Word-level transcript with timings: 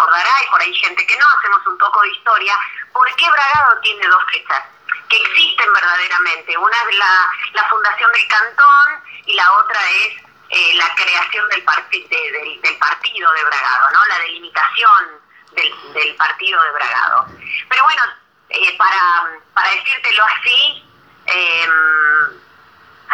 acordará 0.00 0.42
y 0.42 0.50
por 0.50 0.60
ahí 0.60 0.74
gente 0.74 1.06
que 1.06 1.16
no, 1.16 1.26
hacemos 1.38 1.66
un 1.66 1.78
poco 1.78 2.00
de 2.02 2.08
historia. 2.08 2.58
¿Por 2.92 3.14
qué 3.16 3.30
Bragado 3.30 3.80
tiene 3.80 4.06
dos 4.06 4.22
fechas? 4.32 4.64
que 5.10 5.16
existen 5.16 5.72
verdaderamente. 5.72 6.56
Una 6.56 6.76
es 6.88 6.96
la, 6.96 7.30
la 7.54 7.68
fundación 7.68 8.12
del 8.12 8.28
cantón 8.28 9.02
y 9.26 9.34
la 9.34 9.52
otra 9.54 9.80
es 9.90 10.16
eh, 10.50 10.74
la 10.76 10.94
creación 10.94 11.48
del, 11.48 11.64
del, 11.64 12.60
del, 12.62 12.78
partido 12.78 13.32
de 13.32 13.44
Bragado, 13.44 13.90
¿no? 13.90 14.06
la 14.06 14.18
delimitación 14.20 15.20
del, 15.52 15.92
del 15.94 16.14
partido 16.14 16.62
de 16.62 16.70
Bragado. 16.70 17.26
Pero 17.68 17.82
bueno, 17.82 18.02
eh, 18.50 18.76
para, 18.76 19.40
para 19.52 19.70
decírtelo 19.70 20.24
así, 20.24 20.84
em, 21.26 21.70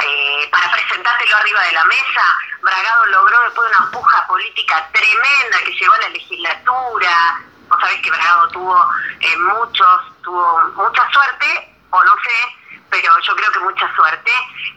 eh, 0.02 0.48
para 0.50 0.70
presentártelo 0.70 1.36
arriba 1.36 1.62
de 1.62 1.72
la 1.72 1.84
mesa, 1.86 2.38
Bragado 2.60 3.06
logró 3.06 3.40
después 3.42 3.70
de 3.70 3.76
una 3.76 3.90
puja 3.90 4.26
política 4.26 4.88
tremenda 4.92 5.58
que 5.64 5.72
llevó 5.72 5.94
a 5.94 5.98
la 5.98 6.08
legislatura. 6.08 7.40
Vos 7.68 7.80
sabés 7.80 8.00
que 8.02 8.10
Bragado 8.10 8.48
tuvo 8.48 8.90
muchos, 9.38 10.00
tuvo 10.22 10.60
mucha 10.74 11.10
suerte 11.10 11.76
o 11.90 12.04
no 12.04 12.14
sé, 12.22 12.80
pero 12.90 13.12
yo 13.20 13.36
creo 13.36 13.52
que 13.52 13.58
mucha 13.60 13.94
suerte, 13.94 14.30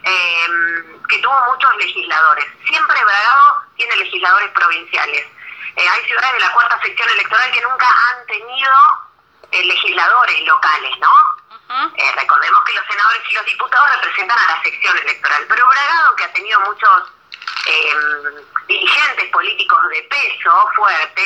em, 0.04 1.08
que 1.08 1.20
tuvo 1.20 1.40
muchos 1.52 1.76
legisladores. 1.77 2.46
Siempre 2.68 3.04
Bragado 3.04 3.63
tiene 3.76 3.96
legisladores 3.98 4.52
provinciales. 4.52 5.26
Eh, 5.76 5.88
hay 5.88 6.05
ciudades 6.05 6.34
de 6.34 6.40
la 6.40 6.52
cuarta 6.52 6.80
sección 6.82 7.10
electoral 7.10 7.52
que 7.52 7.62
nunca 7.62 7.88
han 7.88 8.26
tenido 8.26 8.74
eh, 9.52 9.63
legisladores 9.63 10.41
locales, 10.46 10.98
¿no? 10.99 11.12
Eh, 11.70 12.12
recordemos 12.16 12.64
que 12.64 12.73
los 12.73 12.86
senadores 12.88 13.22
y 13.30 13.34
los 13.36 13.46
diputados 13.46 13.96
representan 13.96 14.40
a 14.40 14.55
la 14.55 14.64
sección 14.64 14.98
electoral, 14.98 15.46
pero 15.48 15.68
Bragado, 15.68 16.16
que 16.16 16.23
ha 16.23 16.34
tenido 16.34 16.60
muchos 16.62 17.04
em, 17.68 18.46
dirigentes 18.68 19.30
políticos 19.30 19.80
de 19.90 20.02
peso 20.04 20.72
fuerte, 20.76 21.24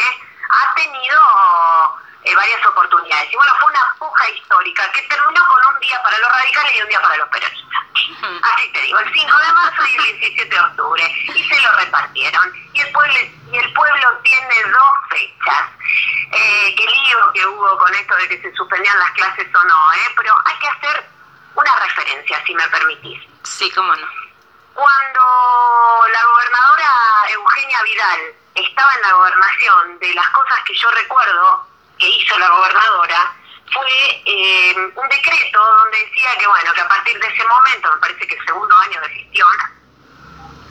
ha 0.50 0.76
tenido 0.76 1.20
eh, 2.24 2.36
varias 2.36 2.66
oportunidades. 2.66 3.32
Y 3.32 3.36
bueno, 3.36 3.54
fue 3.60 3.72
una 3.72 3.96
puja 4.00 4.30
histórica 4.30 4.92
que 4.92 5.02
terminó 5.04 5.42
con 5.48 5.74
un 5.74 5.80
día 5.80 6.02
para 6.02 6.18
los 6.20 6.30
radicales 6.30 6.76
y 6.76 6.82
un 6.82 6.88
día 6.88 7.02
para 7.02 7.18
los 7.18 7.30
peronistas. 7.30 7.84
Así 8.44 8.72
te 8.72 8.82
digo, 8.82 9.00
el 9.00 9.14
5 9.14 9.38
de 9.38 9.54
marzo 9.54 9.86
y 9.86 9.96
el 9.96 10.20
17 10.20 10.50
de 10.50 10.60
octubre. 10.60 11.04
Y 11.36 11.44
se 11.44 11.62
lo 11.62 11.72
repartieron. 11.74 12.54
Y 12.74 12.82
el 12.82 12.92
pueblo, 12.92 13.14
y 13.52 13.58
el 13.58 13.74
pueblo 13.74 14.18
tiene 14.24 14.64
dos 14.72 14.94
fechas. 15.10 15.70
Eh, 16.32 16.76
qué 16.76 16.86
lío 16.86 17.32
que 17.34 17.46
hubo 17.46 17.78
con 17.78 17.94
esto 17.94 18.16
de 18.16 18.30
que 18.30 18.42
se 18.42 18.54
suspendían 18.56 18.98
las 19.00 19.12
clases 19.12 19.48
o 19.54 19.64
no, 19.66 19.94
¿eh? 19.94 20.14
pero 20.16 20.36
hay 20.46 20.60
que 20.60 20.68
hacer 20.68 21.10
una 21.56 21.80
referencia, 21.80 22.44
si 22.46 22.56
me 22.56 22.68
permitís. 22.70 23.22
Sí, 23.44 23.70
cómo 23.72 23.94
no. 23.96 24.08
Cuando 24.74 25.22
la 26.12 26.24
gobernadora 26.26 26.90
Eugenia 27.30 27.84
Vidal 27.84 28.34
estaba 28.56 28.94
en 28.96 29.02
la 29.02 29.14
gobernación, 29.14 30.00
de 30.00 30.14
las 30.16 30.30
cosas 30.30 30.60
que 30.66 30.76
yo 30.76 30.90
recuerdo, 30.92 31.68
que 32.04 32.10
hizo 32.10 32.38
la 32.38 32.50
gobernadora 32.50 33.34
fue 33.72 34.22
eh, 34.26 34.76
un 34.76 35.10
decreto 35.10 35.60
donde 35.60 35.98
decía 36.00 36.38
que 36.38 36.48
bueno 36.48 36.74
que 36.74 36.82
a 36.82 36.88
partir 36.90 37.18
de 37.18 37.28
ese 37.28 37.48
momento 37.48 37.92
me 37.94 37.98
parece 38.00 38.28
que 38.28 38.36
el 38.36 38.46
segundo 38.46 38.76
año 38.76 39.02
de 39.02 39.10
gestión 39.10 39.50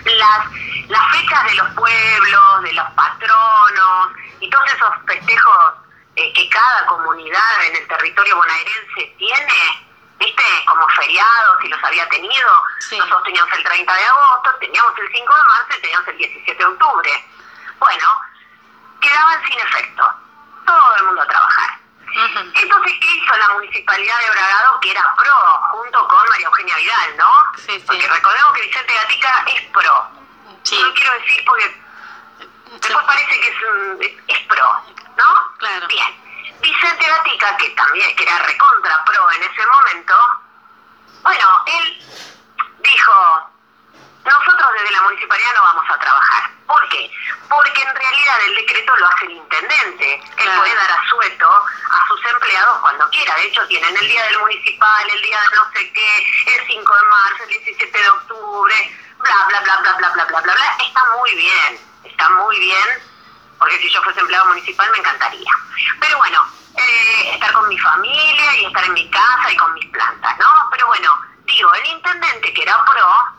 las 0.05 0.47
las 0.89 1.17
fechas 1.17 1.45
de 1.45 1.55
los 1.55 1.71
pueblos 1.71 2.63
de 2.65 2.73
los 2.75 2.91
patronos 2.91 4.09
y 4.41 4.51
todos 4.51 4.67
esos 4.73 4.91
festejos 5.07 5.75
eh, 6.17 6.33
que 6.35 6.49
cada 6.51 6.85
comunidad 6.85 7.65
en 7.65 7.77
el 7.77 7.89
territorio 7.89 8.37
bonaerense 8.37 9.15
tiene 9.17 9.89
viste 10.19 10.43
como 10.67 10.87
feriados 10.91 11.65
y 11.65 11.69
los 11.69 11.83
había 11.83 12.09
tenido. 12.11 12.49
Nosotros 12.91 13.23
teníamos 13.25 13.53
el 13.57 13.65
30 13.65 13.95
de 13.95 14.05
agosto 14.05 14.51
teníamos 14.61 14.93
el 14.99 15.11
5 15.11 15.35
de 15.35 15.45
marzo 15.45 15.79
y 15.79 15.81
teníamos 15.81 16.09
el 16.09 16.19
17 16.19 16.59
de 16.59 16.65
octubre. 16.67 17.25
Bueno 17.79 18.07
quedaban 19.01 19.43
sin 19.47 19.59
efecto 19.59 20.22
todo 20.65 20.97
el 20.97 21.05
mundo 21.05 21.23
a 21.23 21.27
trabajar. 21.27 21.79
Entonces, 22.15 22.93
¿qué 23.01 23.11
hizo 23.11 23.37
la 23.37 23.49
municipalidad 23.51 24.19
de 24.21 24.31
Bragado, 24.31 24.81
que 24.81 24.91
era 24.91 25.15
pro, 25.17 25.61
junto 25.71 26.09
con 26.09 26.29
María 26.29 26.47
Eugenia 26.47 26.77
Vidal, 26.77 27.17
¿no? 27.17 27.31
Sí, 27.57 27.73
sí. 27.73 27.85
Porque 27.87 28.07
recordemos 28.07 28.53
que 28.53 28.63
Vicente 28.63 28.95
Gatica 28.95 29.45
es 29.47 29.63
pro. 29.71 30.09
Sí. 30.63 30.79
No 30.83 30.93
quiero 30.95 31.13
decir 31.15 31.45
porque 31.47 31.83
después 32.81 33.07
parece 33.07 33.41
que 33.41 33.49
es, 33.49 34.13
es 34.29 34.41
pro, 34.47 34.83
¿no? 35.17 35.57
Claro. 35.59 35.87
Bien. 35.89 36.23
Vicente 36.61 37.07
Gatica, 37.07 37.57
que 37.57 37.71
también 37.71 38.15
que 38.15 38.23
era 38.23 38.39
recontra 38.39 39.05
pro 39.05 39.31
en 39.33 39.43
ese 39.43 39.67
momento, 39.67 40.15
bueno, 41.23 41.47
él 41.67 42.05
dijo, 42.79 43.52
nosotros 44.25 44.73
desde 44.75 44.91
la 44.93 45.03
municipalidad 45.03 45.55
no 45.55 45.63
vamos 45.63 45.91
a 45.91 45.99
trabajar. 45.99 46.51
¿Por 46.67 46.89
qué? 46.89 47.11
Porque 47.49 47.83
en 47.83 47.95
realidad 47.95 48.41
el 48.47 48.55
decreto 48.55 48.97
lo 48.97 49.07
hace 49.09 49.27
el 49.27 49.33
intendente. 49.33 50.15
Él 50.39 50.51
puede 50.57 50.75
dar 50.75 50.91
asueto 50.93 51.49
a 51.91 52.09
sus 52.09 52.25
empleados 52.27 52.79
cuando 52.81 53.11
quiera. 53.11 53.35
De 53.35 53.47
hecho, 53.47 53.67
tienen 53.67 53.97
el 53.97 54.09
día 54.09 54.25
del 54.25 54.39
municipal, 54.39 55.11
el 55.11 55.23
día 55.23 55.41
de 55.41 55.57
no 55.57 55.71
sé 55.73 55.93
qué, 55.93 56.19
el 56.55 56.67
5 56.67 56.95
de 56.95 57.03
marzo, 57.11 57.43
el 57.43 57.49
17 57.49 57.99
de 57.99 58.09
octubre, 58.09 58.99
bla, 59.19 59.45
bla, 59.49 59.61
bla, 59.61 59.77
bla, 59.81 59.93
bla, 59.95 60.11
bla, 60.11 60.25
bla, 60.25 60.41
bla, 60.41 60.55
bla. 60.55 60.77
Está 60.87 61.05
muy 61.19 61.35
bien, 61.35 61.81
está 62.05 62.31
muy 62.31 62.59
bien, 62.59 63.03
porque 63.59 63.79
si 63.79 63.91
yo 63.91 64.03
fuese 64.03 64.21
empleado 64.21 64.47
municipal 64.47 64.91
me 64.93 64.99
encantaría. 64.99 65.51
Pero 66.01 66.19
bueno, 66.19 66.47
eh, 66.79 67.35
estar 67.35 67.53
con 67.53 67.69
mi 67.69 67.79
familia 67.79 68.57
y 68.57 68.67
estar 68.67 68.85
en 68.85 68.95
mi 68.95 69.11
casa 69.11 69.51
y 69.51 69.57
con 69.57 69.75
mis 69.75 69.87
plantas, 69.91 70.39
¿no? 70.39 70.69
Pero 70.71 70.87
bueno, 70.87 71.21
digo, 71.45 71.75
el 71.75 71.87
intendente 71.87 72.53
que 72.53 72.63
era 72.63 72.85
pro, 72.85 73.32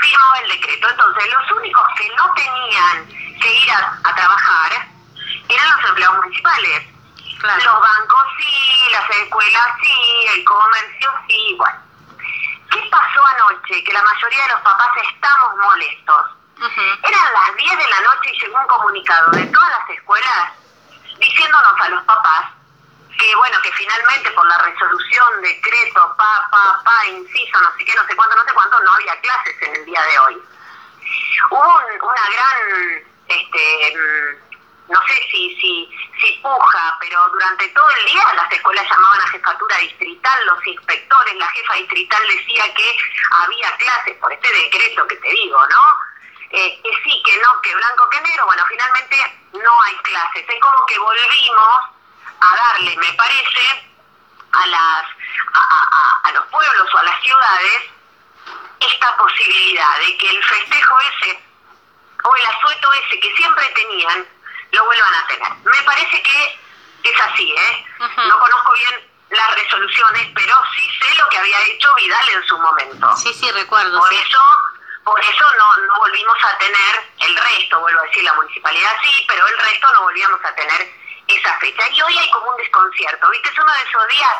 firmaba 0.00 0.38
el 0.38 0.50
decreto. 0.50 0.88
Entonces, 0.88 1.32
los 1.32 1.52
únicos 1.52 1.86
que 1.96 2.08
no 2.16 2.34
tenían 2.34 3.06
que 3.40 3.54
ir 3.54 3.70
a, 3.72 4.14
trabajar 4.14 4.72
eran 5.48 5.70
los 5.70 5.88
empleados 5.88 6.16
municipales. 6.16 6.86
Los 7.40 7.80
bancos 7.80 8.26
sí, 8.38 8.88
las 8.92 9.10
escuelas 9.10 9.68
sí, 9.80 10.26
el 10.34 10.44
comercio 10.44 11.10
sí, 11.26 11.54
bueno. 11.56 11.78
¿Qué 12.70 12.88
pasó 12.90 13.26
anoche? 13.26 13.82
Que 13.82 13.92
la 13.92 14.02
mayoría 14.02 14.42
de 14.42 14.48
los 14.50 14.60
papás 14.60 14.90
estamos 15.10 15.56
molestos. 15.56 16.26
Eran 17.02 17.32
las 17.32 17.56
10 17.56 17.78
de 17.78 17.88
la 17.88 18.00
noche 18.00 18.30
y 18.30 18.40
llegó 18.40 18.60
un 18.60 18.66
comunicado 18.66 19.30
de 19.30 19.46
todas 19.46 19.70
las 19.70 19.90
escuelas 19.90 20.52
diciéndonos 21.18 21.80
a 21.80 21.88
los 21.88 22.02
papás 22.04 22.59
que 23.20 23.36
bueno, 23.36 23.60
que 23.62 23.70
finalmente 23.72 24.30
por 24.30 24.46
la 24.46 24.58
resolución, 24.58 25.42
decreto, 25.42 26.14
pa, 26.16 26.48
pa, 26.50 26.80
pa, 26.82 27.06
inciso, 27.06 27.60
no 27.60 27.70
sé 27.76 27.84
qué, 27.84 27.94
no 27.94 28.06
sé 28.06 28.16
cuánto, 28.16 28.34
no 28.34 28.44
sé 28.44 28.52
cuánto, 28.54 28.80
no 28.80 28.92
había 28.94 29.20
clases 29.20 29.54
en 29.60 29.76
el 29.76 29.84
día 29.84 30.02
de 30.02 30.18
hoy. 30.20 30.42
Hubo 31.50 32.08
una 32.08 32.30
gran, 32.30 33.04
este, 33.28 33.94
mm, 33.94 34.92
no 34.92 35.00
sé 35.06 35.14
si, 35.30 35.54
si, 35.60 35.90
si 36.18 36.32
puja, 36.42 36.96
pero 36.98 37.28
durante 37.28 37.68
todo 37.68 37.90
el 37.90 38.04
día 38.06 38.24
las 38.34 38.50
escuelas 38.50 38.88
llamaban 38.88 39.20
a 39.20 39.28
jefatura 39.28 39.76
distrital, 39.76 40.46
los 40.46 40.66
inspectores, 40.66 41.34
la 41.34 41.48
jefa 41.48 41.74
distrital 41.74 42.22
decía 42.26 42.74
que 42.74 42.98
había 43.32 43.76
clases 43.76 44.16
por 44.16 44.32
este 44.32 44.50
decreto 44.50 45.06
que 45.06 45.16
te 45.16 45.28
digo, 45.28 45.60
¿no? 45.68 45.96
Eh, 46.52 46.80
que 46.82 46.90
sí, 47.04 47.22
que 47.24 47.38
no, 47.38 47.60
que 47.60 47.74
blanco, 47.74 48.08
que 48.08 48.20
negro, 48.22 48.46
bueno, 48.46 48.64
finalmente 48.66 49.16
no 49.52 49.82
hay 49.82 49.96
clases. 49.98 50.44
Es 50.48 50.60
como 50.60 50.86
que 50.86 50.98
volvimos 50.98 51.99
a 52.40 52.56
darle, 52.56 52.96
me 52.96 53.12
parece, 53.14 53.90
a, 54.52 54.66
las, 54.66 55.06
a, 55.54 56.20
a, 56.24 56.32
los 56.32 56.46
pueblos 56.46 56.94
o 56.94 56.98
a 56.98 57.02
las 57.04 57.22
ciudades 57.22 57.82
esta 58.80 59.16
posibilidad 59.16 59.98
de 59.98 60.16
que 60.16 60.30
el 60.30 60.44
festejo 60.44 60.98
ese 61.00 61.44
o 62.24 62.36
el 62.36 62.46
asueto 62.46 62.92
ese 62.94 63.20
que 63.20 63.34
siempre 63.36 63.68
tenían 63.68 64.26
lo 64.72 64.84
vuelvan 64.84 65.14
a 65.14 65.26
tener. 65.26 65.52
Me 65.64 65.82
parece 65.82 66.22
que 66.22 66.60
es 67.02 67.20
así, 67.20 67.54
¿eh? 67.56 67.86
No 67.98 68.38
conozco 68.38 68.72
bien 68.72 69.10
las 69.30 69.54
resoluciones, 69.54 70.28
pero 70.34 70.62
sí 70.74 70.90
sé 71.00 71.14
lo 71.18 71.28
que 71.28 71.38
había 71.38 71.62
hecho 71.62 71.88
Vidal 71.96 72.28
en 72.28 72.46
su 72.46 72.58
momento. 72.58 73.16
Sí, 73.16 73.32
sí, 73.34 73.50
recuerdo. 73.52 73.98
Por 73.98 74.12
eso, 74.12 74.38
por 75.04 75.20
eso 75.20 75.44
no, 75.58 75.76
no 75.76 75.98
volvimos 75.98 76.36
a 76.44 76.58
tener 76.58 77.12
el 77.20 77.36
resto, 77.36 77.80
vuelvo 77.80 78.00
a 78.00 78.04
decir, 78.04 78.24
la 78.24 78.34
municipalidad 78.34 78.96
sí, 79.02 79.24
pero 79.28 79.46
el 79.46 79.58
resto 79.58 79.92
no 79.92 80.02
volvíamos 80.02 80.44
a 80.44 80.54
tener 80.54 80.99
esa 81.36 81.58
fecha. 81.58 81.88
Y 81.88 82.02
hoy 82.02 82.18
hay 82.18 82.30
como 82.30 82.50
un 82.50 82.56
desconcierto, 82.56 83.30
¿viste? 83.30 83.48
Es 83.48 83.58
uno 83.58 83.72
de 83.72 83.82
esos 83.82 84.08
días, 84.08 84.36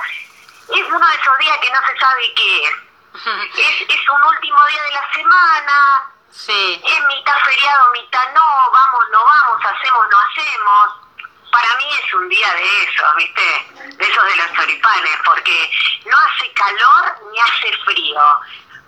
es 0.69 0.87
uno 0.93 1.07
de 1.07 1.15
esos 1.15 1.39
días 1.39 1.59
que 1.59 1.71
no 1.71 1.87
se 1.87 1.99
sabe 1.99 2.35
qué 2.35 2.65
es. 2.65 2.75
Es, 3.59 3.89
es 3.89 4.09
un 4.09 4.23
último 4.23 4.59
día 4.67 4.83
de 4.83 4.91
la 4.93 5.13
semana, 5.13 6.13
sí. 6.31 6.81
es 6.85 7.07
mitad 7.07 7.37
feriado, 7.45 7.91
mitad 7.91 8.25
no, 8.33 8.71
vamos, 8.71 9.05
no 9.11 9.25
vamos, 9.25 9.61
hacemos, 9.65 10.07
no 10.11 10.19
hacemos. 10.19 11.11
Para 11.51 11.77
mí 11.77 11.85
es 11.91 12.15
un 12.15 12.29
día 12.29 12.55
de 12.55 12.85
esos, 12.85 13.17
¿viste? 13.17 13.97
De 13.97 14.05
esos 14.09 14.25
de 14.25 14.37
los 14.37 14.53
choripanes, 14.55 15.19
porque 15.25 15.73
no 16.07 16.17
hace 16.17 16.53
calor 16.53 17.17
ni 17.33 17.41
hace 17.41 17.77
frío. 17.85 18.41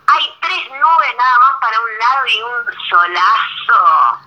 Hay 0.06 0.38
tres 0.40 0.70
nubes 0.70 1.16
nada 1.16 1.38
más 1.40 1.54
para 1.60 1.80
un 1.80 1.98
lado 1.98 2.26
y 2.26 2.42
un 2.42 2.88
solazo 2.88 4.18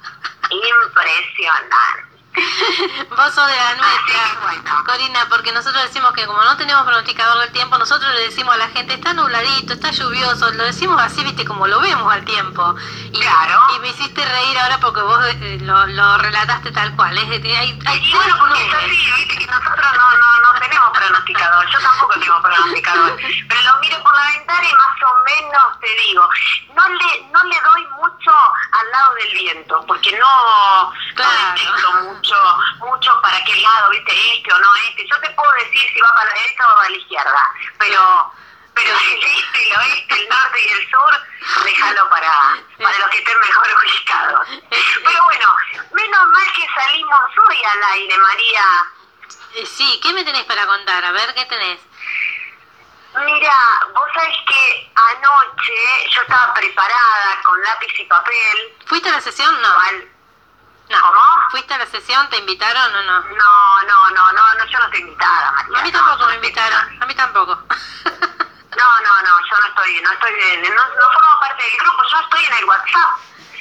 impresionante. 0.50 2.14
Vos 3.09 3.33
sos 3.33 3.47
de 3.47 3.55
la 3.55 3.75
nuestra, 3.75 4.39
bueno. 4.43 4.83
Corina, 4.85 5.25
porque 5.29 5.51
nosotros 5.51 5.83
decimos 5.83 6.11
que 6.13 6.25
como 6.25 6.43
no 6.43 6.57
tenemos 6.57 6.83
pronosticador 6.83 7.39
del 7.39 7.51
tiempo, 7.51 7.77
nosotros 7.77 8.13
le 8.13 8.21
decimos 8.21 8.53
a 8.55 8.57
la 8.57 8.67
gente, 8.69 8.93
está 8.95 9.13
nubladito, 9.13 9.73
está 9.73 9.91
lluvioso, 9.91 10.51
lo 10.51 10.63
decimos 10.65 11.01
así, 11.01 11.23
viste, 11.23 11.45
como 11.45 11.67
lo 11.67 11.79
vemos 11.81 12.11
al 12.11 12.23
tiempo. 12.25 12.75
Y, 13.11 13.19
Claro. 13.19 13.59
y 13.75 13.79
me 13.79 13.87
hiciste 13.89 14.23
reír 14.25 14.57
ahora 14.59 14.79
porque 14.79 15.01
vos 15.01 15.19
eh, 15.27 15.57
lo, 15.61 15.85
lo 15.87 16.17
relataste 16.17 16.71
tal 16.71 16.95
cual. 16.95 17.17
Es 17.17 17.29
decir, 17.29 17.55
hay, 17.55 17.79
hay 17.85 17.99
Y 18.05 18.13
bueno, 18.13 18.35
porque 18.39 18.61
es 18.61 18.67
nubes. 18.71 18.85
así, 18.85 19.11
viste 19.17 19.38
que 19.38 19.47
nosotros 19.47 19.85
no, 19.93 20.17
no, 20.17 20.53
no 20.53 20.59
tenemos 20.59 20.89
pronosticador. 20.91 21.65
Yo 21.71 21.79
tampoco 21.79 22.19
tengo 22.19 22.41
pronosticador. 22.41 23.15
Pero 23.17 23.61
lo 23.63 23.79
miro 23.79 24.03
por 24.03 24.15
la 24.15 24.25
ventana 24.38 24.63
y 24.67 24.73
más 24.73 24.97
o 25.03 25.23
menos 25.23 25.79
te 25.79 25.88
digo, 26.07 26.29
no 26.75 26.88
le, 26.89 27.27
no 27.31 27.43
le 27.43 27.61
doy 27.61 27.85
mucho 28.01 28.31
al 28.31 28.91
lado 28.91 29.13
del 29.15 29.33
viento, 29.33 29.83
porque 29.88 30.11
no, 30.17 30.93
Claro. 31.15 31.31
no 31.31 31.53
detecto 31.55 31.91
mucho, 32.25 32.57
mucho 32.80 33.22
para 33.22 33.44
qué 33.44 33.56
lado, 33.56 33.89
viste, 33.89 34.36
este 34.36 34.54
o 34.54 34.60
no 34.60 34.75
este. 34.88 35.07
Yo 35.07 35.19
te 35.19 35.30
puedo 35.31 35.51
decir 35.54 35.92
si 35.94 36.01
va 36.01 36.13
para 36.16 36.30
la 36.30 36.36
derecha 36.36 36.72
o 36.72 36.75
para 36.75 36.89
la 36.89 36.98
izquierda, 36.98 37.51
pero 37.77 38.31
pero 38.74 38.89
el 38.92 39.24
este, 39.24 39.69
el 39.69 39.77
oeste, 39.77 40.13
el 40.22 40.27
norte 40.30 40.62
y 40.62 40.68
el 40.68 40.89
sur, 40.92 41.63
déjalo 41.63 42.10
para, 42.10 42.57
para 42.81 42.98
los 42.98 43.10
que 43.10 43.19
estén 43.19 43.39
mejor 43.39 43.68
ubicados. 43.81 44.48
Pero 44.69 45.24
bueno, 45.24 45.56
menos 45.94 46.27
mal 46.27 46.51
que 46.54 46.68
salimos 46.75 47.22
hoy 47.48 47.63
al 47.63 47.83
aire, 47.94 48.18
María. 48.18 48.63
Eh, 49.56 49.66
Sí, 49.66 50.00
¿qué 50.04 50.12
me 50.12 50.25
tenés 50.25 50.44
para 50.44 50.66
contar? 50.66 51.06
A 51.06 51.12
ver, 51.13 51.33
¿qué 51.36 51.45
tenés? 51.45 51.80
Mira, 53.25 53.54
vos 53.94 54.10
sabés 54.13 54.36
que 54.45 54.92
anoche 54.94 56.10
yo 56.13 56.22
estaba 56.24 56.54
preparada 56.54 57.42
con 57.45 57.62
lápiz 57.62 57.98
y 57.98 58.04
papel. 58.04 58.77
¿Fuiste 58.88 59.07
a 59.07 59.13
la 59.13 59.22
sesión? 59.22 59.62
No. 59.62 59.74
No. 60.89 61.01
¿Cómo? 61.01 61.21
¿Fuiste 61.51 61.73
a 61.73 61.77
la 61.77 61.85
sesión? 61.87 62.29
¿Te 62.29 62.37
invitaron 62.37 62.95
o 62.95 63.03
no? 63.03 63.19
No, 63.21 63.83
no, 63.83 64.09
no, 64.11 64.31
no, 64.33 64.53
no, 64.55 64.65
yo 64.65 64.79
no 64.79 64.85
estoy 64.85 65.01
invitada, 65.01 65.51
María. 65.51 65.79
A 65.79 65.83
mí 65.83 65.91
tampoco 65.91 66.17
me 66.17 66.25
no 66.25 66.31
estoy 66.31 66.35
invitaron, 66.35 67.01
a 67.01 67.05
mí 67.05 67.15
tampoco. 67.15 67.59
No, 68.75 68.99
no, 68.99 69.21
no, 69.21 69.39
yo 69.49 69.57
no 69.57 69.67
estoy, 69.67 70.01
no 70.01 70.11
estoy, 70.11 70.33
no, 70.67 70.75
no 70.75 71.13
formo 71.13 71.39
parte 71.39 71.63
del 71.63 71.77
grupo, 71.77 72.03
yo 72.11 72.19
estoy 72.19 72.43
en 72.43 72.53
el 72.55 72.65
WhatsApp. 72.65 73.11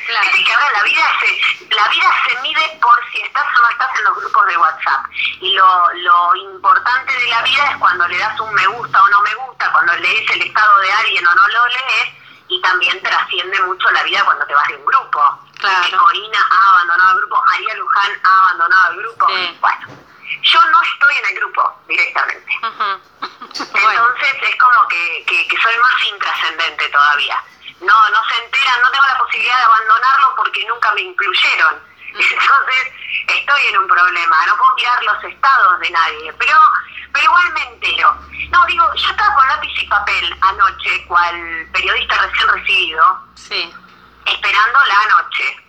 Claro. 0.06 0.26
Viste 0.26 0.44
que 0.44 0.52
ahora 0.52 0.70
la 0.72 0.82
vida 0.82 1.02
se, 1.20 1.74
la 1.74 1.88
vida 1.88 2.10
se 2.26 2.42
mide 2.42 2.78
por 2.82 3.00
si 3.10 3.22
estás 3.22 3.46
o 3.56 3.62
no 3.62 3.68
estás 3.70 3.96
en 3.96 4.04
los 4.04 4.16
grupos 4.16 4.46
de 4.46 4.56
WhatsApp. 4.56 5.06
Y 5.40 5.52
lo, 5.52 5.88
lo 5.94 6.36
importante 6.36 7.12
de 7.14 7.28
la 7.28 7.42
vida 7.42 7.70
es 7.70 7.76
cuando 7.78 8.08
le 8.08 8.18
das 8.18 8.38
un 8.40 8.52
me 8.54 8.66
gusta 8.66 9.02
o 9.02 9.08
no 9.08 9.22
me 9.22 9.34
gusta, 9.36 9.70
cuando 9.70 9.96
lees 9.96 10.28
el 10.30 10.42
estado 10.42 10.78
de 10.80 10.92
alguien 10.92 11.26
o 11.26 11.34
no 11.34 11.48
lo 11.48 11.66
lees, 11.68 12.08
y 12.48 12.60
también 12.60 13.00
trasciende 13.02 13.62
mucho 13.62 13.90
la 13.92 14.02
vida 14.02 14.24
cuando 14.24 14.44
te 14.46 14.54
vas 14.54 14.68
de 14.68 14.76
un 14.76 14.84
grupo. 14.84 15.43
Claro. 15.58 15.84
Que 15.84 15.96
Corina 15.96 16.38
ha 16.50 16.70
abandonado 16.70 17.12
el 17.12 17.18
grupo, 17.18 17.42
María 17.46 17.74
Luján 17.74 18.12
ha 18.22 18.42
abandonado 18.44 18.92
el 18.92 18.98
grupo. 18.98 19.26
Sí. 19.28 19.58
Bueno, 19.60 19.86
yo 20.42 20.64
no 20.66 20.82
estoy 20.82 21.16
en 21.16 21.26
el 21.26 21.34
grupo 21.36 21.80
directamente. 21.88 22.52
Entonces 23.54 24.36
es 24.42 24.56
como 24.56 24.88
que, 24.88 25.24
que, 25.26 25.48
que 25.48 25.56
soy 25.62 25.76
más 25.78 26.04
intrascendente 26.04 26.88
todavía. 26.88 27.42
No, 27.80 28.10
no 28.10 28.24
se 28.28 28.44
enteran, 28.44 28.80
no 28.82 28.90
tengo 28.90 29.06
la 29.06 29.18
posibilidad 29.18 29.56
de 29.58 29.64
abandonarlo 29.64 30.34
porque 30.36 30.66
nunca 30.66 30.92
me 30.92 31.02
incluyeron. 31.02 31.82
Entonces 32.14 32.92
estoy 33.28 33.66
en 33.66 33.78
un 33.78 33.88
problema, 33.88 34.46
no 34.46 34.56
puedo 34.56 34.74
mirar 34.76 35.02
los 35.02 35.24
estados 35.24 35.80
de 35.80 35.90
nadie, 35.90 36.32
pero, 36.34 36.56
pero 37.12 37.24
igual 37.24 37.52
me 37.52 37.62
entero. 37.64 38.16
No, 38.50 38.64
digo, 38.66 38.84
yo 38.94 39.10
estaba 39.10 39.34
con 39.34 39.48
lápiz 39.48 39.72
y 39.82 39.86
papel 39.86 40.36
anoche, 40.40 41.06
cual 41.06 41.68
periodista 41.72 42.16
recién 42.26 42.48
recibido, 42.48 43.20
sí. 43.34 43.74
Esperando 44.26 44.78
la 44.84 45.06
noche. 45.06 45.60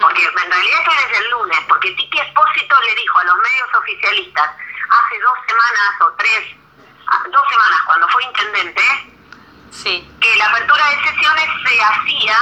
Porque 0.00 0.24
en 0.24 0.50
realidad 0.52 0.78
estoy 0.80 0.96
desde 0.96 1.24
el 1.24 1.30
lunes, 1.30 1.58
porque 1.68 1.90
Titi 1.92 2.18
Espósito 2.20 2.80
le 2.82 2.94
dijo 2.94 3.18
a 3.18 3.24
los 3.24 3.36
medios 3.38 3.68
oficialistas 3.74 4.50
hace 4.90 5.18
dos 5.20 5.34
semanas 5.48 6.00
o 6.00 6.12
tres, 6.18 6.56
ah, 7.08 7.24
dos 7.30 7.42
semanas 7.50 7.80
cuando 7.84 8.08
fue 8.08 8.22
intendente, 8.24 8.82
Sí. 9.72 10.08
que 10.20 10.36
la 10.36 10.46
apertura 10.46 10.84
de 10.90 11.02
sesiones 11.10 11.44
se 11.66 11.82
hacía 11.82 12.38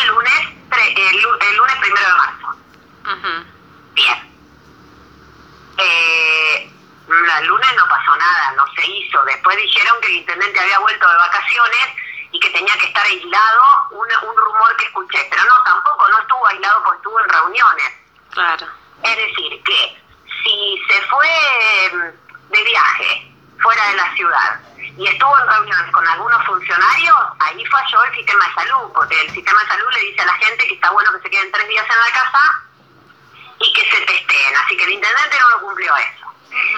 el 0.00 0.08
lunes, 0.08 0.40
tre- 0.68 0.92
el, 0.98 1.16
el 1.48 1.56
lunes 1.56 1.76
primero 1.80 2.06
de 2.06 2.14
marzo. 2.14 2.56
Bien. 3.94 4.32
Eh, 5.78 6.72
el 7.38 7.46
lunes 7.46 7.76
no 7.76 7.88
pasó 7.88 8.16
nada, 8.16 8.52
no 8.56 8.64
se 8.74 8.86
hizo. 8.86 9.24
Después 9.24 9.56
dijeron 9.56 9.96
que 10.00 10.08
el 10.08 10.14
intendente 10.16 10.58
había 10.60 10.78
vuelto 10.80 11.08
de 11.08 11.16
vacaciones 11.16 11.88
y 12.36 12.40
que 12.40 12.50
tenía 12.50 12.76
que 12.76 12.86
estar 12.86 13.04
aislado, 13.04 13.62
un, 13.92 14.06
un 14.28 14.36
rumor 14.36 14.76
que 14.76 14.84
escuché. 14.84 15.26
Pero 15.30 15.42
no, 15.44 15.62
tampoco, 15.64 16.08
no 16.08 16.18
estuvo 16.18 16.46
aislado 16.46 16.82
porque 16.84 16.96
estuvo 16.98 17.20
en 17.20 17.28
reuniones. 17.30 17.92
Claro. 18.30 18.66
Es 19.02 19.16
decir, 19.16 19.62
que 19.64 20.02
si 20.44 20.82
se 20.86 21.00
fue 21.06 21.28
mm, 21.92 22.52
de 22.52 22.62
viaje 22.64 23.32
fuera 23.62 23.86
de 23.88 23.96
la 23.96 24.14
ciudad 24.14 24.60
y 24.98 25.06
estuvo 25.06 25.38
en 25.38 25.48
reuniones 25.48 25.92
con 25.92 26.06
algunos 26.06 26.44
funcionarios, 26.44 27.16
ahí 27.40 27.64
falló 27.66 28.04
el 28.04 28.14
sistema 28.16 28.46
de 28.46 28.54
salud, 28.54 28.92
porque 28.92 29.18
el 29.22 29.30
sistema 29.32 29.62
de 29.62 29.68
salud 29.68 29.92
le 29.92 30.00
dice 30.00 30.20
a 30.20 30.26
la 30.26 30.34
gente 30.34 30.68
que 30.68 30.74
está 30.74 30.90
bueno 30.90 31.12
que 31.12 31.22
se 31.22 31.30
queden 31.30 31.52
tres 31.52 31.68
días 31.68 31.86
en 31.88 32.00
la 32.00 32.12
casa 32.12 32.62
y 33.60 33.72
que 33.72 33.90
se 33.90 34.00
testeen. 34.04 34.56
Así 34.56 34.76
que 34.76 34.84
el 34.84 34.90
intendente 34.90 35.40
no 35.40 35.48
lo 35.50 35.60
cumplió 35.62 35.96
eso. 35.96 36.26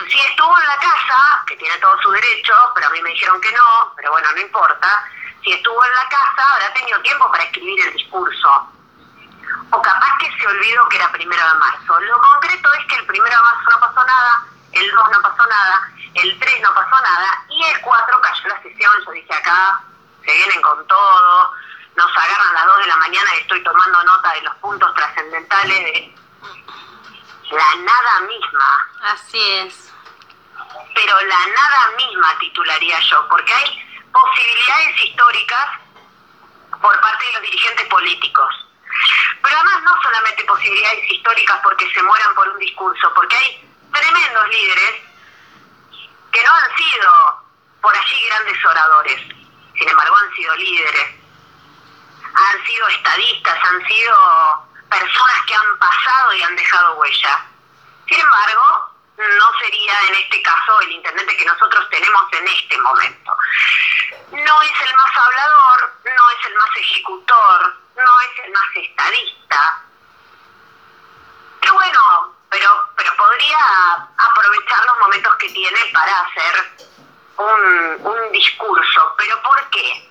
Si 0.09 0.19
estuvo 0.19 0.59
en 0.59 0.67
la 0.67 0.77
casa, 0.77 1.45
que 1.47 1.57
tiene 1.57 1.77
todo 1.79 2.01
su 2.03 2.11
derecho, 2.11 2.55
pero 2.75 2.87
a 2.87 2.91
mí 2.91 3.03
me 3.03 3.11
dijeron 3.11 3.41
que 3.41 3.53
no, 3.53 3.93
pero 3.97 4.11
bueno, 4.13 4.33
no 4.33 4.41
importa. 4.41 5.05
Si 5.49 5.55
estuvo 5.55 5.83
en 5.83 5.93
la 5.93 6.07
casa, 6.11 6.53
habrá 6.53 6.75
tenido 6.75 7.01
tiempo 7.01 7.31
para 7.31 7.43
escribir 7.43 7.81
el 7.87 7.95
discurso 7.95 8.69
o 9.71 9.81
capaz 9.81 10.19
que 10.19 10.31
se 10.39 10.47
olvidó 10.47 10.87
que 10.91 10.97
era 10.97 11.11
primero 11.11 11.43
de 11.43 11.55
marzo. 11.55 12.01
Lo 12.01 12.21
concreto 12.21 12.71
es 12.75 12.85
que 12.85 12.97
el 12.97 13.07
primero 13.07 13.35
de 13.35 13.43
marzo 13.43 13.71
no 13.71 13.81
pasó 13.81 14.07
nada, 14.07 14.45
el 14.73 14.91
2 14.91 15.11
no 15.11 15.23
pasó 15.23 15.47
nada, 15.47 15.91
el 16.17 16.39
3 16.39 16.61
no 16.61 16.75
pasó 16.75 17.01
nada 17.01 17.45
y 17.49 17.65
el 17.65 17.81
4 17.81 18.21
cayó 18.21 18.49
la 18.49 18.63
sesión. 18.63 18.93
Yo 19.07 19.13
dije 19.13 19.33
acá, 19.33 19.81
se 20.23 20.35
vienen 20.35 20.61
con 20.61 20.87
todo, 20.87 21.55
nos 21.97 22.15
agarran 22.19 22.53
las 22.53 22.67
2 22.67 22.79
de 22.81 22.87
la 22.89 22.97
mañana 22.99 23.31
y 23.35 23.41
estoy 23.41 23.65
tomando 23.65 24.03
nota 24.03 24.31
de 24.35 24.43
los 24.43 24.55
puntos 24.57 24.95
trascendentales 24.97 25.83
de 25.83 26.15
la 27.53 27.75
nada 27.77 28.21
misma, 28.21 28.87
Así 29.15 29.51
es. 29.61 29.95
pero 30.95 31.19
la 31.23 31.47
nada 31.57 31.91
misma 31.97 32.39
titularía 32.39 33.01
yo, 33.01 33.27
porque 33.31 33.55
hay 33.55 33.88
posibilidades 34.21 35.01
históricas 35.01 35.67
por 36.81 37.01
parte 37.01 37.25
de 37.27 37.33
los 37.33 37.43
dirigentes 37.43 37.87
políticos. 37.87 38.67
Pero 39.43 39.57
además 39.57 39.83
no 39.83 40.03
solamente 40.03 40.45
posibilidades 40.45 41.11
históricas 41.11 41.59
porque 41.63 41.93
se 41.93 42.03
mueran 42.03 42.35
por 42.35 42.49
un 42.49 42.59
discurso, 42.59 43.13
porque 43.15 43.37
hay 43.37 43.69
tremendos 43.93 44.49
líderes 44.49 44.95
que 46.33 46.45
no 46.45 46.53
han 46.53 46.77
sido 46.77 47.49
por 47.81 47.97
allí 47.97 48.27
grandes 48.27 48.65
oradores, 48.65 49.21
sin 49.79 49.89
embargo 49.89 50.17
han 50.17 50.35
sido 50.35 50.57
líderes, 50.57 51.15
han 52.35 52.67
sido 52.67 52.89
estadistas, 52.89 53.59
han 53.65 53.87
sido 53.87 54.69
personas 54.91 55.43
que 55.47 55.55
han 55.55 55.79
pasado 55.79 56.33
y 56.35 56.43
han 56.43 56.57
dejado 56.57 56.95
huella. 56.95 57.47
Sin 58.09 58.21
embargo, 58.21 58.88
no 59.19 59.59
sería 59.59 59.95
en 60.09 60.15
este 60.15 60.43
caso 60.43 60.81
el 60.83 60.93
intendente 60.93 61.37
que 61.37 61.45
nosotros 61.45 61.89
tenemos 61.91 62.33
en 62.33 62.49
este 62.49 62.79
momento. 62.79 63.37
No 64.31 64.63
es 64.63 64.81
el 64.89 64.97
más 64.97 65.17
hablador, 65.17 65.93
no 66.05 66.31
es 66.31 66.47
el 66.47 66.55
más 66.55 66.77
ejecutor, 66.77 67.77
no 67.97 68.21
es 68.21 68.45
el 68.45 68.53
más 68.53 68.77
estadista. 68.77 69.83
Pero 71.61 71.75
bueno, 71.75 72.35
pero, 72.49 72.85
pero 72.97 73.17
podría 73.17 73.59
aprovechar 74.19 74.87
los 74.87 74.99
momentos 74.99 75.35
que 75.37 75.49
tiene 75.49 75.79
para 75.93 76.21
hacer 76.21 76.89
un, 77.39 78.07
un 78.07 78.33
discurso. 78.33 79.15
¿Pero 79.19 79.43
por 79.43 79.71
qué? 79.71 80.09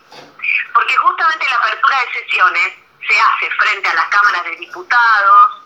Porque 0.74 0.96
justamente 0.98 1.50
la 1.50 1.56
apertura 1.56 2.00
de 2.00 2.22
sesiones 2.22 2.74
se 3.08 3.20
hace 3.20 3.50
frente 3.52 3.88
a 3.88 3.94
las 3.94 4.08
cámaras 4.10 4.44
de 4.44 4.56
diputados, 4.58 5.57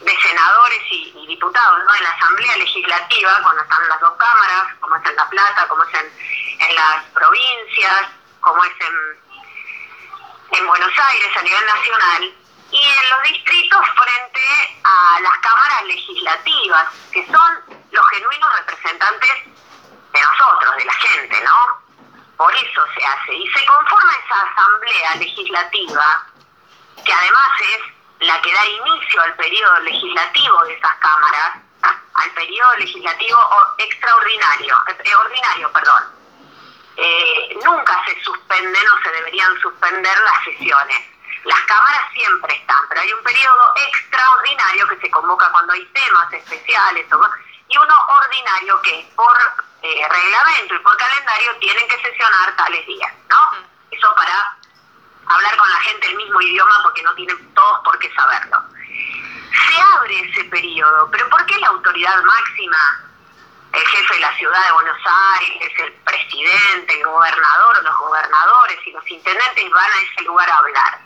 de 0.00 0.16
senadores 0.22 0.80
y, 0.90 1.26
diputados, 1.26 1.84
¿no? 1.84 1.94
En 1.94 2.02
la 2.02 2.10
Asamblea 2.10 2.56
Legislativa, 2.56 3.38
cuando 3.42 3.62
están 3.62 3.88
las 3.88 4.00
dos 4.00 4.16
cámaras, 4.16 4.74
como 4.80 4.96
es 4.96 5.04
en 5.06 5.16
La 5.16 5.28
Plata, 5.28 5.68
como 5.68 5.84
es 5.84 5.94
en, 5.94 6.12
en 6.60 6.74
las 6.74 7.04
provincias, 7.14 8.06
como 8.40 8.64
es 8.64 8.72
en, 8.80 10.58
en 10.58 10.66
Buenos 10.66 10.92
Aires 10.98 11.36
a 11.36 11.42
nivel 11.42 11.66
nacional, 11.66 12.34
y 12.70 12.82
en 12.82 13.10
los 13.10 13.22
distritos 13.22 13.80
frente 13.96 14.80
a 14.84 15.20
las 15.20 15.38
cámaras 15.38 15.84
legislativas, 15.84 16.86
que 17.12 17.26
son 17.26 17.80
los 17.90 18.08
genuinos 18.08 18.56
representantes 18.58 19.44
de 20.12 20.20
nosotros, 20.20 20.76
de 20.76 20.84
la 20.84 20.94
gente, 20.94 21.42
¿no? 21.42 21.82
Por 22.36 22.54
eso 22.54 22.82
se 22.96 23.04
hace. 23.04 23.34
Y 23.34 23.50
se 23.52 23.66
conforma 23.66 24.12
esa 24.24 24.42
asamblea 24.42 25.14
legislativa, 25.16 26.26
que 27.04 27.12
además 27.12 27.50
es 27.60 27.99
la 28.20 28.40
que 28.42 28.52
da 28.52 28.66
inicio 28.66 29.22
al 29.22 29.34
periodo 29.34 29.80
legislativo 29.80 30.64
de 30.64 30.74
esas 30.74 30.94
cámaras, 30.96 31.56
al 32.14 32.30
periodo 32.32 32.76
legislativo 32.76 33.38
extraordinario, 33.78 34.76
eh, 34.88 35.14
ordinario, 35.14 35.72
perdón. 35.72 36.02
Eh, 36.96 37.58
nunca 37.64 38.04
se 38.04 38.22
suspenden 38.22 38.88
o 38.88 39.02
se 39.02 39.10
deberían 39.12 39.58
suspender 39.60 40.18
las 40.18 40.44
sesiones. 40.44 41.00
Las 41.44 41.60
cámaras 41.60 42.12
siempre 42.12 42.54
están, 42.54 42.86
pero 42.90 43.00
hay 43.00 43.12
un 43.12 43.22
periodo 43.22 43.72
extraordinario 43.88 44.88
que 44.88 45.00
se 45.00 45.10
convoca 45.10 45.50
cuando 45.50 45.72
hay 45.72 45.86
temas 45.86 46.30
especiales 46.34 47.06
y 47.68 47.78
uno 47.78 47.94
ordinario 48.08 48.82
que 48.82 49.10
por 49.16 49.38
eh, 49.82 50.06
reglamento 50.10 50.74
y 50.74 50.78
por 50.80 50.94
calendario 50.98 51.56
tienen 51.56 51.88
que 51.88 52.02
sesionar 52.02 52.54
tales 52.56 52.86
días, 52.86 53.12
¿no? 53.30 53.52
Eso 53.90 54.14
para 54.14 54.59
hablar 55.30 55.56
con 55.56 55.68
la 55.68 55.80
gente 55.80 56.06
el 56.08 56.16
mismo 56.16 56.40
idioma 56.40 56.80
porque 56.82 57.02
no 57.02 57.14
tienen 57.14 57.54
todos 57.54 57.80
por 57.84 57.98
qué 57.98 58.12
saberlo. 58.14 58.58
Se 59.68 59.80
abre 59.80 60.20
ese 60.28 60.44
periodo, 60.44 61.08
pero 61.10 61.28
¿por 61.28 61.44
qué 61.46 61.58
la 61.58 61.68
autoridad 61.68 62.22
máxima, 62.22 63.04
el 63.72 63.86
jefe 63.86 64.14
de 64.14 64.20
la 64.20 64.36
ciudad 64.36 64.66
de 64.66 64.72
Buenos 64.72 64.98
Aires, 65.38 65.72
el 65.78 65.92
presidente, 65.92 66.98
el 66.98 67.06
gobernador 67.06 67.78
o 67.78 67.82
los 67.82 67.96
gobernadores 67.98 68.78
y 68.86 68.92
los 68.92 69.10
intendentes 69.10 69.70
van 69.70 69.90
a 69.90 70.02
ese 70.02 70.22
lugar 70.24 70.50
a 70.50 70.58
hablar? 70.58 71.00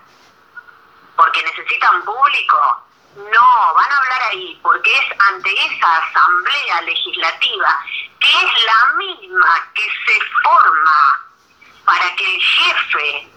¿Porque 1.17 1.43
necesitan 1.43 2.03
público? 2.05 2.83
No, 3.17 3.75
van 3.75 3.93
a 3.93 3.97
hablar 3.97 4.23
ahí 4.31 4.59
porque 4.63 4.93
es 4.93 5.21
ante 5.21 5.53
esa 5.67 5.97
asamblea 5.99 6.81
legislativa 6.83 7.85
que 8.19 8.29
es 8.29 8.65
la 8.65 8.95
misma 8.97 9.71
que 9.75 9.89
se 10.07 10.21
forma 10.43 11.21
para 11.85 12.17
que 12.17 12.35
el 12.35 12.43
jefe 12.43 13.34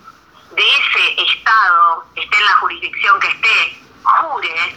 de 0.51 0.63
ese 0.63 1.21
Estado, 1.21 2.05
esté 2.15 2.37
en 2.37 2.45
la 2.45 2.55
jurisdicción 2.55 3.19
que 3.19 3.27
esté, 3.27 3.81
jure, 4.03 4.75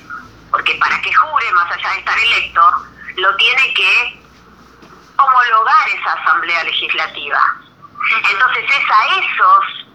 porque 0.51 0.75
para 0.75 1.01
que 1.01 1.13
jure, 1.13 1.53
más 1.53 1.71
allá 1.71 1.91
de 1.91 1.99
estar 1.99 2.19
electo, 2.19 2.71
lo 3.17 3.37
tiene 3.37 3.75
que 3.75 4.21
homologar 5.17 5.89
esa 5.89 6.13
asamblea 6.13 6.65
legislativa. 6.65 7.57
Entonces 8.31 8.65
es 8.65 8.91
a 8.91 9.07
esos 9.19 9.87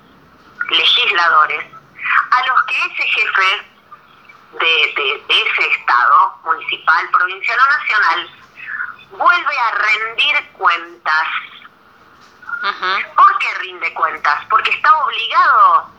legisladores 0.70 1.65
a 2.32 2.48
los 2.48 2.63
que 2.63 2.77
ese 2.77 3.03
jefe 3.10 3.72
de, 4.60 5.24
ese 5.27 5.67
Estado, 5.67 6.36
municipal, 6.46 7.10
provincial 7.10 7.60
o 7.60 7.67
nacional, 7.67 8.29
vuelve 9.12 9.60
a 9.60 9.72
rendir 9.72 10.51
cuentas 10.53 11.27
¿Por 13.15 13.37
qué 13.37 13.53
rinde 13.59 13.93
cuentas? 13.93 14.45
Porque 14.49 14.71
está 14.71 14.93
obligado 15.03 15.89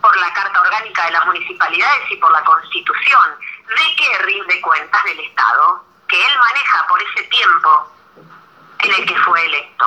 por 0.00 0.16
la 0.16 0.32
Carta 0.32 0.60
Orgánica 0.60 1.04
de 1.06 1.12
las 1.12 1.26
Municipalidades 1.26 2.10
y 2.10 2.16
por 2.16 2.30
la 2.32 2.42
Constitución. 2.44 3.38
¿De 3.68 3.96
qué 3.96 4.18
rinde 4.18 4.60
cuentas 4.60 5.04
del 5.04 5.20
Estado? 5.20 5.84
Que 6.08 6.26
él 6.26 6.38
maneja 6.38 6.86
por 6.86 7.02
ese 7.02 7.22
tiempo 7.24 7.92
en 8.80 8.94
el 8.94 9.06
que 9.06 9.16
fue 9.20 9.44
electo. 9.46 9.86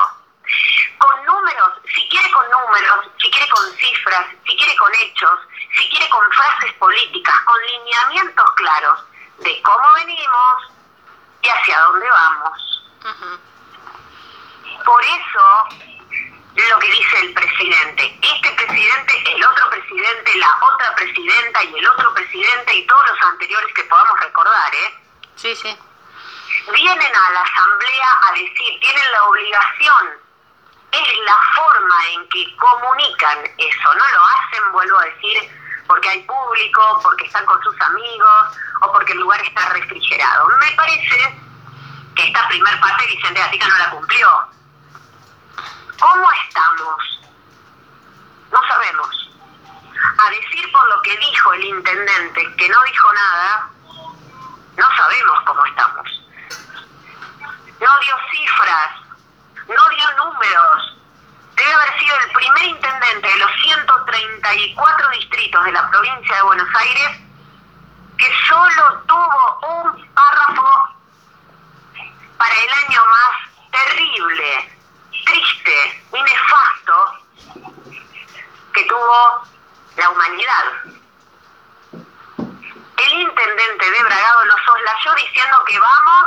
Con 0.98 1.26
números, 1.26 1.74
si 1.96 2.08
quiere 2.10 2.32
con 2.32 2.50
números, 2.50 3.08
si 3.22 3.30
quiere 3.30 3.48
con 3.50 3.72
cifras, 3.78 4.26
si 4.46 4.58
quiere 4.58 4.76
con 4.78 4.94
hechos, 4.96 5.40
si 5.78 5.90
quiere 5.90 6.10
con 6.10 6.32
frases 6.32 6.74
políticas, 6.74 7.40
con 7.42 7.62
lineamientos 7.62 8.52
claros 8.56 9.00
de 9.40 9.62
cómo 9.62 9.94
venimos 9.96 10.72
y 11.42 11.50
hacia 11.50 11.80
dónde 11.82 12.10
vamos. 12.10 12.84
Por 14.86 15.04
eso, 15.04 15.68
lo 16.66 16.80
que 16.80 16.92
dice 16.92 17.20
el 17.20 17.34
presidente, 17.34 18.20
este 18.22 18.52
presidente, 18.52 19.36
el 19.36 19.44
otro 19.44 19.70
presidente, 19.70 20.36
la 20.38 20.58
otra 20.74 20.96
presidenta 20.96 21.64
y 21.64 21.76
el 21.76 21.88
otro 21.88 22.14
presidente 22.14 22.76
y 22.76 22.88
todos 22.88 23.10
los 23.10 23.22
anteriores 23.22 23.74
que 23.74 23.84
podamos 23.84 24.20
recordar, 24.20 24.76
¿eh? 24.76 24.94
Sí, 25.36 25.56
sí. 25.56 25.78
Vienen 26.74 27.16
a 27.16 27.30
la 27.32 27.42
asamblea 27.42 28.20
a 28.28 28.32
decir, 28.32 28.80
tienen 28.80 29.12
la 29.12 29.24
obligación, 29.26 30.08
es 30.92 31.20
la 31.26 31.38
forma 31.56 32.08
en 32.14 32.30
que 32.30 32.56
comunican 32.58 33.38
eso, 33.58 33.94
no 33.94 34.08
lo 34.08 34.24
hacen, 34.24 34.72
vuelvo 34.72 35.00
a 35.00 35.06
decir, 35.06 35.52
porque 35.86 36.10
hay 36.10 36.24
público, 36.24 37.00
porque 37.04 37.26
están 37.26 37.46
con 37.46 37.62
sus 37.64 37.80
amigos 37.82 38.58
o 38.82 38.92
porque 38.92 39.14
el 39.14 39.20
lugar 39.20 39.40
está 39.42 39.70
refrigerado. 39.70 40.50
Me 40.60 40.72
parece 40.72 41.40
que 42.16 42.24
esta 42.24 42.48
primer 42.48 42.80
parte 42.80 43.06
Vicente 43.06 43.40
Gatica 43.40 43.68
no 43.68 43.78
la 43.78 43.90
cumplió 43.92 44.57
¿Cómo 46.00 46.28
estamos? 46.48 47.22
No 48.52 48.68
sabemos. 48.68 49.30
A 50.20 50.30
decir 50.30 50.72
por 50.72 50.88
lo 50.90 51.02
que 51.02 51.18
dijo 51.18 51.54
el 51.54 51.64
intendente, 51.64 52.56
que 52.56 52.70
no 52.70 52.84
dijo 52.84 53.14
nada, 53.14 53.70
no 54.78 54.96
sabemos 54.96 55.42
cómo 55.46 55.66
estamos. 55.66 56.22
No 57.80 58.00
dio 58.00 58.16
cifras, 58.32 58.92
no 59.68 59.90
dio 59.90 60.12
números. 60.18 60.98
Debe 61.56 61.74
haber 61.74 62.00
sido 62.00 62.16
el 62.20 62.32
primer 62.32 62.64
intendente 62.64 63.28
de 63.28 63.38
los 63.38 63.52
134 63.64 65.10
distritos 65.10 65.66
de 65.66 65.72
la 65.72 65.90
provincia 65.90 66.36
de 66.36 66.42
Buenos 66.44 66.70
Aires 66.76 67.18
que 68.18 68.34
solo 68.48 69.04
tuvo 69.08 69.60
un 69.68 70.14
párrafo 70.14 70.96
para 72.38 72.54
el 72.54 72.70
año 72.86 73.02
más 73.06 73.72
terrible 73.72 74.78
triste 75.26 76.04
y 76.14 76.22
nefasto 76.22 77.14
que 78.74 78.84
tuvo 78.84 79.48
la 79.98 80.10
humanidad. 80.10 80.66
El 82.98 83.14
intendente 83.14 83.92
de 83.92 84.04
Bragado 84.04 84.46
lo 84.46 84.56
soslayó 84.66 85.16
diciendo 85.16 85.64
que 85.66 85.80
vamos 85.80 86.26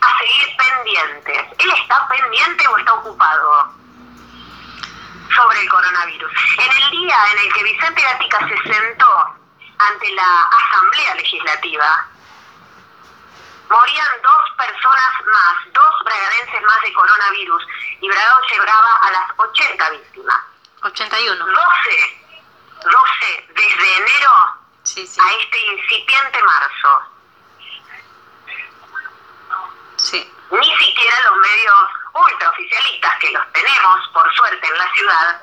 a 0.00 0.18
seguir 0.18 0.56
pendientes. 0.56 1.58
¿Él 1.58 1.70
está 1.70 2.08
pendiente 2.08 2.68
o 2.68 2.78
está 2.78 2.94
ocupado? 2.94 3.78
sobre 5.34 5.60
el 5.60 5.68
coronavirus. 5.68 6.32
En 6.56 6.82
el 6.82 6.90
día 6.90 7.16
en 7.32 7.38
el 7.38 7.52
que 7.52 7.62
Vicente 7.62 8.00
Gatica 8.00 8.48
se 8.48 8.72
sentó 8.72 9.36
ante 9.78 10.10
la 10.12 10.42
Asamblea 10.42 11.14
Legislativa, 11.16 12.08
morían 13.68 14.22
dos 14.22 14.50
personas 14.56 15.12
más, 15.26 15.72
dos 15.72 15.94
bragadenses 16.04 16.62
más 16.62 16.80
de 16.82 16.92
coronavirus, 16.92 17.66
y 18.00 18.08
Bragado 18.08 18.40
llevaba 18.50 18.96
a 18.96 19.10
las 19.10 19.30
80 19.36 19.90
víctimas. 19.90 20.36
81. 20.82 21.46
12, 21.46 22.24
12 22.84 23.46
desde 23.54 23.96
enero 23.96 24.32
a 24.32 25.32
este 25.40 25.66
incipiente 25.66 26.42
marzo. 26.42 27.02
Sí. 29.96 30.32
Ni 30.50 30.78
siquiera 30.78 31.16
los 31.30 31.38
medios 31.40 31.86
ultraoficialistas, 32.14 33.18
que 33.18 33.30
los 33.30 33.52
tenemos, 33.52 34.08
por 34.14 34.34
suerte, 34.34 34.66
en 34.66 34.78
la 34.78 34.90
ciudad, 34.94 35.42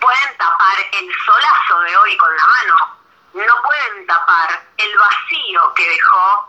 pueden 0.00 0.36
tapar 0.38 0.78
el 0.92 1.14
solazo 1.24 1.80
de 1.80 1.96
hoy 1.96 2.16
con 2.16 2.36
la 2.36 2.46
mano. 2.46 2.98
No 3.34 3.62
pueden 3.62 4.06
tapar 4.06 4.64
el 4.76 4.98
vacío 4.98 5.74
que 5.74 5.88
dejó 5.88 6.48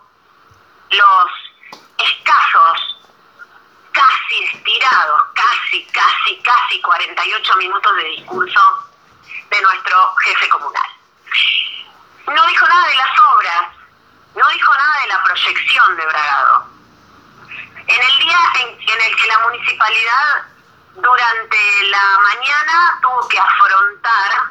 los 0.91 1.31
escasos, 1.97 2.99
casi 5.33 5.49
casi, 5.69 5.85
casi, 5.91 6.41
casi 6.41 6.81
48 6.81 7.55
minutos 7.57 7.95
de 7.95 8.03
discurso 8.03 8.59
de 9.49 9.61
nuestro 9.61 10.15
jefe 10.15 10.49
comunal. 10.49 10.91
No 12.27 12.47
dijo 12.47 12.67
nada 12.67 12.87
de 12.87 12.95
las 12.95 13.19
obras, 13.33 13.67
no 14.35 14.47
dijo 14.49 14.73
nada 14.75 15.01
de 15.01 15.07
la 15.07 15.23
proyección 15.23 15.97
de 15.97 16.05
Bragado. 16.05 16.65
En 17.87 18.01
el 18.01 18.19
día 18.19 18.39
en, 18.61 19.01
el 19.01 19.15
que 19.15 19.27
la 19.27 19.39
municipalidad 19.39 20.45
durante 20.95 21.83
la 21.87 22.19
mañana 22.19 22.99
tuvo 23.01 23.27
que 23.27 23.39
afrontar 23.39 24.41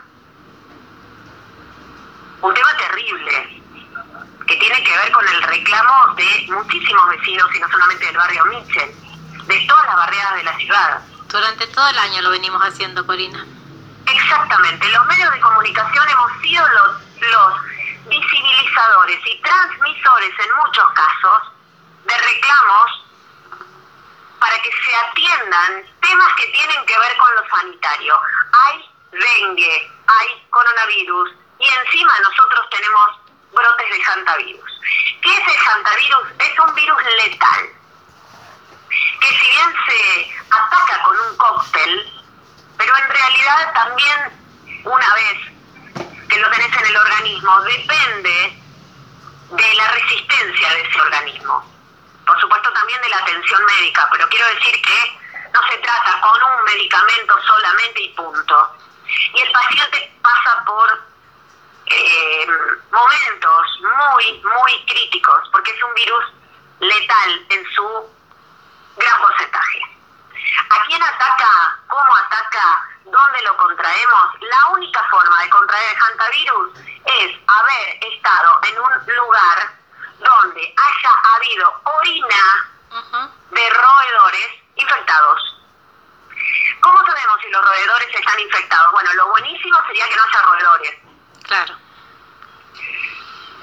un 2.41 2.55
tema 2.55 2.77
terrible, 2.77 3.63
que 4.47 4.57
tiene 4.57 4.83
que 4.83 4.97
ver 4.97 5.13
con 5.13 5.29
el 5.29 5.43
reclamo 5.43 6.15
de 6.15 6.47
muchísimos 6.49 7.09
vecinos 7.11 7.55
y 7.55 7.61
no 7.61 7.69
solamente 7.69 8.07
del 8.07 8.17
barrio 8.17 8.45
Mitchell, 8.47 9.08
de 9.49 9.67
todas 9.67 9.87
las 9.87 9.97
barriadas 9.97 10.35
de 10.37 10.45
la 10.45 10.57
ciudad. 10.59 11.01
Durante 11.27 11.67
todo 11.69 11.89
el 11.89 11.99
año 11.99 12.23
lo 12.23 12.31
venimos 12.31 12.63
haciendo, 12.63 13.07
Corina. 13.07 13.45
Exactamente, 14.07 14.89
los 14.89 15.07
medios 15.07 15.33
de 15.33 15.41
comunicación 15.41 16.09
hemos 16.09 16.33
sido 16.41 16.67
los, 16.69 17.03
los 17.21 17.55
visibilizadores 18.07 19.21
y 19.27 19.43
transmisores 19.43 20.33
en 20.39 20.57
muchos 20.57 20.85
casos 20.93 21.53
de 22.05 22.17
reclamos 22.17 23.05
para 24.41 24.59
que 24.63 24.71
se 24.71 24.95
atiendan 24.95 25.85
temas 26.01 26.35
que 26.37 26.47
tienen 26.47 26.87
que 26.87 26.99
ver 26.99 27.17
con 27.19 27.35
lo 27.35 27.49
sanitario. 27.51 28.21
Hay 28.53 28.91
dengue, 29.13 29.93
hay 30.07 30.47
coronavirus 30.51 31.31
y 31.59 31.69
encima 31.69 32.13
nosotros 32.21 32.71
tenemos 32.71 33.21
brotes 33.53 33.91
de 33.91 34.05
hantavirus. 34.05 34.81
¿Qué 35.23 35.37
es 35.37 35.49
el 35.49 35.69
hantavirus? 35.69 36.29
Es 36.39 36.59
un 36.61 36.75
virus 36.75 37.03
letal, 37.25 37.69
que 39.21 39.27
si 39.27 39.47
bien 39.51 39.75
se 39.87 40.31
ataca 40.51 41.03
con 41.03 41.17
un 41.19 41.37
cóctel, 41.37 42.23
pero 42.77 42.97
en 42.97 43.09
realidad 43.09 43.73
también 43.75 44.39
una 44.85 45.15
vez 45.15 45.39
que 46.29 46.39
lo 46.39 46.51
tenés 46.51 46.77
en 46.77 46.87
el 46.87 46.97
organismo, 46.97 47.61
depende 47.63 48.63
de 49.51 49.75
la 49.75 49.89
resistencia 49.89 50.71
de 50.75 50.83
ese 50.83 51.01
organismo. 51.01 51.65
Por 52.27 52.41
supuesto 52.41 52.73
también 52.73 53.01
de 53.01 53.09
la 53.09 53.19
atención 53.19 53.65
médica, 53.65 54.09
pero 54.13 54.29
quiero 54.29 54.47
decir 54.49 54.81
que 54.83 55.19
no 55.53 55.61
se 55.69 55.79
trata 55.79 56.21
con 56.21 56.43
un 56.43 56.65
medicamento 56.65 57.35
solamente 57.43 58.03
y 58.03 58.09
punto. 58.11 58.77
Y 59.35 59.41
el 59.41 59.51
paciente 59.53 60.19
pasa 60.23 60.63
por 60.67 61.03
eh, 61.87 62.47
momentos 62.91 63.81
muy, 63.81 64.43
muy 64.43 64.87
críticos, 64.87 65.49
porque 65.51 65.71
es 65.71 65.83
un 65.83 65.95
virus 65.95 66.25
letal 66.81 67.47
en 67.49 67.65
su 67.75 68.18
gran 68.99 69.21
porcentaje. 69.21 69.81
¿A 70.71 70.87
quién 70.87 71.03
ataca? 71.03 71.79
¿Cómo 71.87 72.17
ataca? 72.17 72.89
¿Dónde 73.05 73.43
lo 73.43 73.57
contraemos? 73.57 74.41
La 74.41 74.67
única 74.69 75.03
forma 75.11 75.43
de 75.43 75.51
contraer 75.51 75.97
el 75.97 76.03
hantavirus 76.03 76.79
es 77.05 77.37
haber 77.47 78.05
estado 78.13 78.61
en 78.65 78.79
un 78.79 79.17
lugar 79.17 79.73
donde 80.19 80.75
haya 80.77 81.13
habido 81.35 81.81
orina 81.85 82.71
de 83.51 83.71
roedores 83.71 84.49
infectados. 84.77 85.55
¿Cómo 86.81 87.05
sabemos 87.07 87.41
si 87.43 87.51
los 87.51 87.65
roedores 87.65 88.09
están 88.15 88.41
infectados? 88.41 88.93
Bueno, 88.93 89.13
lo 89.15 89.29
buenísimo 89.29 89.79
sería 89.87 90.09
que 90.09 90.17
no 90.17 90.23
haya 90.23 90.43
roedores. 90.43 90.95
Claro. 91.45 91.88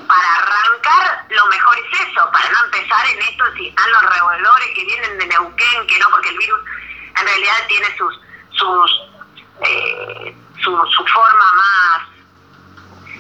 Para 0.08 0.36
arrancar, 0.36 1.25
lo 1.30 1.46
mejor 1.48 1.78
es 1.80 2.02
eso, 2.02 2.30
para 2.32 2.50
no 2.50 2.66
empezar 2.66 3.08
en 3.08 3.22
esto 3.22 3.44
si 3.56 3.68
están 3.68 3.92
los 3.92 4.02
roedores 4.04 4.68
que 4.75 4.86
vienen 4.86 5.18
de 5.18 5.25
Neuquén, 5.28 5.88
que 5.88 6.00
no, 6.00 6.10
porque 6.10 6.30
el 6.30 6.38
virus 6.38 6.60
en 7.16 7.25
realidad 7.25 7.68
tiene 7.68 7.98
sus 7.98 8.20
sus 8.52 9.02
eh, 9.62 10.36
su, 10.62 10.72
su 10.88 11.06
forma 11.08 11.54
más 11.54 12.16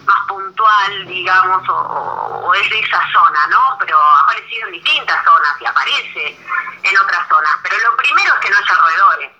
más 0.05 0.27
puntual, 0.27 1.07
digamos, 1.07 1.67
o, 1.67 2.53
es 2.53 2.69
de 2.69 2.79
esa 2.79 3.01
zona, 3.11 3.47
¿no? 3.47 3.77
Pero 3.79 3.99
ha 3.99 4.21
aparecido 4.21 4.67
en 4.67 4.73
distintas 4.73 5.23
zonas 5.23 5.55
y 5.59 5.65
aparece 5.65 6.39
en 6.83 6.97
otras 6.97 7.27
zonas. 7.27 7.51
Pero 7.63 7.77
lo 7.79 7.97
primero 7.97 8.33
es 8.35 8.39
que 8.39 8.49
no 8.49 8.57
haya 8.57 8.75
roedores. 8.75 9.31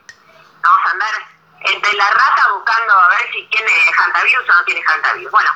Vamos 0.62 0.82
a 0.86 0.92
andar 0.92 1.14
entre 1.62 1.94
la 1.94 2.10
rata 2.10 2.50
buscando 2.54 2.94
a 2.94 3.10
ver 3.10 3.32
si 3.32 3.46
tiene 3.48 3.72
hantavirus 3.98 4.50
o 4.50 4.54
no 4.54 4.64
tiene 4.64 4.84
hantavirus. 4.86 5.32
Bueno, 5.32 5.52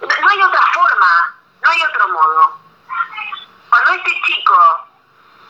no 0.00 0.28
hay 0.28 0.42
otra 0.42 0.62
forma, 0.72 1.34
no 1.62 1.70
hay 1.70 1.82
otro 1.82 2.08
modo. 2.08 2.60
Cuando 3.68 3.92
este 3.92 4.22
chico 4.22 4.88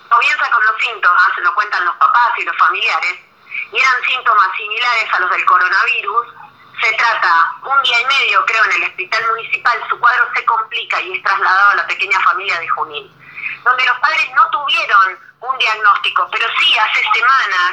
comienza 0.08 0.50
con 0.50 0.64
los 0.64 0.80
síntomas, 0.80 1.34
se 1.34 1.40
lo 1.42 1.54
cuentan 1.54 1.84
los 1.84 1.96
papás 1.96 2.32
y 2.38 2.44
los 2.44 2.56
familiares, 2.56 3.18
y 3.72 3.78
eran 3.78 4.02
síntomas 4.06 4.50
similares 4.56 5.12
a 5.12 5.18
los 5.20 5.30
del 5.30 5.44
coronavirus, 5.44 6.26
se 6.80 6.92
trata 6.92 7.52
un 7.62 7.82
día 7.82 8.00
y 8.00 8.06
medio, 8.06 8.44
creo, 8.46 8.64
en 8.64 8.72
el 8.72 8.84
hospital 8.84 9.26
municipal, 9.28 9.82
su 9.88 9.98
cuadro 9.98 10.28
se 10.34 10.44
complica 10.44 11.00
y 11.00 11.16
es 11.16 11.22
trasladado 11.22 11.70
a 11.70 11.76
la 11.76 11.86
pequeña 11.86 12.20
familia 12.20 12.58
de 12.60 12.68
Junín, 12.68 13.12
donde 13.64 13.84
los 13.84 13.98
padres 13.98 14.30
no 14.34 14.48
tuvieron 14.50 15.18
un 15.40 15.58
diagnóstico, 15.58 16.28
pero 16.30 16.46
sí 16.58 16.78
hace 16.78 17.00
semanas, 17.12 17.72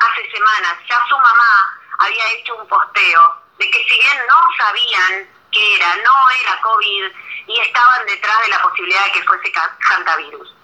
hace 0.00 0.30
semanas, 0.30 0.78
ya 0.88 1.04
su 1.08 1.16
mamá 1.16 1.78
había 1.98 2.32
hecho 2.32 2.56
un 2.56 2.66
posteo 2.66 3.42
de 3.58 3.70
que 3.70 3.84
si 3.88 3.98
bien 3.98 4.18
no 4.26 4.48
sabían 4.58 5.39
qué 5.52 5.76
era, 5.76 5.96
no 5.96 6.30
era 6.40 6.60
COVID 6.60 7.04
y 7.46 7.60
estaban 7.60 8.06
detrás 8.06 8.40
de 8.42 8.48
la 8.48 8.62
posibilidad 8.62 9.04
de 9.04 9.12
que 9.12 9.24
fuese 9.24 9.52
hantavirus. 9.80 10.54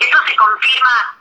Esto 0.00 0.18
se 0.26 0.36
confirma 0.36 1.16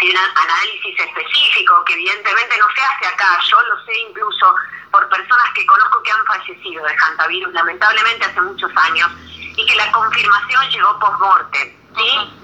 en 0.00 0.10
un 0.10 0.16
análisis 0.16 1.00
específico 1.00 1.84
que 1.84 1.94
evidentemente 1.94 2.56
no 2.58 2.66
se 2.74 2.80
hace 2.82 3.06
acá, 3.06 3.38
yo 3.50 3.60
lo 3.62 3.84
sé 3.84 3.96
incluso 3.98 4.54
por 4.92 5.08
personas 5.08 5.50
que 5.54 5.66
conozco 5.66 6.02
que 6.02 6.12
han 6.12 6.24
fallecido 6.24 6.84
de 6.84 6.96
hantavirus, 6.96 7.52
lamentablemente 7.52 8.26
hace 8.26 8.40
muchos 8.40 8.70
años, 8.76 9.10
y 9.28 9.66
que 9.66 9.74
la 9.74 9.90
confirmación 9.90 10.70
llegó 10.70 10.98
post-mortem, 11.00 11.76
¿sí? 11.96 12.38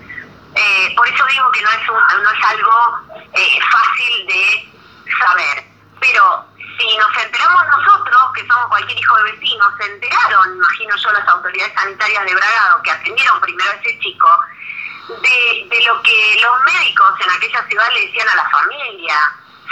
Eh, 0.57 0.95
por 0.97 1.09
eso 1.09 1.25
digo 1.27 1.51
que 1.53 1.63
no 1.63 1.71
es, 1.71 1.89
un, 1.89 2.23
no 2.23 2.31
es 2.31 2.45
algo 2.45 3.27
eh, 3.35 3.59
fácil 3.71 4.27
de 4.27 4.73
saber, 5.19 5.65
pero 6.01 6.47
si 6.79 6.97
nos 6.97 7.17
enteramos 7.17 7.63
nosotros, 7.67 8.21
que 8.35 8.47
somos 8.47 8.67
cualquier 8.69 8.99
hijo 8.99 9.17
de 9.17 9.33
vecino, 9.33 9.65
se 9.79 9.87
enteraron, 9.87 10.57
imagino 10.57 10.97
yo, 10.97 11.13
las 11.13 11.29
autoridades 11.29 11.75
sanitarias 11.75 12.25
de 12.25 12.35
Bragado, 12.35 12.83
que 12.83 12.91
atendieron 12.91 13.41
primero 13.41 13.71
a 13.71 13.75
ese 13.75 13.99
chico, 14.01 14.29
de, 15.09 15.67
de 15.69 15.85
lo 15.85 16.03
que 16.03 16.39
los 16.41 16.65
médicos 16.65 17.21
en 17.21 17.31
aquella 17.31 17.63
ciudad 17.69 17.91
le 17.93 18.07
decían 18.07 18.29
a 18.29 18.37
la 18.37 18.49
familia, 18.51 19.17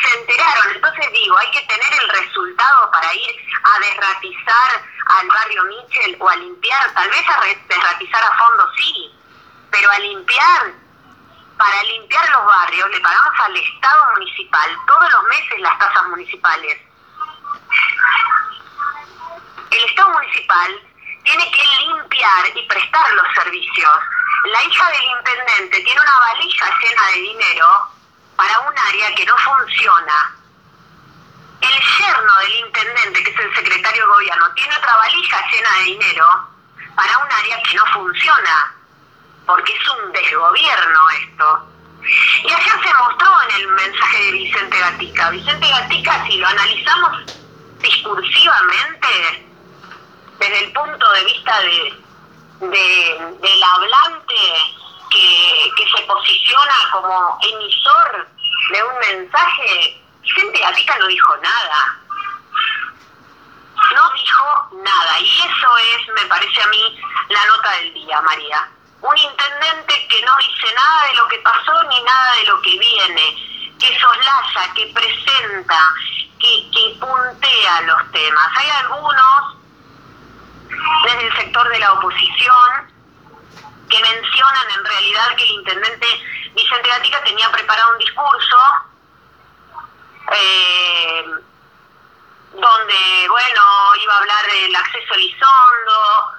se 0.02 0.18
enteraron. 0.18 0.73
Entonces 0.75 1.12
digo, 1.12 1.38
hay 1.38 1.50
que 1.50 1.62
tener 1.62 1.92
el 2.02 2.09
resultado 2.09 2.90
para 2.90 3.14
ir 3.14 3.37
a 3.64 3.78
derratizar 3.78 4.82
al 5.18 5.28
barrio 5.28 5.64
Michel 5.64 6.16
o 6.21 6.28
a 6.28 6.37
limpiar, 6.37 6.92
tal 6.94 7.09
vez 7.11 7.25
a 7.28 7.40
derratizar 7.68 8.23
a 8.23 8.38
fondo 8.38 8.68
sí, 8.76 9.14
pero 9.71 9.90
a 9.90 9.99
limpiar, 9.99 10.73
para 11.57 11.83
limpiar 11.85 12.29
los 12.31 12.46
barrios 12.46 12.90
le 12.90 13.00
pagamos 13.00 13.40
al 13.40 13.57
Estado 13.57 14.12
municipal 14.12 14.76
todos 14.87 15.12
los 15.12 15.24
meses 15.24 15.61
las 15.61 15.79
tasas 15.79 16.05
municipales. 16.09 16.91
El 19.70 19.84
Estado 19.84 20.10
municipal 20.10 20.80
tiene 21.24 21.50
que 21.50 21.62
limpiar 21.86 22.46
y 22.54 22.66
prestar 22.66 23.12
los 23.14 23.26
servicios. 23.34 23.90
La 24.44 24.62
hija 24.64 24.90
del 24.90 25.04
intendente 25.18 25.80
tiene 25.80 26.00
una 26.00 26.18
valija 26.18 26.66
llena 26.80 27.06
de 27.08 27.20
dinero 27.20 27.88
para 28.36 28.58
un 28.60 28.78
área 28.78 29.14
que 29.14 29.24
no 29.24 29.36
funciona. 29.38 30.34
El 31.60 31.70
yerno 31.70 32.32
del 32.40 32.52
intendente, 32.66 33.22
que 33.22 33.30
es 33.30 33.38
el 33.38 33.54
secretario 33.54 34.04
de 34.04 34.12
gobierno, 34.12 34.52
tiene 34.54 34.76
otra 34.76 34.96
valija 34.96 35.46
llena 35.50 35.70
de 35.78 35.84
dinero 35.84 36.26
para 36.96 37.18
un 37.18 37.32
área 37.32 37.62
que 37.62 37.76
no 37.76 37.86
funciona, 37.86 38.74
porque 39.46 39.72
es 39.72 39.88
un 39.88 40.12
desgobierno 40.12 41.10
esto. 41.10 41.68
Y 42.42 42.52
ayer 42.52 42.82
se 42.82 42.94
mostró 42.94 43.42
en 43.42 43.56
el 43.60 43.68
mensaje 43.68 44.24
de 44.24 44.32
Vicente 44.32 44.78
Gatica. 44.78 45.30
Vicente 45.30 45.68
Gatica, 45.68 46.26
si 46.26 46.38
lo 46.38 46.48
analizamos 46.48 47.41
discursivamente, 47.83 49.47
desde 50.38 50.64
el 50.64 50.73
punto 50.73 51.12
de 51.12 51.25
vista 51.25 51.61
de, 51.61 52.03
de 52.61 53.37
del 53.40 53.62
hablante, 53.62 54.35
que, 55.12 55.85
se 55.97 56.03
posiciona 56.05 56.75
como 56.90 57.38
emisor 57.42 58.29
de 58.71 58.83
un 58.83 58.99
mensaje, 58.99 60.03
gente 60.23 60.59
Gatica 60.59 60.99
no 60.99 61.07
dijo 61.07 61.37
nada. 61.37 61.99
No 63.95 64.11
dijo 64.14 64.68
nada. 64.85 65.21
Y 65.21 65.40
eso 65.40 65.77
es, 65.79 66.14
me 66.14 66.27
parece 66.27 66.62
a 66.62 66.66
mí, 66.68 67.01
la 67.29 67.47
nota 67.47 67.71
del 67.73 67.95
día, 67.95 68.21
María. 68.23 68.68
Un 69.03 69.18
intendente 69.18 70.07
que 70.09 70.23
no 70.23 70.37
dice 70.38 70.75
nada 70.75 71.09
de 71.09 71.14
lo 71.14 71.29
que 71.29 71.38
pasó 71.38 71.83
ni 71.85 72.01
nada 72.03 72.35
de 72.37 72.45
lo 72.47 72.62
que 72.62 72.79
viene, 72.79 73.75
que 73.79 73.99
soslaya, 73.99 74.73
que 74.75 74.87
presenta, 74.95 75.95
que, 76.42 76.96
puntea 77.00 77.81
los 77.83 78.12
temas. 78.12 78.48
Hay 78.57 78.70
algunos 78.70 79.57
desde 81.05 81.26
el 81.26 81.37
sector 81.37 81.68
de 81.68 81.78
la 81.78 81.92
oposición 81.92 82.92
que 83.88 84.00
mencionan 84.00 84.70
en 84.76 84.85
realidad 84.85 85.37
que 85.37 85.44
el 85.44 85.50
intendente 85.50 86.07
Vicente 86.55 86.88
Gatica 86.88 87.22
tenía 87.24 87.50
preparado 87.50 87.92
un 87.92 87.98
discurso 87.98 88.57
eh, 90.33 91.24
donde, 92.52 93.28
bueno, 93.28 93.62
iba 94.02 94.14
a 94.14 94.18
hablar 94.18 94.46
del 94.46 94.74
acceso 94.74 95.12
a 95.12 95.16
Elizondo, 95.16 96.33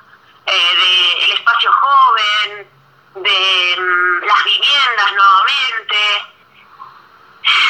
eh, 0.46 1.18
del 1.20 1.32
espacio 1.32 1.72
joven, 1.72 2.70
de 3.16 3.76
mm, 3.78 4.26
las 4.26 4.44
viviendas 4.44 5.13
nuevamente, 5.13 6.33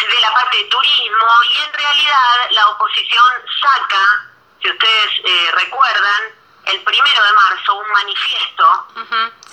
de 0.09 0.21
la 0.21 0.33
parte 0.33 0.57
de 0.57 0.63
turismo, 0.65 1.27
y 1.51 1.57
en 1.63 1.73
realidad 1.73 2.51
la 2.51 2.69
oposición 2.69 3.25
saca, 3.61 4.29
si 4.61 4.69
ustedes 4.69 5.11
eh, 5.25 5.51
recuerdan, 5.53 6.21
el 6.65 6.81
primero 6.83 7.23
de 7.23 7.31
marzo 7.33 7.75
un 7.75 7.91
manifiesto 7.91 8.87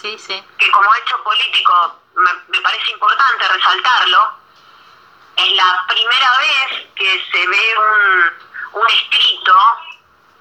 sí, 0.00 0.16
sí. 0.18 0.44
que 0.58 0.70
como 0.70 0.94
hecho 0.94 1.22
político 1.24 2.00
me, 2.14 2.60
parece 2.60 2.90
importante 2.92 3.48
resaltarlo. 3.48 4.32
Es 5.36 5.52
la 5.54 5.84
primera 5.88 6.38
vez 6.38 6.86
que 6.94 7.24
se 7.32 7.46
ve 7.46 7.74
un, 7.78 8.80
un 8.80 8.90
escrito 8.90 9.56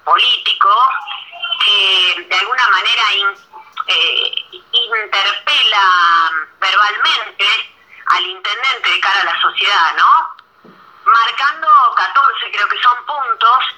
político 0.04 0.68
que 1.64 2.26
de 2.28 2.36
alguna 2.36 2.68
manera 2.68 3.02
eh, 3.86 4.34
interpela 4.72 6.32
verbalmente 6.60 7.74
al 8.10 8.26
intendente 8.26 8.90
de 8.90 9.00
cara 9.00 9.20
a 9.20 9.24
la 9.24 9.40
sociedad, 9.40 9.94
¿no? 9.96 10.72
Marcando 11.04 11.68
14, 11.96 12.50
creo 12.52 12.68
que 12.68 12.82
son 12.82 13.06
puntos 13.06 13.76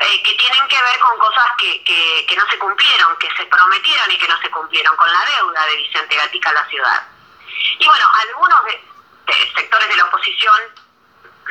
eh, 0.00 0.22
que 0.22 0.34
tienen 0.34 0.68
que 0.68 0.80
ver 0.80 0.98
con 1.00 1.18
cosas 1.18 1.46
que, 1.58 1.82
que, 1.84 2.36
no 2.36 2.46
se 2.48 2.58
cumplieron, 2.58 3.16
que 3.18 3.28
se 3.36 3.44
prometieron 3.46 4.10
y 4.10 4.18
que 4.18 4.28
no 4.28 4.40
se 4.40 4.50
cumplieron, 4.50 4.96
con 4.96 5.12
la 5.12 5.24
deuda 5.24 5.66
de 5.66 5.76
Vicente 5.76 6.16
Gatica 6.16 6.50
a 6.50 6.54
la 6.54 6.66
ciudad. 6.66 7.06
Y 7.78 7.86
bueno, 7.86 8.06
algunos 8.20 8.60
sectores 9.54 9.88
de 9.88 9.96
la 9.96 10.04
oposición 10.04 10.58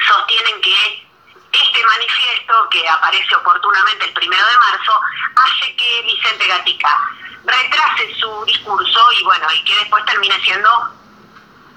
sostienen 0.07 0.61
que 0.61 1.07
este 1.51 1.85
manifiesto, 1.85 2.69
que 2.69 2.87
aparece 2.87 3.35
oportunamente 3.35 4.05
el 4.05 4.13
primero 4.13 4.45
de 4.45 4.57
marzo, 4.57 5.01
hace 5.35 5.75
que 5.75 6.01
Vicente 6.03 6.47
Gatica 6.47 7.11
retrase 7.43 8.15
su 8.15 8.45
discurso 8.45 9.11
y 9.11 9.23
bueno, 9.23 9.47
y 9.53 9.63
que 9.63 9.75
después 9.75 10.05
termine 10.05 10.39
siendo 10.41 10.96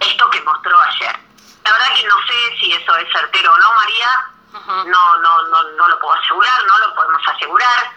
esto 0.00 0.30
que 0.30 0.40
mostró 0.42 0.80
ayer. 0.80 1.18
La 1.64 1.72
verdad 1.72 1.94
que 1.94 2.04
no 2.04 2.16
sé 2.26 2.56
si 2.58 2.72
eso 2.72 2.96
es 2.96 3.12
certero 3.12 3.52
o 3.52 3.58
no, 3.58 3.74
María, 3.74 4.30
no, 4.86 5.16
no, 5.18 5.42
no, 5.42 5.62
no 5.62 5.88
lo 5.88 5.98
puedo 5.98 6.14
asegurar, 6.14 6.66
no 6.66 6.78
lo 6.78 6.94
podemos 6.94 7.28
asegurar. 7.28 7.92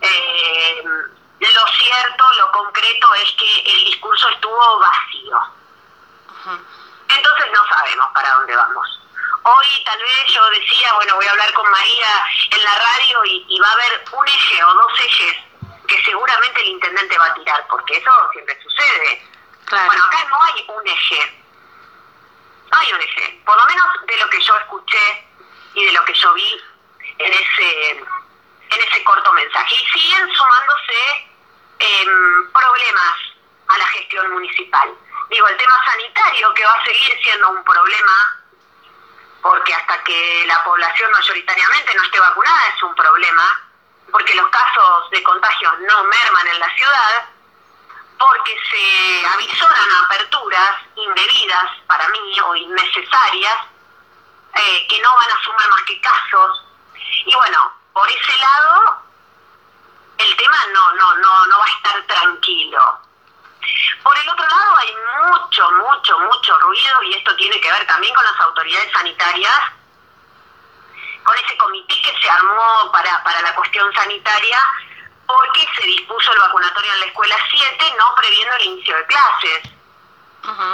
Eh, 0.00 0.84
lo 1.40 1.66
cierto, 1.78 2.24
lo 2.38 2.50
concreto 2.52 3.14
es 3.14 3.32
que 3.32 3.60
el 3.60 3.84
discurso 3.84 4.28
estuvo 4.28 4.78
vacío. 4.78 5.38
Entonces 7.08 7.46
no 7.52 7.66
sabemos 7.68 8.06
para 8.14 8.34
dónde 8.34 8.56
vamos. 8.56 9.00
Hoy 9.42 9.84
tal 9.84 9.98
vez 9.98 10.32
yo 10.32 10.44
decía, 10.50 10.92
bueno, 10.94 11.16
voy 11.16 11.26
a 11.26 11.30
hablar 11.30 11.52
con 11.52 11.70
María 11.70 12.26
en 12.50 12.64
la 12.64 12.74
radio 12.76 13.24
y, 13.26 13.60
va 13.60 13.68
a 13.68 13.72
haber 13.72 14.04
un 14.10 14.26
eje 14.26 14.64
o 14.64 14.74
dos 14.74 15.00
ejes 15.00 15.36
que 15.86 16.02
seguramente 16.02 16.62
el 16.62 16.68
intendente 16.68 17.18
va 17.18 17.26
a 17.26 17.34
tirar, 17.34 17.66
porque 17.68 17.98
eso 17.98 18.10
siempre 18.32 18.58
sucede. 18.62 19.33
Bueno, 19.86 20.04
acá 20.04 20.24
no 20.28 20.42
hay 20.42 20.64
un 20.68 20.86
eje. 20.86 21.42
No 22.70 22.78
hay 22.78 22.92
un 22.92 23.00
eje. 23.00 23.42
Por 23.44 23.56
lo 23.56 23.66
menos 23.66 23.86
de 24.06 24.16
lo 24.16 24.28
que 24.30 24.40
yo 24.40 24.56
escuché 24.56 25.28
y 25.74 25.84
de 25.84 25.92
lo 25.92 26.04
que 26.04 26.14
yo 26.14 26.32
vi 26.34 26.62
en 27.18 27.32
ese, 27.32 27.90
en 27.90 28.82
ese 28.88 29.04
corto 29.04 29.32
mensaje. 29.32 29.74
Y 29.74 29.98
siguen 29.98 30.32
sumándose 30.32 31.28
em, 31.78 32.52
problemas 32.52 33.14
a 33.68 33.78
la 33.78 33.86
gestión 33.88 34.30
municipal. 34.32 34.90
Digo, 35.30 35.48
el 35.48 35.56
tema 35.56 35.84
sanitario 35.84 36.54
que 36.54 36.64
va 36.64 36.72
a 36.72 36.84
seguir 36.84 37.18
siendo 37.22 37.50
un 37.50 37.64
problema 37.64 38.44
porque 39.44 39.74
hasta 39.74 40.02
que 40.04 40.44
la 40.46 40.64
población 40.64 41.10
mayoritariamente 41.12 41.94
no 41.94 42.02
esté 42.02 42.18
vacunada 42.18 42.68
es 42.74 42.82
un 42.82 42.94
problema, 42.94 43.60
porque 44.10 44.34
los 44.34 44.48
casos 44.48 45.10
de 45.10 45.22
contagio 45.22 45.70
no 45.86 46.04
merman 46.04 46.46
en 46.46 46.60
la 46.60 46.74
ciudad, 46.74 47.28
porque 48.24 48.56
se 48.70 49.26
avisoran 49.26 49.92
aperturas 50.04 50.76
indebidas 50.96 51.70
para 51.86 52.08
mí 52.08 52.40
o 52.40 52.56
innecesarias, 52.56 53.58
eh, 54.54 54.86
que 54.88 55.00
no 55.02 55.14
van 55.14 55.30
a 55.30 55.42
sumar 55.42 55.68
más 55.68 55.82
que 55.82 56.00
casos. 56.00 56.64
Y 57.26 57.34
bueno, 57.34 57.70
por 57.92 58.08
ese 58.08 58.38
lado, 58.38 59.02
el 60.16 60.36
tema 60.36 60.56
no, 60.72 60.92
no, 60.92 61.14
no, 61.16 61.46
no 61.48 61.58
va 61.58 61.64
a 61.66 61.68
estar 61.68 62.02
tranquilo. 62.06 63.00
Por 64.02 64.16
el 64.16 64.28
otro 64.30 64.48
lado 64.48 64.76
hay 64.76 64.94
mucho, 65.28 65.70
mucho, 65.72 66.18
mucho 66.20 66.58
ruido 66.60 67.02
y 67.02 67.14
esto 67.14 67.36
tiene 67.36 67.60
que 67.60 67.72
ver 67.72 67.86
también 67.86 68.14
con 68.14 68.24
las 68.24 68.40
autoridades 68.40 68.90
sanitarias, 68.92 69.60
con 71.24 71.36
ese 71.36 71.56
comité 71.58 72.00
que 72.00 72.22
se 72.22 72.30
armó 72.30 72.90
para, 72.90 73.22
para 73.22 73.42
la 73.42 73.54
cuestión 73.54 73.92
sanitaria, 73.92 74.58
porque 75.26 75.66
se 75.78 75.86
dispuso 75.86 76.32
el 76.32 76.38
vacunatorio 76.38 76.92
en 76.92 77.00
la 77.00 77.06
escuela 77.06 77.36
7, 77.50 77.94
no 77.98 78.14
previendo 78.14 78.54
el 78.56 78.64
inicio 78.64 78.96
de 78.96 79.06
clases. 79.06 79.62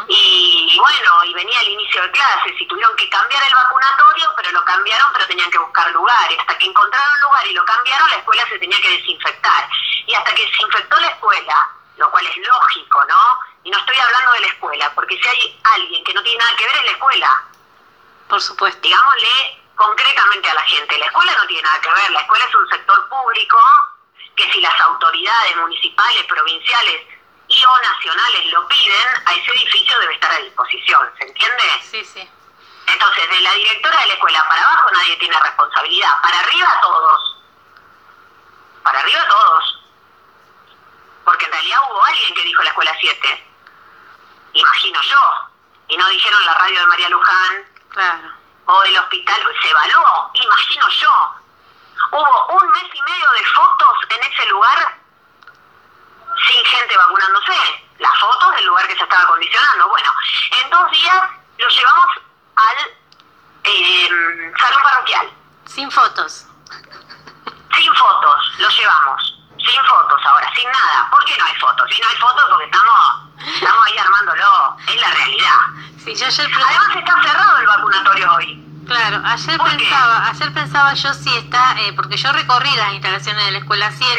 y, 0.09 0.77
bueno, 0.79 1.25
y 1.25 1.35
venía 1.35 1.61
el 1.61 1.69
inicio 1.69 2.03
de 2.03 2.11
clases 2.11 2.61
y 2.61 2.67
tuvieron 2.67 2.95
que 2.97 3.09
cambiar 3.09 3.43
el 3.43 3.55
vacunatorio, 3.55 4.29
pero 4.37 4.51
lo 4.51 4.65
cambiaron, 4.65 5.13
pero 5.13 5.27
tenían 5.27 5.51
que 5.51 5.59
buscar 5.59 5.91
lugares. 5.93 6.39
Hasta 6.41 6.59
que 6.59 6.67
encontraron 6.67 7.21
lugar 7.21 7.47
y 7.47 7.53
lo 7.53 7.65
cambiaron, 7.65 8.11
la 8.11 8.17
escuela 8.17 8.49
se 8.49 8.59
tenía 8.59 8.81
que 8.81 8.99
desinfectar. 8.99 9.69
Y 10.07 10.15
hasta 10.15 10.35
que 10.35 10.43
se 10.43 10.63
infectó 10.63 10.99
la 10.99 11.09
escuela, 11.09 11.71
lo 11.99 12.11
cual 12.11 12.27
es 12.27 12.37
lógico, 12.37 13.05
¿no? 13.09 13.39
Y 13.63 13.71
no 13.71 13.79
estoy 13.79 13.99
hablando 13.99 14.33
de 14.33 14.41
la 14.41 14.47
escuela, 14.49 14.93
porque 14.95 15.17
si 15.23 15.29
hay 15.29 15.61
alguien 15.63 16.03
que 16.03 16.15
no 16.15 16.23
tiene 16.23 16.39
nada 16.39 16.57
que 16.57 16.67
ver 16.67 16.77
es 16.77 16.85
la 16.85 16.93
escuela. 16.93 17.45
Por 18.29 18.41
supuesto. 18.41 18.81
Digámosle 18.81 19.61
concretamente 19.77 20.51
a 20.51 20.55
la 20.55 20.63
gente, 20.63 20.99
la 20.99 21.07
escuela 21.07 21.33
no 21.35 21.47
tiene 21.47 21.63
nada 21.63 21.81
que 21.81 21.93
ver, 21.93 22.11
la 22.11 22.21
escuela 22.21 22.45
es 22.45 22.55
un 22.55 22.69
sector 22.69 23.09
público 23.09 23.59
que 24.37 24.53
si 24.53 24.61
las 24.61 24.81
autoridades 24.81 25.57
municipales, 25.57 26.25
provinciales 26.25 27.07
y 27.49 27.65
o 27.65 27.77
nacionales 27.83 28.47
lo 28.53 28.67
piden, 28.69 29.09
a 29.27 29.35
ese 29.35 29.51
edificio 29.53 29.99
debe 30.01 30.15
estar 30.15 30.33
a 30.33 30.39
disposición, 30.39 31.13
¿se 31.19 31.25
entiende? 31.25 31.65
Sí, 31.83 32.05
sí. 32.05 32.31
Entonces, 32.87 33.31
de 33.31 33.41
la 33.41 33.53
directora 33.55 34.01
de 34.01 34.07
la 34.07 34.15
escuela 34.15 34.49
para 34.49 34.63
abajo 34.63 34.91
nadie 34.93 35.17
tiene 35.17 35.39
responsabilidad, 35.41 36.23
para 36.23 36.41
arriba 36.41 36.81
todos. 36.81 37.37
Para 38.83 39.01
arriba 39.01 39.29
todos 39.29 39.81
porque 41.31 41.45
en 41.45 41.53
realidad 41.53 41.79
hubo 41.89 42.05
alguien 42.05 42.35
que 42.35 42.43
dijo 42.43 42.63
la 42.63 42.71
escuela 42.71 42.97
7. 42.99 43.47
Imagino 44.55 45.01
yo. 45.01 45.21
Y 45.87 45.97
no 45.97 46.09
dijeron 46.09 46.45
la 46.45 46.55
radio 46.55 46.81
de 46.81 46.87
María 46.87 47.09
Luján. 47.09 47.65
Claro. 47.91 48.33
O 48.67 48.83
el 48.83 48.99
hospital. 48.99 49.41
Se 49.63 49.71
evaluó. 49.71 50.31
Imagino 50.35 50.89
yo. 50.89 51.35
Hubo 52.13 52.47
un 52.61 52.71
mes 52.71 52.85
y 52.95 53.03
medio 53.03 53.31
de 53.31 53.45
fotos 53.47 53.99
en 54.09 54.33
ese 54.33 54.47
lugar 54.47 54.99
sin 56.47 56.65
gente 56.65 56.97
vacunándose. 56.97 57.53
Las 57.99 58.19
fotos 58.19 58.55
del 58.57 58.67
lugar 58.67 58.87
que 58.89 58.97
se 58.97 59.03
estaba 59.03 59.23
acondicionando. 59.23 59.89
Bueno, 59.89 60.13
en 60.63 60.71
dos 60.71 60.91
días 60.91 61.31
lo 61.59 61.69
llevamos 61.69 62.07
al 62.57 62.77
eh, 63.65 64.53
salón 64.59 64.83
parroquial. 64.83 65.31
Sin 65.67 65.91
fotos. 65.91 66.47
Sin 67.75 67.95
fotos, 67.95 68.53
lo 68.59 68.69
llevamos 68.69 69.41
sin 69.65 69.85
fotos 69.85 70.21
ahora, 70.25 70.51
sin 70.55 70.71
nada. 70.71 71.09
¿Por 71.11 71.25
qué 71.25 71.37
no 71.37 71.45
hay 71.45 71.55
fotos? 71.57 71.91
Si 71.91 72.01
no 72.01 72.09
hay 72.09 72.17
fotos 72.17 72.45
porque 72.49 72.65
estamos, 72.65 72.99
estamos 73.55 73.87
ahí 73.87 73.99
armándolo, 73.99 74.77
es 74.89 75.01
la 75.01 75.11
realidad. 75.11 75.59
Sí, 76.05 76.15
yo 76.15 76.27
ayer 76.27 76.51
Además 76.67 76.97
está 76.97 77.23
cerrado 77.23 77.59
el 77.59 77.67
vacunatorio 77.67 78.33
hoy. 78.35 78.70
Claro, 78.87 79.21
ayer 79.25 79.59
pensaba, 79.59 80.29
ayer 80.29 80.53
pensaba 80.53 80.95
yo 80.95 81.15
si 81.15 81.37
está, 81.37 81.81
eh, 81.81 81.93
porque 81.95 82.17
yo 82.17 82.33
recorrí 82.33 82.75
las 82.77 82.93
instalaciones 82.95 83.45
de 83.45 83.53
la 83.53 83.59
escuela 83.59 83.93
7 83.93 84.15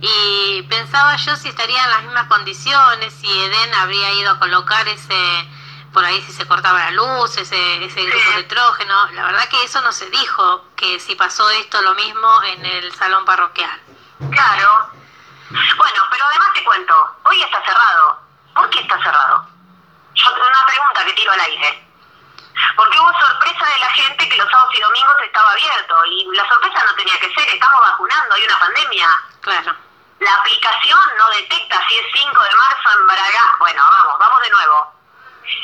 y 0.00 0.62
pensaba 0.62 1.16
yo 1.16 1.36
si 1.36 1.48
estaría 1.48 1.82
en 1.82 1.90
las 1.90 2.02
mismas 2.02 2.26
condiciones, 2.26 3.14
si 3.14 3.26
Eden 3.26 3.74
habría 3.74 4.12
ido 4.14 4.32
a 4.32 4.38
colocar 4.38 4.86
ese, 4.88 5.48
por 5.92 6.04
ahí 6.04 6.20
si 6.22 6.32
se 6.32 6.46
cortaba 6.46 6.78
la 6.78 6.90
luz, 6.90 7.36
ese, 7.36 7.84
ese 7.84 8.04
grupo 8.04 8.30
de 8.30 8.36
nitrógeno. 8.42 9.10
La 9.12 9.24
verdad 9.24 9.48
que 9.48 9.62
eso 9.62 9.80
no 9.80 9.92
se 9.92 10.10
dijo, 10.10 10.64
que 10.76 10.98
si 10.98 11.14
pasó 11.14 11.48
esto 11.50 11.80
lo 11.82 11.94
mismo 11.94 12.42
en 12.42 12.66
el 12.66 12.92
salón 12.94 13.24
parroquial. 13.24 13.80
Claro. 14.30 14.90
Bueno, 15.50 16.02
pero 16.10 16.24
además 16.26 16.48
te 16.54 16.64
cuento, 16.64 16.94
hoy 17.24 17.42
está 17.42 17.62
cerrado. 17.64 18.20
¿Por 18.54 18.70
qué 18.70 18.80
está 18.80 19.02
cerrado? 19.02 19.46
Yo 20.14 20.26
una 20.30 20.66
pregunta 20.66 21.04
que 21.04 21.12
tiro 21.12 21.32
al 21.32 21.40
aire. 21.40 21.91
Porque 22.76 22.98
hubo 22.98 23.12
sorpresa 23.20 23.66
de 23.66 23.78
la 23.78 23.90
gente 23.90 24.28
que 24.28 24.36
los 24.36 24.50
sábados 24.50 24.74
y 24.74 24.80
domingos 24.80 25.16
estaba 25.24 25.50
abierto 25.50 26.04
y 26.06 26.36
la 26.36 26.48
sorpresa 26.48 26.84
no 26.84 26.94
tenía 26.94 27.18
que 27.20 27.32
ser, 27.34 27.48
estamos 27.48 27.80
vacunando, 27.80 28.34
hay 28.34 28.44
una 28.44 28.58
pandemia. 28.58 29.08
Claro. 29.40 29.76
La 30.20 30.34
aplicación 30.36 31.00
no 31.18 31.30
detecta 31.30 31.82
si 31.88 31.98
es 31.98 32.06
5 32.12 32.42
de 32.42 32.54
marzo 32.54 32.98
en 32.98 33.06
Baragá. 33.06 33.56
Bueno, 33.58 33.82
vamos, 33.82 34.18
vamos 34.18 34.40
de 34.42 34.50
nuevo. 34.50 34.92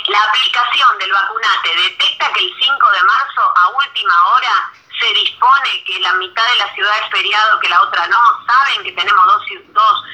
La 0.09 0.23
aplicación 0.25 0.99
del 0.99 1.13
vacunate 1.13 1.77
detecta 1.77 2.33
que 2.33 2.41
el 2.41 2.55
5 2.61 2.91
de 2.91 3.03
marzo 3.05 3.53
a 3.55 3.69
última 3.69 4.27
hora 4.29 4.73
se 4.99 5.07
dispone 5.15 5.85
que 5.85 6.01
la 6.01 6.13
mitad 6.15 6.45
de 6.49 6.57
la 6.57 6.75
ciudad 6.75 6.99
es 7.05 7.11
feriado, 7.11 7.61
que 7.61 7.69
la 7.69 7.83
otra 7.83 8.07
no, 8.09 8.21
saben 8.47 8.83
que 8.83 8.93
tenemos 8.93 9.25
dos, 9.27 9.43
dos, 9.69 10.05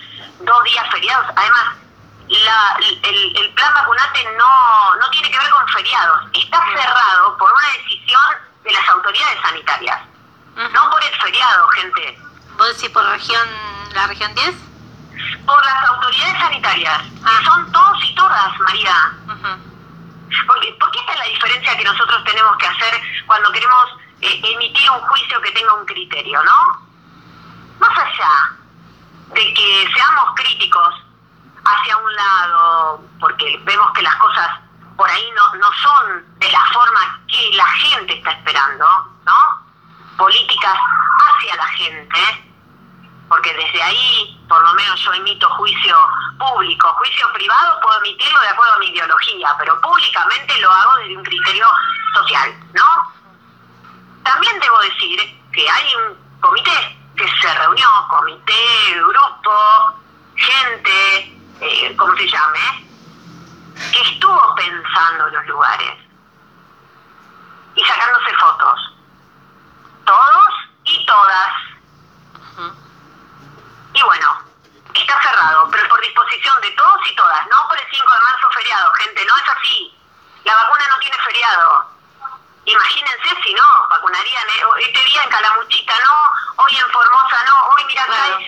dos 0.40 0.64
días 0.64 0.90
feriados. 0.90 1.27
Además, 1.35 1.77
la, 2.28 2.76
el, 2.80 3.37
el, 3.37 3.54
plan 3.54 3.74
vacunate 3.74 4.24
no, 4.37 4.96
no 4.96 5.10
tiene 5.10 5.30
que 5.30 5.38
ver 5.38 5.50
con 5.50 5.68
feriados, 5.68 6.20
está 6.32 6.64
cerrado 6.74 7.37
por 7.37 7.52
una 7.52 7.68
decisión 7.76 8.22
de 8.62 8.72
las 8.72 8.88
autoridades 8.88 9.40
sanitarias, 9.42 10.00
no 10.56 10.90
por 10.90 11.04
el 11.04 11.20
feriado, 11.20 11.68
gente. 11.68 12.18
¿Vos 12.56 12.68
decís 12.74 12.90
por 12.90 13.04
región, 13.04 13.48
la 13.92 14.06
región 14.06 14.34
10? 14.34 14.54
Por 15.44 15.66
las 15.66 15.84
autoridades 15.84 16.38
sanitarias, 16.38 17.02
ah. 17.24 17.40
son 17.44 17.72
todos 17.72 18.04
y 18.04 18.14
todas, 18.14 18.58
María. 18.60 19.12
porque, 20.46 20.76
porque 20.80 20.98
esta 21.00 21.12
es 21.12 21.18
la 21.18 21.24
diferencia 21.26 21.76
que 21.76 21.84
nosotros 21.84 22.24
tenemos 22.24 22.56
que 22.56 22.66
hacer 22.66 23.02
cuando 23.26 23.52
queremos 23.52 23.96
eh, 24.22 24.40
emitir 24.42 24.90
un 24.90 25.00
juicio 25.00 25.40
que 25.42 25.50
tenga 25.50 25.74
un 25.74 25.84
criterio, 25.84 26.42
¿no? 26.42 26.88
Más 27.80 27.98
allá 27.98 28.56
de 29.34 29.52
que 29.52 29.88
seamos 29.94 30.34
críticos 30.37 31.03
hacia 31.64 31.96
un 31.96 32.14
lado, 32.14 33.03
porque 33.20 33.61
vemos 33.64 33.92
que 33.92 34.03
las 34.03 34.14
cosas 34.16 34.61
por 34.96 35.11
ahí 35.11 35.31
no, 35.35 35.55
no 35.57 35.72
son 35.72 36.38
de 36.38 36.50
la 36.50 36.64
forma 36.72 37.20
que 37.27 37.50
la 37.55 37.66
gente 37.66 38.14
está 38.14 38.33
esperando, 38.33 38.87
¿no? 39.24 39.66
Políticas 40.16 40.79
hacia 41.18 41.57
la 41.57 41.66
gente, 41.68 42.53
porque 43.29 43.53
desde 43.53 43.83
ahí, 43.83 44.44
por 44.48 44.62
lo 44.62 44.72
menos 44.74 45.00
yo 45.00 45.12
emito 45.14 45.48
juicio 45.50 45.96
público, 46.38 46.92
juicio 46.98 47.33
privado 47.33 47.81
puedo 47.81 47.98
emitirlo 47.98 48.40
de 48.40 48.48
acuerdo 48.48 48.74
a 48.74 48.79
mi 48.79 48.88
ideología, 48.88 49.55
pero 49.59 49.81
públicamente 49.81 50.61
lo 50.61 50.70
hago 50.70 50.96
desde 50.96 51.16
un 51.16 51.24
criterio 51.24 51.66
social, 52.14 52.55
¿no? 52.74 53.12
También 54.22 54.61
debo 54.61 54.79
decir 54.81 55.42
que 55.53 55.68
hay 55.68 55.94
un 55.96 56.40
comité 56.40 56.98
que 57.16 57.29
se 57.40 57.55
reunió, 57.55 57.88
comité, 58.09 58.94
grupo, 58.96 59.94
gente, 60.37 61.38
eh, 61.60 61.96
como 61.96 62.16
se 62.16 62.28
llame, 62.28 62.88
que 63.92 64.00
estuvo 64.10 64.54
pensando 64.54 65.28
en 65.28 65.34
los 65.34 65.46
lugares 65.46 65.98
y 67.74 67.84
sacándose 67.84 68.36
fotos. 68.36 68.94
Todos 70.04 70.54
y 70.84 71.06
todas. 71.06 71.48
Y 73.94 74.02
bueno, 74.02 74.40
está 74.94 75.22
cerrado, 75.22 75.68
pero 75.70 75.88
por 75.88 76.00
disposición 76.00 76.60
de 76.60 76.70
todos 76.72 77.00
y 77.10 77.14
todas, 77.14 77.46
no 77.46 77.68
por 77.68 77.78
el 77.78 77.86
5 77.90 78.12
de 78.12 78.20
marzo 78.20 78.50
feriado, 78.50 78.92
gente, 78.94 79.24
no 79.24 79.36
es 79.36 79.48
así. 79.48 79.98
La 80.44 80.54
vacuna 80.54 80.88
no 80.88 80.98
tiene 80.98 81.16
feriado. 81.18 81.93
Imagínense 82.66 83.29
si 83.42 83.55
no, 83.55 83.88
vacunarían 83.90 84.48
eh, 84.48 84.62
este 84.79 85.05
día 85.05 85.22
en 85.22 85.29
Calamuchita 85.29 85.94
no, 86.00 86.62
hoy 86.62 86.77
en 86.77 86.90
Formosa 86.90 87.44
no, 87.44 87.66
hoy 87.68 87.85
mira 87.85 88.05
acá 88.05 88.38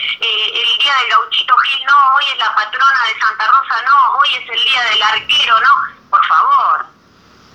hoy 2.17 2.31
es 2.31 2.39
la 2.39 2.55
patrona 2.55 3.05
de 3.07 3.21
Santa 3.21 3.47
Rosa, 3.47 3.83
no, 3.83 4.19
hoy 4.19 4.35
es 4.35 4.49
el 4.49 4.65
día 4.65 4.83
del 4.85 5.03
arquero, 5.03 5.61
no. 5.61 5.71
Por 6.11 6.25
favor, 6.27 6.87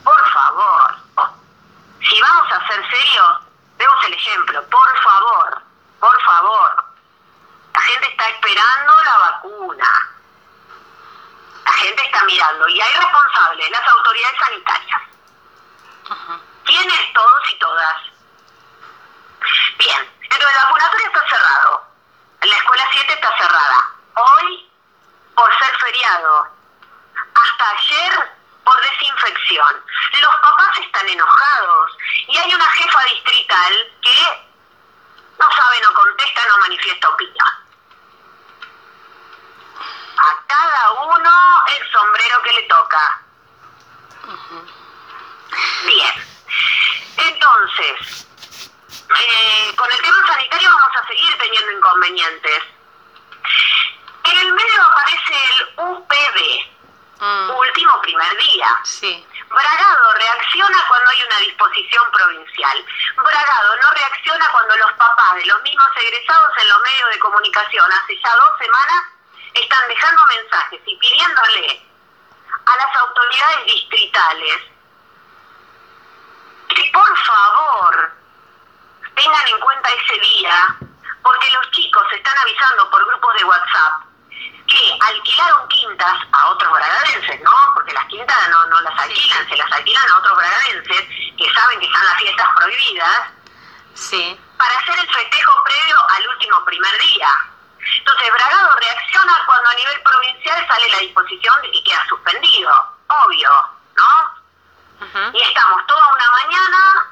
por 0.04 0.30
favor. 0.30 0.96
Si 2.08 2.22
vamos 2.22 2.52
a 2.52 2.68
ser 2.68 2.90
serios, 2.90 3.40
vemos 3.78 4.04
el 4.06 4.14
ejemplo, 4.14 4.64
por 4.70 5.04
favor, 5.04 5.62
por 6.00 6.22
favor. 6.22 6.84
La 7.74 7.82
gente 7.82 8.08
está 8.12 8.30
esperando 8.30 9.04
la 9.04 9.18
vacuna. 9.18 10.10
La 11.66 11.72
gente 11.74 12.06
está 12.06 12.24
mirando 12.26 12.68
y 12.68 12.82
hay 12.82 12.94
responsables, 12.94 13.72
las 13.72 13.88
autoridades 13.88 14.40
sanitarias. 14.40 15.02
¿Quiénes? 16.66 17.14
Todos 17.14 17.50
y 17.50 17.60
todas. 17.60 17.98
Bien, 19.78 20.12
pero 20.30 20.48
el 20.48 20.56
vacunatorio 20.56 21.08
está 21.08 21.28
cerrado. 21.28 21.84
La 22.42 22.56
escuela 22.56 22.88
7 22.92 23.14
está 23.14 23.38
cerrada. 23.38 23.92
Hoy, 24.16 24.70
por 25.36 25.60
ser 25.60 25.78
feriado. 25.78 26.48
Hasta 27.34 27.70
ayer, 27.70 28.32
por 28.64 28.82
desinfección. 28.82 29.84
Los 30.22 30.36
papás 30.36 30.78
están 30.80 31.08
enojados. 31.10 31.98
Y 32.28 32.38
hay 32.38 32.54
una 32.54 32.68
jefa 32.68 33.04
distrital 33.04 33.74
que 34.02 34.52
no 35.40 35.52
sabe, 35.56 35.82
no 35.82 35.94
contesta, 35.94 36.48
no 36.48 36.58
manifiesta 36.60 37.10
opinión. 37.10 37.48
A 40.18 40.48
cada 40.48 40.92
uno 40.92 41.32
el 41.68 41.92
sombrero 41.92 42.42
que 42.44 42.54
le 42.54 42.62
toca. 42.64 43.22
Bien. 45.86 46.31
Entonces, 47.28 48.28
eh, 48.90 49.76
con 49.76 49.92
el 49.92 50.02
tema 50.02 50.28
sanitario 50.28 50.70
vamos 50.70 50.96
a 50.96 51.08
seguir 51.08 51.38
teniendo 51.38 51.72
inconvenientes. 51.72 52.64
En 54.24 54.38
el 54.40 54.54
medio 54.54 54.82
aparece 54.84 55.34
el 55.52 55.70
UPD, 55.78 56.72
Mm, 57.22 57.52
último 57.52 58.02
primer 58.02 58.38
día. 58.38 58.80
sí. 58.84 59.28
Bragado 59.48 60.14
reacciona 60.14 60.78
cuando 60.88 61.10
hay 61.12 61.22
una 61.24 61.38
disposición 61.40 62.10
provincial. 62.12 62.86
Bragado 63.18 63.76
no 63.76 63.92
reacciona 63.92 64.50
cuando 64.52 64.76
los 64.78 64.92
papás 64.94 65.36
de 65.36 65.46
los 65.46 65.62
mismos 65.62 65.88
egresados 65.98 66.58
en 66.58 66.70
los 66.70 66.82
medios 66.82 67.10
de 67.12 67.20
comunicación 67.20 67.92
hace 67.92 68.18
ya 68.24 68.34
dos 68.34 68.58
semanas 68.58 69.04
están 69.54 69.88
dejando 69.90 70.26
mensajes 70.28 70.82
y 70.86 70.96
pidiéndole 70.98 71.86
a 72.66 72.76
las 72.78 72.96
autoridades 72.96 73.66
distritales 73.66 74.62
que 76.76 76.90
por 76.92 77.18
favor 77.18 78.12
tengan 79.16 79.48
en 79.48 79.60
cuenta 79.60 79.90
ese 79.90 80.20
día, 80.20 80.76
porque 81.22 81.50
los 81.52 81.72
chicos 81.72 82.04
están 82.14 82.38
avisando 82.38 82.90
por 82.90 83.06
grupos 83.06 83.34
de 83.36 83.44
WhatsApp 83.46 83.94
que 84.68 84.98
alquilaron 85.02 85.68
quintas 85.68 86.18
a 86.32 86.50
otros 86.50 86.72
bragadenses, 86.72 87.42
¿no? 87.42 87.52
Porque 87.74 87.94
las 87.94 88.06
quintas 88.06 88.50
no, 88.50 88.66
no 88.68 88.82
las 88.82 89.00
alquilan, 89.00 89.48
se 89.50 89.58
las 89.58 89.72
alquilan 89.72 90.10
a 90.10 90.18
otros 90.18 90.38
bragadenses 90.38 91.08
que 91.38 91.54
saben 91.54 91.80
que 91.80 91.86
están 91.88 92.06
las 92.06 92.18
fiestas 92.18 92.48
prohibidas 92.56 93.22
Sí. 93.94 94.40
para 94.58 94.78
hacer 94.78 94.98
el 94.98 95.12
festejo 95.12 95.64
previo 95.66 95.98
al 96.10 96.28
último 96.30 96.66
primer 96.66 96.98
día. 97.00 97.28
Entonces, 97.98 98.32
Bragado 98.32 98.76
reacciona 98.78 99.34
cuando 99.46 99.70
a 99.70 99.74
nivel 99.74 100.02
provincial 100.04 100.68
sale 100.68 100.90
la 100.90 101.00
disposición 101.00 101.62
de 101.62 101.72
que 101.72 101.84
queda 101.84 102.06
suspendido, 102.08 102.72
obvio, 103.08 103.50
¿no? 103.98 104.41
Y 105.34 105.42
estamos 105.42 105.88
toda 105.88 106.14
una 106.14 106.32
mañana 106.32 107.08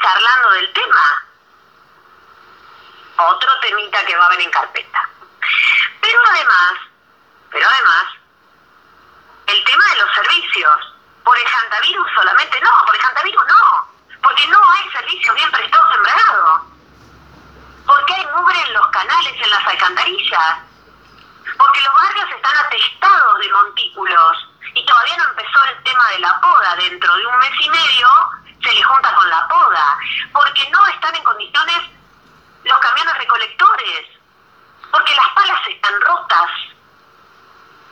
charlando 0.00 0.50
del 0.52 0.72
tema. 0.72 1.24
Otro 3.16 3.60
temita 3.60 4.04
que 4.06 4.16
va 4.16 4.24
a 4.24 4.26
haber 4.26 4.40
en 4.40 4.50
carpeta. 4.50 5.08
Pero 6.00 6.20
además, 6.30 6.72
pero 7.50 7.68
además, 7.68 8.04
el 9.46 9.64
tema 9.64 9.84
de 9.84 9.96
los 9.96 10.14
servicios. 10.14 10.94
Por 11.24 11.38
el 11.38 11.46
hantavirus 11.46 12.08
solamente 12.14 12.60
no, 12.60 12.84
por 12.84 12.96
el 12.96 13.04
hantavirus 13.04 13.42
no. 13.46 13.92
Porque 14.22 14.46
no 14.48 14.58
hay 14.72 14.90
servicios 14.90 15.34
bien 15.34 15.50
prestados 15.50 15.94
en 15.94 16.02
Bragado. 16.02 16.66
Porque 17.86 18.14
hay 18.14 18.26
mugre 18.36 18.60
en 18.60 18.72
los 18.72 18.86
canales, 18.88 19.32
en 19.34 19.50
las 19.50 19.66
alcantarillas. 19.66 20.58
Porque 21.58 21.80
los 21.80 21.94
barrios 21.94 22.30
están 22.30 22.56
atestados 22.56 23.38
de 23.38 23.52
montículos. 23.52 24.48
Y 24.74 24.86
todavía 24.86 25.16
no 25.18 25.24
empezó 25.24 25.64
el 25.64 25.82
tema 25.82 26.08
de 26.10 26.18
la 26.20 26.40
poda. 26.40 26.76
Dentro 26.76 27.16
de 27.16 27.26
un 27.26 27.38
mes 27.38 27.52
y 27.60 27.70
medio 27.70 28.08
se 28.62 28.72
le 28.72 28.82
junta 28.82 29.14
con 29.14 29.28
la 29.28 29.48
poda. 29.48 29.98
Porque 30.32 30.70
no 30.70 30.86
están 30.86 31.14
en 31.14 31.24
condiciones 31.24 31.82
los 32.64 32.78
camiones 32.78 33.18
recolectores. 33.18 34.08
Porque 34.90 35.14
las 35.14 35.28
palas 35.34 35.68
están 35.68 36.00
rotas. 36.00 36.50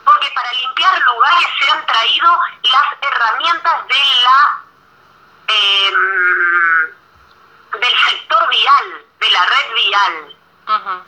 Porque 0.05 0.31
para 0.33 0.51
limpiar 0.53 0.99
lugares 1.01 1.47
se 1.59 1.71
han 1.71 1.85
traído 1.85 2.39
las 2.63 2.87
herramientas 3.01 3.87
de 3.87 4.03
la 4.23 4.61
em, 5.47 6.91
del 7.79 7.95
sector 8.09 8.49
vial, 8.49 9.05
de 9.19 9.29
la 9.29 9.45
red 9.45 9.73
vial. 9.73 10.35
Ujú. 10.67 11.03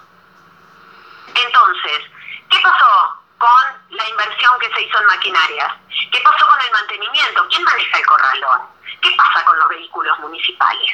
Entonces, 1.35 2.03
¿qué 2.49 2.59
pasó 2.59 3.23
con 3.37 3.63
la 3.89 4.09
inversión 4.09 4.59
que 4.59 4.73
se 4.73 4.81
hizo 4.81 4.99
en 4.99 5.05
maquinarias? 5.05 5.73
¿Qué 6.11 6.19
pasó 6.21 6.47
con 6.47 6.61
el 6.61 6.71
mantenimiento? 6.71 7.47
¿Quién 7.49 7.63
maneja 7.63 7.97
el 7.97 8.05
corralón? 8.05 8.61
¿Qué 9.01 9.11
pasa 9.17 9.43
con 9.45 9.57
los 9.59 9.69
vehículos 9.69 10.19
municipales? 10.19 10.91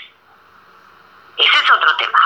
Ese 1.37 1.57
es 1.63 1.71
otro 1.71 1.95
tema. 1.97 2.19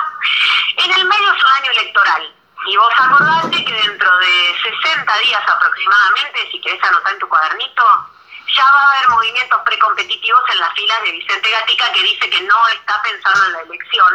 En 0.78 0.92
el 0.92 1.06
medio 1.06 1.34
es 1.34 1.44
un 1.44 1.50
año 1.50 1.72
electoral. 1.72 2.34
Y 2.66 2.78
vos 2.78 2.94
acordate 2.98 3.66
que 3.66 3.74
dentro 3.74 4.18
de 4.20 4.56
60 4.64 5.18
días 5.20 5.44
aproximadamente, 5.48 6.50
si 6.50 6.62
querés 6.62 6.82
anotar 6.84 7.14
en 7.14 7.20
tu 7.20 7.28
cuadernito, 7.28 7.84
ya 8.56 8.64
va 8.72 8.82
a 8.82 8.92
haber 8.92 9.10
movimientos 9.10 9.62
precompetitivos 9.66 10.42
en 10.50 10.60
las 10.60 10.74
filas 10.74 11.02
de 11.04 11.12
Vicente 11.12 11.50
Gatica 11.50 11.92
que 11.92 12.04
dice 12.04 12.30
que 12.30 12.42
no 12.42 12.68
está 12.94 13.02
pensando 13.02 13.46
en 13.46 13.54
la 13.54 13.62
elección. 13.62 14.14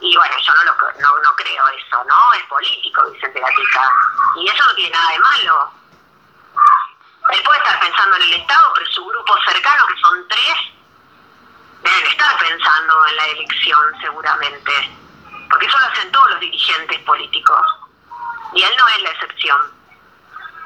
Y 0.00 0.16
bueno, 0.16 0.34
yo 0.38 0.54
no, 0.54 0.64
lo, 0.64 0.74
no, 1.00 1.22
no 1.22 1.36
creo 1.36 1.68
eso, 1.68 2.04
¿no? 2.04 2.32
Es 2.34 2.42
político 2.44 3.10
Vicente 3.10 3.40
Gatica. 3.40 3.90
Y 4.36 4.48
eso 4.48 4.64
no 4.64 4.74
tiene 4.74 4.90
nada 4.90 5.10
de 5.10 5.18
malo. 5.18 5.72
Él 7.30 7.42
puede 7.42 7.58
estar 7.58 7.80
pensando 7.80 8.16
en 8.16 8.22
el 8.22 8.34
Estado, 8.34 8.72
pero 8.74 8.86
su 8.90 9.04
grupo 9.04 9.34
cercano, 9.46 9.86
que 9.86 10.00
son 10.00 10.28
tres, 10.28 10.56
deben 11.82 12.06
estar 12.06 12.38
pensando 12.38 13.06
en 13.06 13.16
la 13.16 13.26
elección 13.26 14.00
seguramente. 14.00 14.72
Porque 15.48 15.66
eso 15.66 15.78
lo 15.78 15.86
hacen 15.86 16.12
todos 16.12 16.30
los 16.30 16.40
dirigentes 16.40 16.98
políticos. 17.00 17.66
Y 18.52 18.62
él 18.62 18.72
no 18.76 18.88
es 18.88 19.02
la 19.02 19.10
excepción. 19.10 19.83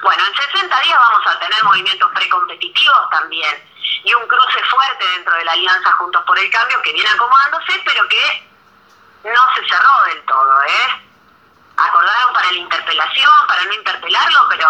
Bueno, 0.02 0.22
en 0.24 0.34
60 0.34 0.80
días 0.80 0.98
vamos 0.98 1.26
a 1.26 1.38
tener 1.40 1.64
movimientos 1.64 2.10
precompetitivos 2.14 3.10
también. 3.10 3.64
Y 4.04 4.14
un 4.14 4.26
cruce 4.28 4.64
fuerte 4.64 5.04
dentro 5.16 5.34
de 5.34 5.44
la 5.44 5.52
Alianza 5.52 5.92
Juntos 5.92 6.22
por 6.24 6.38
el 6.38 6.50
Cambio 6.50 6.80
que 6.82 6.92
viene 6.92 7.10
acomodándose, 7.10 7.82
pero 7.84 8.08
que 8.08 8.48
no 9.24 9.54
se 9.54 9.68
cerró 9.68 10.02
del 10.04 10.24
todo, 10.24 10.62
¿eh? 10.62 11.04
Acordaron 11.76 12.32
para 12.32 12.50
la 12.52 12.58
interpelación, 12.58 13.32
para 13.46 13.64
no 13.64 13.72
interpelarlo, 13.74 14.46
pero 14.48 14.68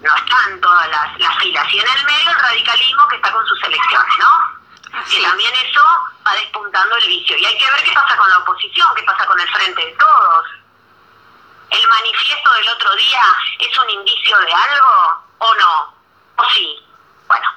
no 0.00 0.16
están 0.16 0.60
todas 0.60 0.88
las, 0.88 1.18
las 1.18 1.38
filas. 1.38 1.66
Y 1.72 1.78
en 1.80 1.88
el 1.88 2.04
medio 2.04 2.30
el 2.30 2.38
radicalismo 2.38 3.08
que 3.08 3.16
está 3.16 3.32
con 3.32 3.46
sus 3.46 3.62
elecciones, 3.64 4.18
¿no? 4.18 4.98
Así 4.98 5.16
que 5.16 5.22
es. 5.22 5.28
también 5.28 5.52
eso 5.54 5.82
va 6.26 6.32
despuntando 6.32 6.96
el 6.96 7.06
vicio. 7.06 7.36
Y 7.36 7.44
hay 7.44 7.58
que 7.58 7.70
ver 7.70 7.82
qué 7.82 7.92
pasa 7.92 8.16
con 8.16 8.28
la 8.30 8.38
oposición, 8.38 8.94
qué 8.94 9.02
pasa 9.02 9.26
con 9.26 9.38
el 9.38 9.48
frente 9.48 9.84
de 9.84 9.92
todos. 9.92 10.46
¿El 11.70 11.88
manifiesto 11.88 12.52
del 12.52 12.68
otro 12.70 12.94
día 12.96 13.22
es 13.58 13.78
un 13.78 13.90
indicio 13.90 14.38
de 14.38 14.52
algo 14.52 15.24
o 15.38 15.54
no? 15.54 15.94
¿O 16.36 16.44
sí? 16.54 16.78
Bueno, 17.26 17.48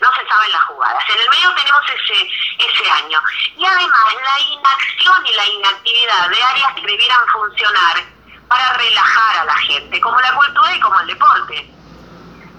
no 0.00 0.14
se 0.14 0.28
saben 0.28 0.52
las 0.52 0.62
jugadas. 0.64 1.04
En 1.08 1.20
el 1.20 1.30
medio 1.30 1.54
tenemos 1.54 1.82
ese, 1.88 2.30
ese 2.58 2.90
año. 2.90 3.20
Y 3.56 3.64
además 3.64 4.14
la 4.22 4.40
inacción 4.40 5.26
y 5.26 5.34
la 5.34 5.46
inactividad 5.46 6.28
de 6.28 6.42
áreas 6.42 6.74
que 6.74 6.86
debieran 6.86 7.26
funcionar 7.28 8.04
para 8.48 8.72
relajar 8.74 9.36
a 9.38 9.44
la 9.44 9.56
gente, 9.56 10.00
como 10.00 10.20
la 10.20 10.34
cultura 10.34 10.74
y 10.74 10.80
como 10.80 11.00
el 11.00 11.06
deporte, 11.06 11.70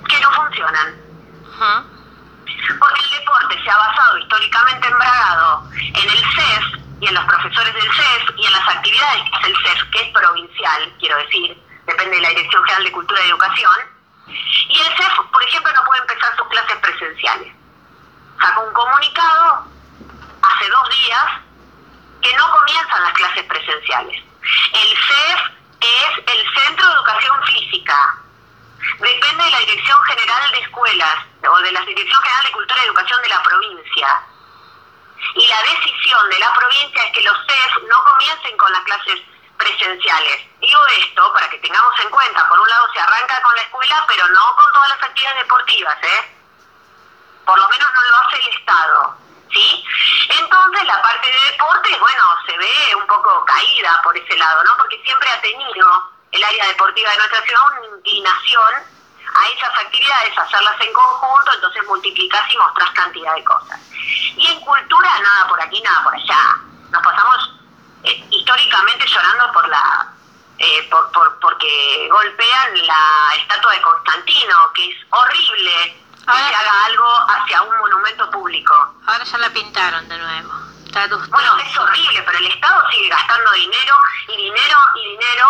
que 0.10 0.20
no 0.20 0.32
funcionan 0.34 1.06
porque 2.80 3.02
el 3.02 3.10
deporte 3.20 3.64
se 3.64 3.70
ha 3.70 3.78
basado 3.78 4.18
históricamente 4.18 4.88
embragado 4.88 5.64
en 5.72 6.10
el 6.10 6.24
CES 6.36 6.85
y 7.02 7.08
en 7.08 7.14
los 7.14 7.26
profesores 7.26 7.74
del 7.74 7.92
CES 7.92 8.24
y 8.38 8.46
en 8.46 8.52
las 8.52 8.68
actividades 8.68 9.24
que 9.30 9.38
hace 9.38 9.48
el 9.48 9.58
CES, 9.58 9.84
que 9.92 10.02
es 10.02 10.10
provincial, 10.14 10.96
quiero 11.00 11.18
decir, 11.18 11.64
depende 11.86 12.16
de 12.16 12.22
la 12.22 12.30
Dirección 12.30 12.64
General 12.64 12.84
de 12.84 12.92
Cultura 12.92 13.22
y 13.22 13.30
Educación. 13.30 13.76
Y 14.70 14.80
el 14.80 14.98
CES, 14.98 15.10
por 15.32 15.44
ejemplo, 15.44 15.72
no 15.74 15.84
puede 15.84 16.02
empezar 16.02 16.36
sus 16.36 16.48
clases 16.48 16.78
presenciales. 16.78 17.54
Sacó 18.42 18.62
un 18.62 18.74
comunicado 18.74 19.66
hace 20.42 20.70
dos 20.70 20.90
días 20.90 21.26
que 22.22 22.36
no 22.36 22.52
comienzan 22.52 23.04
las 23.04 23.14
clases 23.14 23.44
presenciales. 23.44 24.24
El 24.74 24.90
CES 24.90 25.56
es 25.82 26.34
el 26.34 26.54
Centro 26.56 26.88
de 26.88 26.94
Educación 26.94 27.44
Física, 27.44 28.18
depende 29.00 29.44
de 29.44 29.52
la 29.52 29.60
Dirección 29.60 29.98
General 30.04 30.52
de 30.52 30.60
Escuelas 30.60 31.16
o 31.50 31.58
de 31.60 31.72
la 31.72 31.82
Dirección 31.82 32.22
General 32.22 32.46
de 32.46 32.52
Cultura 32.52 32.82
y 32.82 32.86
Educación 32.88 33.22
de 33.22 33.30
la 33.30 33.44
provincia. 33.44 34.22
Y 35.34 35.48
la 35.48 35.62
decisión 35.64 36.30
de 36.30 36.40
la 36.40 36.54
provincia 36.54 37.04
es 37.04 37.12
que 37.12 37.22
los 37.24 37.38
CEF 37.48 37.84
no 37.90 38.04
comiencen 38.04 38.58
con 38.58 38.72
las 38.72 38.84
clases 38.84 39.22
presenciales. 39.58 40.42
Digo 40.60 40.80
esto 41.00 41.34
para 41.34 41.50
que 41.50 41.58
tengamos 41.58 42.00
en 42.00 42.10
cuenta, 42.10 42.48
por 42.48 42.60
un 42.60 42.70
lado 42.70 42.88
se 42.94 43.00
arranca 43.00 43.42
con 43.42 43.56
la 43.56 43.62
escuela, 43.62 44.06
pero 44.08 44.28
no 44.28 44.56
con 44.56 44.74
todas 44.74 44.90
las 44.90 45.04
actividades 45.04 45.44
deportivas, 45.44 45.98
¿eh? 46.04 46.36
Por 47.46 47.60
lo 47.60 47.68
menos 47.70 47.88
no 47.94 48.02
lo 48.02 48.16
hace 48.18 48.36
el 48.38 48.58
Estado, 48.58 49.18
¿sí? 49.52 49.86
Entonces 50.30 50.84
la 50.86 51.02
parte 51.02 51.32
de 51.32 51.52
deportes, 51.52 52.00
bueno, 52.00 52.24
se 52.46 52.58
ve 52.58 52.96
un 52.96 53.08
poco 53.08 53.46
caída 53.46 54.02
por 54.04 54.18
ese 54.18 54.36
lado, 54.38 54.64
¿no? 54.64 54.78
Porque 54.78 55.02
siempre 55.04 55.30
ha 55.30 55.42
tenido 55.42 56.12
el 56.32 56.44
área 56.44 56.68
deportiva 56.68 57.12
de 57.12 57.18
nuestra 57.18 57.42
ciudad 57.44 57.62
una 57.72 57.98
inclinación 57.98 58.95
a 59.34 59.48
esas 59.50 59.78
actividades, 59.78 60.38
hacerlas 60.38 60.80
en 60.82 60.94
conjunto, 60.94 61.54
entonces 61.54 61.84
multiplicas 61.88 62.54
y 62.54 62.58
mostrás 62.58 62.92
cantidad 62.92 63.36
de 63.36 63.44
cosas. 63.44 63.80
Y 64.38 64.48
en 64.48 64.60
cultura, 64.62 65.20
nada 65.20 65.48
por 65.48 65.62
aquí, 65.62 65.82
nada 65.82 66.04
por 66.04 66.16
allá. 66.16 66.58
Nos 66.92 67.04
pasamos 67.04 67.60
eh, 68.04 68.28
históricamente 68.32 69.06
llorando 69.08 69.52
por 69.52 69.68
la 69.68 70.16
eh, 70.58 70.88
por, 70.90 71.12
por, 71.12 71.40
porque 71.40 72.08
golpean 72.10 72.88
la 72.88 73.36
estatua 73.36 73.74
de 73.74 73.82
Constantino, 73.82 74.72
que 74.74 74.90
es 74.90 74.98
horrible 75.10 76.06
que 76.10 76.32
se 76.32 76.56
haga 76.56 76.86
algo 76.86 77.08
hacia 77.28 77.62
un 77.62 77.78
monumento 77.78 78.30
público. 78.32 78.74
Ahora 79.06 79.24
ya 79.24 79.38
la 79.38 79.50
pintaron 79.50 80.08
de 80.08 80.18
nuevo. 80.18 80.54
bueno, 81.30 81.58
es 81.58 81.78
horrible, 81.78 82.24
pero 82.24 82.38
el 82.38 82.48
Estado 82.48 82.90
sigue 82.90 83.10
gastando 83.10 83.52
dinero 83.52 83.96
y 84.30 84.38
dinero 84.38 84.78
y 84.96 85.10
dinero 85.10 85.48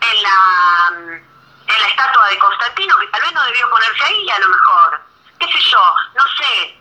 en 0.00 0.22
la, 0.22 1.20
en 1.68 1.80
la 1.80 1.88
estatua 1.88 2.26
de 2.28 2.38
Constantino, 2.38 2.98
que 2.98 3.06
tal 3.08 3.22
vez 3.22 3.32
no 3.32 3.44
debió 3.44 3.70
ponerse 3.70 4.04
ahí 4.04 4.30
a 4.30 4.38
lo 4.38 4.48
mejor. 4.48 5.00
¿Qué 5.38 5.46
sé 5.46 5.60
yo? 5.60 5.94
No 6.14 6.24
sé. 6.36 6.80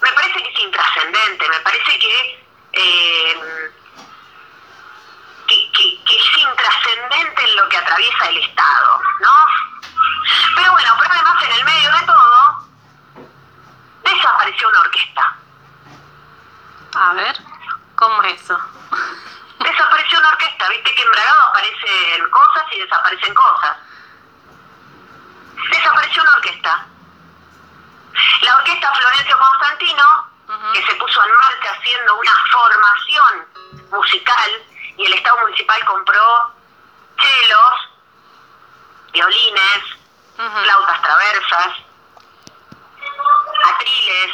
me 0.00 0.12
parece 0.12 0.42
que 0.42 0.50
es 0.50 0.58
intrascendente, 0.60 1.48
me 1.48 1.60
parece 1.60 1.98
que... 1.98 2.46
Eh, 2.72 3.70
que, 5.50 5.70
que, 5.72 6.16
es 6.16 6.38
intrascendente 6.38 7.42
en 7.42 7.56
lo 7.56 7.68
que 7.68 7.76
atraviesa 7.76 8.28
el 8.28 8.36
Estado, 8.36 9.02
¿no? 9.20 9.30
Pero 10.54 10.70
bueno, 10.72 10.94
pero 11.00 11.12
además 11.12 11.42
en 11.42 11.52
el 11.52 11.64
medio 11.64 11.90
de 11.90 12.06
todo 12.06 12.66
desapareció 14.04 14.68
una 14.68 14.80
orquesta. 14.80 15.36
A 16.94 17.12
ver, 17.14 17.36
¿cómo 17.96 18.22
es 18.22 18.40
eso? 18.40 18.60
Desapareció 19.58 20.18
una 20.18 20.28
orquesta, 20.30 20.68
viste 20.68 20.94
que 20.94 21.02
en 21.02 21.10
Bragado 21.10 21.42
aparecen 21.42 22.30
cosas 22.30 22.64
y 22.72 22.80
desaparecen 22.80 23.34
cosas. 23.34 23.76
Desapareció 25.70 26.22
una 26.22 26.34
orquesta. 26.36 26.86
La 28.42 28.56
orquesta 28.56 28.94
Florencio 28.94 29.38
Constantino, 29.38 30.30
que 30.72 30.86
se 30.86 30.94
puso 30.94 31.22
en 31.22 31.32
marcha 31.36 31.70
haciendo 31.78 32.16
una 32.16 32.32
formación 32.50 33.46
musical 33.90 34.50
y 34.96 35.04
el 35.06 35.12
Estado 35.12 35.38
municipal 35.40 35.84
compró 35.84 36.52
chelos, 37.18 37.90
violines, 39.12 39.82
flautas 40.36 41.02
traversas, 41.02 41.68
atriles, 43.74 44.32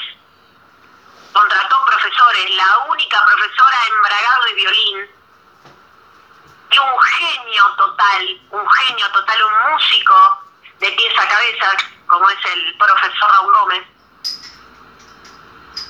contrató 1.32 1.84
profesores, 1.84 2.50
la 2.54 2.78
única 2.90 3.24
profesora 3.26 3.76
embragado 3.88 4.44
de 4.44 4.54
violín, 4.54 5.16
y 6.70 6.78
un 6.78 7.00
genio 7.00 7.64
total, 7.76 8.40
un 8.50 8.70
genio 8.70 9.10
total, 9.12 9.42
un 9.44 9.72
músico 9.72 10.42
de 10.80 10.90
pies 10.92 11.18
a 11.18 11.28
cabeza, 11.28 11.76
como 12.06 12.28
es 12.28 12.44
el 12.44 12.76
profesor 12.76 13.30
Raúl 13.30 13.52
Gómez, 13.52 13.86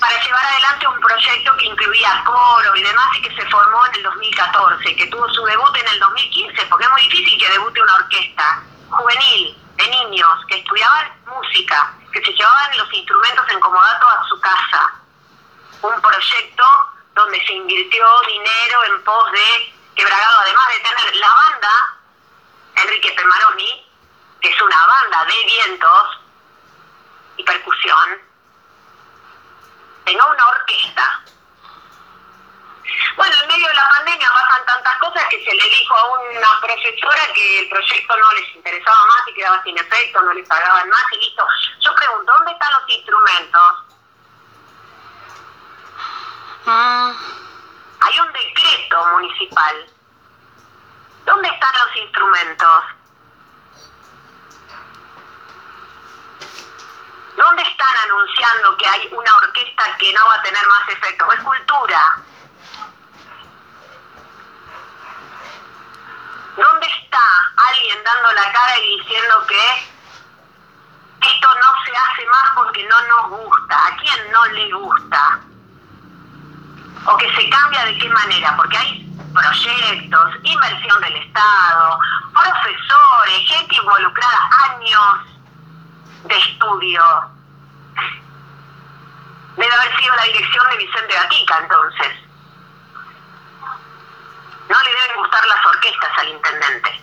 para 0.01 0.23
llevar 0.23 0.45
adelante 0.45 0.87
un 0.87 1.01
proyecto 1.01 1.57
que 1.57 1.67
incluía 1.67 2.23
coro 2.25 2.77
y 2.77 2.83
demás 2.83 3.17
y 3.17 3.23
que 3.23 3.35
se 3.35 3.49
formó 3.51 3.87
en 3.87 3.95
el 3.95 4.03
2014, 4.03 4.97
que 4.97 5.07
tuvo 5.07 5.29
su 5.31 5.45
debut 5.45 5.77
en 5.77 5.89
el 5.89 6.01
2015, 6.01 6.67
porque 6.67 6.85
es 6.85 6.91
muy 6.91 7.03
difícil 7.03 7.39
que 7.39 7.51
debute 7.51 7.83
una 7.83 7.95
orquesta 7.95 8.62
juvenil 8.91 9.59
de 9.77 9.89
niños 9.89 10.45
que 10.49 10.59
estudiaban 10.59 11.12
música, 11.27 11.95
que 12.12 12.23
se 12.25 12.33
llevaban 12.33 12.77
los 12.79 12.93
instrumentos 12.93 13.47
en 13.49 13.61
comodato 13.61 14.09
a 14.09 14.29
su 14.29 14.41
casa. 14.41 14.93
Un 15.83 16.01
proyecto 16.01 16.65
donde 17.15 17.45
se 17.47 17.53
invirtió 17.53 18.07
dinero 18.27 18.85
en 18.85 19.05
pos 19.05 19.33
de 19.33 19.75
quebragado, 19.97 20.39
además 20.41 20.69
de 20.69 20.79
tener 20.81 21.17
la 21.17 21.29
banda, 21.29 21.99
Enrique 22.77 23.12
Pemaroni, 23.12 23.91
que 24.41 24.49
es 24.49 24.62
una 24.62 24.87
banda 24.87 25.25
de 25.25 25.45
vientos 25.47 26.21
y 27.39 27.45
percusión, 27.45 28.27
tenga 30.05 30.27
una 30.27 30.49
orquesta. 30.49 31.21
Bueno, 33.17 33.35
en 33.43 33.49
medio 33.49 33.69
de 33.69 33.75
la 33.75 33.89
pandemia 33.89 34.29
pasan 34.33 34.67
tantas 34.67 34.99
cosas 34.99 35.25
que 35.29 35.45
se 35.45 35.55
le 35.55 35.65
dijo 35.71 35.97
a 35.97 36.05
una 36.05 36.61
profesora 36.77 37.33
que 37.35 37.61
el 37.61 37.69
proyecto 37.69 38.17
no 38.17 38.33
les 38.33 38.55
interesaba 38.55 39.07
más 39.07 39.29
y 39.29 39.35
quedaba 39.35 39.62
sin 39.62 39.79
efecto, 39.79 40.23
no 40.23 40.33
les 40.33 40.47
pagaban 40.49 40.89
más 40.89 41.05
y 41.12 41.25
listo. 41.25 41.47
Yo 41.81 41.95
pregunto, 41.95 42.33
¿dónde 42.33 42.53
están 42.53 42.73
los 42.73 42.91
instrumentos? 42.91 43.73
Ah. 46.67 47.15
Hay 48.01 48.21
un 48.21 48.33
decreto 48.33 49.07
municipal. 49.12 49.87
¿Dónde 51.25 51.49
están 51.49 51.73
los 51.73 51.97
instrumentos? 51.97 52.85
¿Dónde 57.37 57.62
están 57.62 57.97
anunciando 58.05 58.77
que 58.77 58.87
hay 58.87 59.09
una 59.12 59.37
orquesta 59.37 59.97
que 59.99 60.12
no 60.12 60.27
va 60.27 60.35
a 60.35 60.43
tener 60.43 60.67
más 60.67 60.89
efecto? 60.89 61.33
Es 61.33 61.41
cultura. 61.41 62.23
¿Dónde 66.57 66.87
está 66.87 67.21
alguien 67.57 67.99
dando 68.03 68.33
la 68.33 68.53
cara 68.53 68.79
y 68.79 68.99
diciendo 68.99 69.47
que 69.47 71.29
esto 71.29 71.49
no 71.49 71.85
se 71.85 71.92
hace 71.97 72.27
más 72.31 72.51
porque 72.55 72.87
no 72.88 73.03
nos 73.03 73.31
gusta? 73.31 73.87
¿A 73.87 73.97
quién 73.97 74.33
no 74.33 74.47
le 74.47 74.73
gusta? 74.73 75.40
¿O 77.05 77.16
que 77.19 77.35
se 77.37 77.51
cambia 77.51 77.85
de 77.85 77.99
qué 77.99 78.09
manera? 78.09 78.57
Porque 78.57 78.77
hay 78.79 79.07
proyectos, 79.35 80.35
inversión 80.45 81.01
del 81.03 81.16
Estado, 81.16 81.99
profesores, 82.33 83.49
gente 83.49 83.77
involucrada 83.77 84.51
años 84.71 85.27
de 86.25 86.38
estudio. 86.38 87.03
Debe 89.57 89.75
haber 89.75 89.97
sido 89.99 90.16
la 90.16 90.25
dirección 90.25 90.71
de 90.71 90.77
Vicente 90.79 91.14
Gatica 91.14 91.59
entonces. 91.59 92.26
No 94.69 94.83
le 94.83 94.91
deben 94.91 95.17
gustar 95.17 95.47
las 95.47 95.67
orquestas 95.67 96.19
al 96.19 96.29
intendente. 96.29 97.01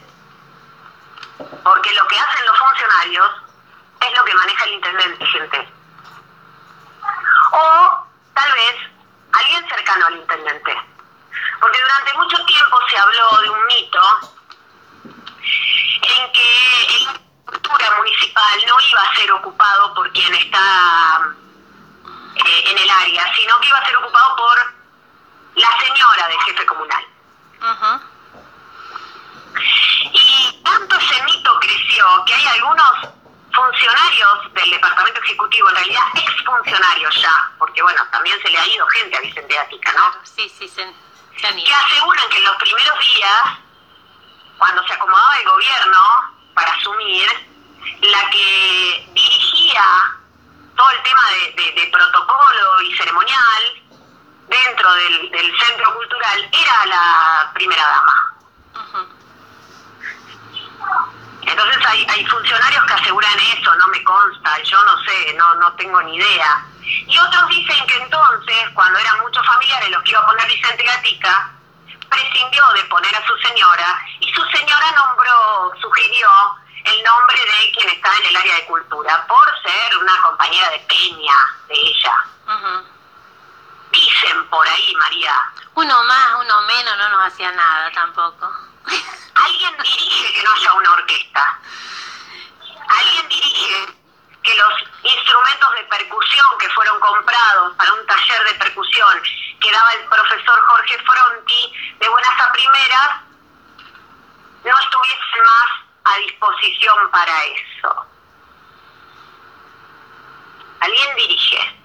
Porque 1.64 1.94
lo 1.94 2.08
que 2.08 2.20
hacen 2.20 2.46
los 2.46 2.58
funcionarios 2.58 3.32
es 4.02 4.18
lo 4.18 4.26
que 4.26 4.34
maneja 4.34 4.66
el 4.66 4.74
intendente, 4.74 5.26
gente. 5.26 5.70
O 7.52 8.08
tal 8.34 8.52
vez 8.54 8.76
alguien 9.32 9.68
cercano 9.70 10.06
al 10.08 10.16
intendente. 10.16 10.82
Porque 11.60 11.82
durante 11.82 12.14
mucho 12.14 12.46
tiempo 12.46 12.78
se 12.90 12.98
habló 12.98 13.42
de 13.42 13.50
un 13.50 13.66
mito 13.66 14.02
en 16.02 16.32
que 16.34 17.24
el 17.48 17.98
municipal 17.98 18.66
no 18.68 18.80
iba 18.80 19.02
a 19.02 19.16
ser 19.16 19.32
ocupado 19.32 19.94
por 19.94 20.12
quien 20.12 20.34
está 20.36 21.34
eh, 22.36 22.64
en 22.72 22.78
el 22.78 22.90
área, 22.90 23.34
sino 23.36 23.60
que 23.60 23.68
iba 23.68 23.78
a 23.78 23.86
ser 23.86 23.96
ocupado 23.98 24.36
por 24.36 24.74
la 25.56 25.80
señora 25.80 26.28
del 26.28 26.40
jefe 26.42 26.66
comunal. 26.66 27.13
Y 30.12 30.62
tanto 30.64 30.98
ese 30.98 31.24
mito 31.24 31.60
creció 31.62 32.06
que 32.26 32.34
hay 32.34 32.48
algunos 32.48 32.92
funcionarios 33.54 34.54
del 34.54 34.70
departamento 34.70 35.22
ejecutivo, 35.22 35.70
en 35.70 35.76
realidad 35.76 36.04
exfuncionarios 36.14 37.22
ya, 37.22 37.52
porque 37.58 37.82
bueno, 37.82 38.06
también 38.12 38.38
se 38.42 38.50
le 38.50 38.58
ha 38.58 38.68
ido 38.68 38.86
gente 38.88 39.16
a 39.16 39.22
Vicente 39.22 39.58
Ática, 39.58 39.94
¿no? 39.94 40.14
Sí, 40.24 40.52
sí, 40.58 40.68
se, 40.68 40.84
Que 41.38 41.74
aseguran 41.74 42.30
que 42.30 42.38
en 42.38 42.44
los 42.44 42.56
primeros 42.58 43.00
días, 43.00 43.60
cuando 44.58 44.86
se 44.86 44.94
acomodaba 44.94 45.38
el 45.38 45.46
gobierno 45.48 46.00
para 46.54 46.72
asumir, 46.74 47.30
la 48.02 48.30
que 48.30 49.10
dirigía 49.14 49.86
todo 50.76 50.90
el 50.90 51.04
tema 51.04 51.22
de, 51.56 51.90
protocolo 51.92 52.82
y 52.82 52.96
ceremonial 52.98 53.83
dentro 54.48 54.94
del, 54.94 55.60
centro 55.60 55.94
cultural 55.96 56.50
era 56.52 56.86
la 56.86 57.52
primera 57.54 57.84
dama. 57.84 58.30
Entonces 61.42 61.86
hay, 61.86 62.06
hay 62.10 62.26
funcionarios 62.26 62.86
que 62.86 62.94
aseguran 62.94 63.40
eso, 63.40 63.76
no 63.76 63.88
me 63.90 64.04
consta, 64.04 64.62
yo 64.64 64.84
no 64.84 65.04
sé, 65.04 65.34
no, 65.36 65.56
no 65.56 65.74
tengo 65.74 66.02
ni 66.04 66.16
idea. 66.16 66.66
Y 66.86 67.18
otros 67.18 67.50
dicen 67.50 67.86
que 67.88 67.96
entonces, 67.96 68.70
cuando 68.74 69.00
eran 69.00 69.20
muchos 69.22 69.46
familiares 69.46 69.90
los 69.90 70.04
que 70.04 70.12
iba 70.12 70.20
a 70.20 70.26
poner 70.26 70.48
Vicente 70.48 70.84
Gatica, 70.84 71.52
prescindió 72.10 72.64
de 72.74 72.84
poner 72.86 73.16
a 73.16 73.26
su 73.26 73.36
señora 73.38 74.06
y 74.20 74.32
su 74.34 74.44
señora 74.46 74.92
nombró, 74.92 75.74
sugirió 75.82 76.30
el 76.86 77.04
nombre 77.04 77.38
de 77.38 77.72
quien 77.72 77.90
está 77.90 78.10
en 78.18 78.26
el 78.26 78.36
área 78.36 78.56
de 78.56 78.66
cultura, 78.66 79.26
por 79.28 79.62
ser 79.62 79.98
una 79.98 80.22
compañera 80.22 80.70
de 80.72 80.80
peña 80.80 81.36
de 81.68 81.76
ella. 81.76 82.93
Dicen 83.94 84.50
por 84.50 84.68
ahí, 84.68 84.96
María. 84.96 85.36
Uno 85.76 86.04
más, 86.04 86.36
uno 86.40 86.62
menos, 86.64 86.98
no 86.98 87.10
nos 87.10 87.28
hacía 87.28 87.52
nada 87.52 87.92
tampoco. 87.92 88.52
Alguien 89.36 89.78
dirige 89.84 90.34
que 90.34 90.44
no 90.44 90.52
haya 90.52 90.74
una 90.74 90.92
orquesta. 90.94 91.60
Alguien 92.90 93.30
dirige 93.30 93.94
que 94.42 94.56
los 94.56 94.74
instrumentos 95.04 95.74
de 95.76 95.84
percusión 95.84 96.48
que 96.60 96.70
fueron 96.70 97.00
comprados 97.00 97.76
para 97.76 97.94
un 97.94 98.06
taller 98.08 98.44
de 98.46 98.54
percusión 98.56 99.22
que 99.62 99.72
daba 99.72 99.94
el 99.94 100.06
profesor 100.06 100.60
Jorge 100.60 100.98
Fronti, 101.04 101.74
de 102.00 102.10
buenas 102.10 102.42
a 102.42 102.52
primeras, 102.52 103.22
no 104.64 104.80
estuviesen 104.80 105.44
más 105.46 105.70
a 106.06 106.18
disposición 106.18 107.12
para 107.12 107.44
eso. 107.46 108.06
Alguien 110.80 111.16
dirige. 111.16 111.83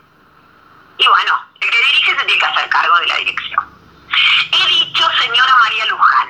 Y 0.98 1.06
bueno, 1.06 1.46
el 1.60 1.70
que 1.70 1.78
dirige 1.78 2.10
se 2.10 2.24
tiene 2.26 2.38
que 2.38 2.46
hacer 2.46 2.68
cargo 2.68 2.98
de 2.98 3.06
la 3.06 3.16
dirección. 3.16 3.64
He 4.52 4.68
dicho, 4.68 5.08
señora 5.20 5.56
María 5.60 5.86
Luján. 5.86 6.28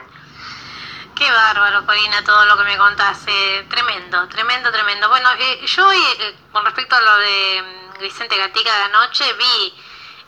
Qué 1.17 1.31
bárbaro, 1.33 1.87
Corina, 1.87 2.23
todo 2.23 2.45
lo 2.45 2.57
que 2.59 2.65
me 2.65 2.77
contaste. 2.77 3.67
tremendo, 3.71 4.29
tremendo, 4.29 4.71
tremendo. 4.71 5.09
Bueno, 5.09 5.31
eh, 5.39 5.67
yo 5.67 5.91
eh, 5.91 6.37
con 6.53 6.65
respecto 6.65 6.97
a 6.97 7.01
lo 7.01 7.17
de 7.17 7.63
mm, 7.63 8.01
Vicente 8.01 8.37
Gatica 8.37 8.77
de 8.77 8.85
anoche, 8.85 9.33
vi, 9.33 9.75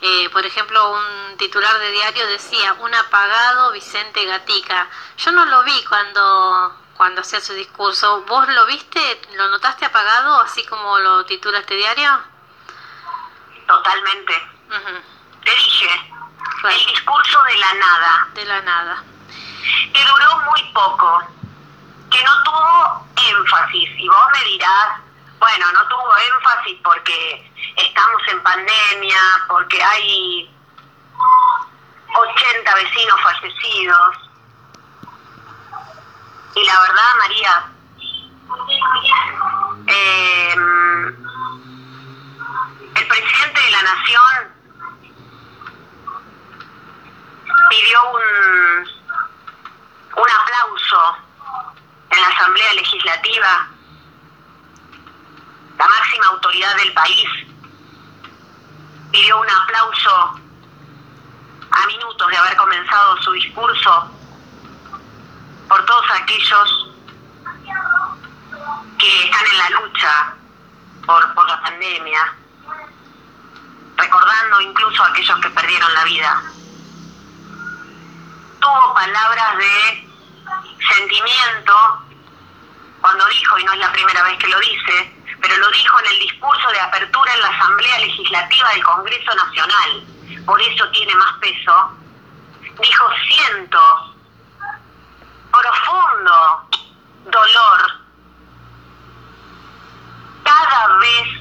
eh, 0.01 0.31
por 0.31 0.45
ejemplo, 0.45 0.93
un 0.93 1.37
titular 1.37 1.79
de 1.79 1.93
diario 1.93 2.27
decía, 2.27 2.73
un 2.81 2.95
apagado 2.95 3.73
Vicente 3.73 4.25
Gatica. 4.25 4.89
Yo 5.19 5.33
no 5.33 5.45
lo 5.45 5.63
vi 5.65 5.85
cuando 5.85 6.77
cuando 6.97 7.21
hacía 7.23 7.41
su 7.41 7.55
discurso. 7.55 8.25
¿Vos 8.27 8.49
lo 8.49 8.67
viste? 8.67 9.23
¿Lo 9.35 9.49
notaste 9.49 9.87
apagado, 9.87 10.41
así 10.41 10.65
como 10.67 10.99
lo 10.99 11.25
titula 11.25 11.61
este 11.61 11.75
diario? 11.75 12.30
Totalmente. 13.71 14.35
Te 15.45 15.51
dije, 15.51 16.13
el 16.65 16.87
discurso 16.87 17.43
de 17.45 17.57
la 17.57 17.75
nada. 17.75 18.29
De 18.35 18.45
la 18.45 18.61
nada. 18.63 19.05
Que 19.95 20.05
duró 20.05 20.39
muy 20.51 20.63
poco, 20.75 21.23
que 22.11 22.25
no 22.25 22.43
tuvo 22.43 23.07
énfasis. 23.17 23.91
Y 23.97 24.09
vos 24.09 24.27
me 24.33 24.45
dirás, 24.45 24.99
bueno, 25.39 25.71
no 25.73 25.87
tuvo 25.87 26.17
énfasis 26.17 26.81
porque 26.83 27.53
estamos 27.77 28.23
en 28.27 28.43
pandemia, 28.43 29.21
porque 29.47 29.81
hay 29.81 30.53
80 32.13 32.75
vecinos 32.75 33.21
fallecidos. 33.23 34.17
Y 36.57 36.65
la 36.65 36.81
verdad, 36.81 37.15
María, 37.19 37.65
eh, 39.87 40.57
la 43.83 43.95
Nación 43.95 44.53
pidió 47.71 48.11
un, 48.11 48.89
un 50.17 50.31
aplauso 50.31 51.17
en 52.11 52.21
la 52.21 52.29
Asamblea 52.29 52.75
Legislativa, 52.75 53.69
la 55.79 55.87
máxima 55.87 56.27
autoridad 56.27 56.77
del 56.77 56.93
país, 56.93 57.29
pidió 59.13 59.41
un 59.41 59.49
aplauso 59.49 60.41
a 61.71 61.87
minutos 61.87 62.29
de 62.29 62.37
haber 62.37 62.57
comenzado 62.57 63.23
su 63.23 63.33
discurso 63.33 64.11
por 65.69 65.85
todos 65.87 66.05
aquellos 66.21 66.97
que 68.99 69.25
están 69.25 69.47
en 69.47 69.59
la 69.59 69.71
lucha 69.81 70.35
por, 71.07 71.35
por 71.35 71.49
la 71.49 71.63
pandemia, 71.63 72.40
recordando 74.01 74.61
incluso 74.61 75.03
a 75.03 75.09
aquellos 75.09 75.41
que 75.41 75.51
perdieron 75.51 75.95
la 75.95 76.05
vida. 76.05 76.43
Tuvo 78.61 78.95
palabras 78.95 79.59
de 79.59 80.09
sentimiento 80.97 82.03
cuando 83.01 83.27
dijo, 83.27 83.59
y 83.59 83.65
no 83.65 83.73
es 83.73 83.79
la 83.79 83.93
primera 83.93 84.23
vez 84.25 84.39
que 84.39 84.49
lo 84.49 84.59
dice, 84.61 85.17
pero 85.41 85.57
lo 85.57 85.69
dijo 85.71 85.99
en 86.01 86.07
el 86.07 86.19
discurso 86.21 86.69
de 86.71 86.81
apertura 86.81 87.33
en 87.35 87.41
la 87.41 87.49
Asamblea 87.49 87.99
Legislativa 88.01 88.69
del 88.71 88.85
Congreso 88.85 89.35
Nacional, 89.35 90.05
por 90.45 90.61
eso 90.61 90.89
tiene 90.91 91.15
más 91.15 91.39
peso, 91.39 91.99
dijo, 92.81 93.05
siento 93.27 93.81
profundo 95.51 96.69
dolor. 97.25 98.01
Cada 100.45 100.97
vez 100.99 101.40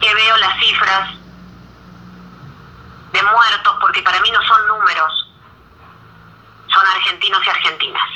que 0.00 0.14
veo 0.14 0.36
las 0.36 0.58
cifras 0.60 1.10
de 3.12 3.22
muertos, 3.22 3.76
porque 3.80 4.02
para 4.02 4.20
mí 4.20 4.30
no 4.30 4.42
son 4.42 4.66
números, 4.66 5.32
son 6.68 6.86
argentinos 6.86 7.46
y 7.46 7.50
argentinas. 7.50 8.10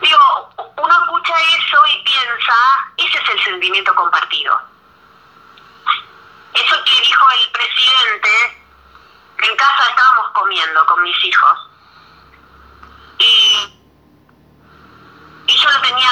Digo, 0.00 0.54
uno 0.76 0.94
escucha 1.02 1.34
eso 1.58 1.86
y 1.88 2.04
piensa, 2.04 2.54
ese 2.96 3.18
es 3.18 3.28
el 3.30 3.44
sentimiento 3.44 3.94
compartido. 3.94 4.60
Eso 6.54 6.84
que 6.84 7.00
dijo 7.02 7.26
el 7.30 7.50
presidente, 7.50 8.62
en 9.42 9.56
casa 9.56 9.90
estábamos 9.90 10.32
comiendo 10.32 10.86
con 10.86 11.02
mis 11.02 11.24
hijos. 11.24 11.70
Y, 13.18 13.74
y 15.48 15.56
yo 15.56 15.70
lo 15.70 15.80
tenía 15.82 16.10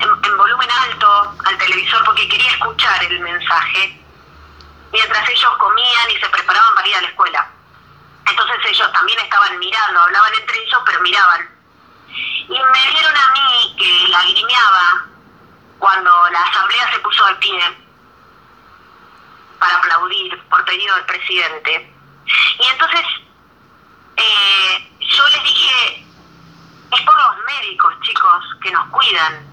en, 0.00 0.24
en 0.24 0.36
volumen 0.36 0.70
alto 0.70 1.34
al 1.46 1.58
televisor 1.58 2.04
porque 2.04 2.28
quería 2.28 2.50
escuchar 2.50 3.04
el 3.04 3.20
mensaje 3.20 4.04
mientras 4.92 5.28
ellos 5.28 5.56
comían 5.58 6.10
y 6.10 6.18
se 6.18 6.28
preparaban 6.28 6.74
para 6.74 6.88
ir 6.88 6.96
a 6.96 7.00
la 7.02 7.08
escuela. 7.08 7.50
Entonces 8.28 8.56
ellos 8.66 8.92
también 8.92 9.18
estaban 9.20 9.57
mirando, 9.68 10.00
hablaban 10.00 10.34
entre 10.34 10.58
ellos, 10.58 10.80
pero 10.86 11.00
miraban. 11.00 11.48
Y 12.48 12.48
me 12.48 12.90
vieron 12.90 13.16
a 13.16 13.32
mí 13.32 13.76
que 13.78 14.08
lagrimeaba 14.08 15.06
cuando 15.78 16.30
la 16.30 16.42
asamblea 16.42 16.90
se 16.90 16.98
puso 17.00 17.26
de 17.26 17.34
pie 17.34 17.60
para 19.58 19.76
aplaudir 19.76 20.42
por 20.48 20.64
pedido 20.64 20.94
del 20.96 21.04
presidente. 21.04 21.94
Y 22.58 22.66
entonces 22.66 23.04
eh, 24.16 24.90
yo 25.00 25.28
les 25.28 25.42
dije, 25.42 26.06
es 26.92 27.00
por 27.02 27.16
los 27.16 27.44
médicos, 27.44 27.94
chicos, 28.00 28.44
que 28.62 28.70
nos 28.70 28.88
cuidan. 28.88 29.46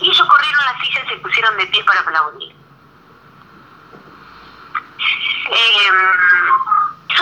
Y 0.00 0.10
ellos 0.10 0.28
corrieron 0.28 0.64
las 0.64 0.80
sillas 0.80 1.04
y 1.06 1.08
se 1.10 1.16
pusieron 1.16 1.56
de 1.56 1.66
pie 1.66 1.84
para 1.84 2.00
aplaudir. 2.00 2.54
Eh, 5.52 5.90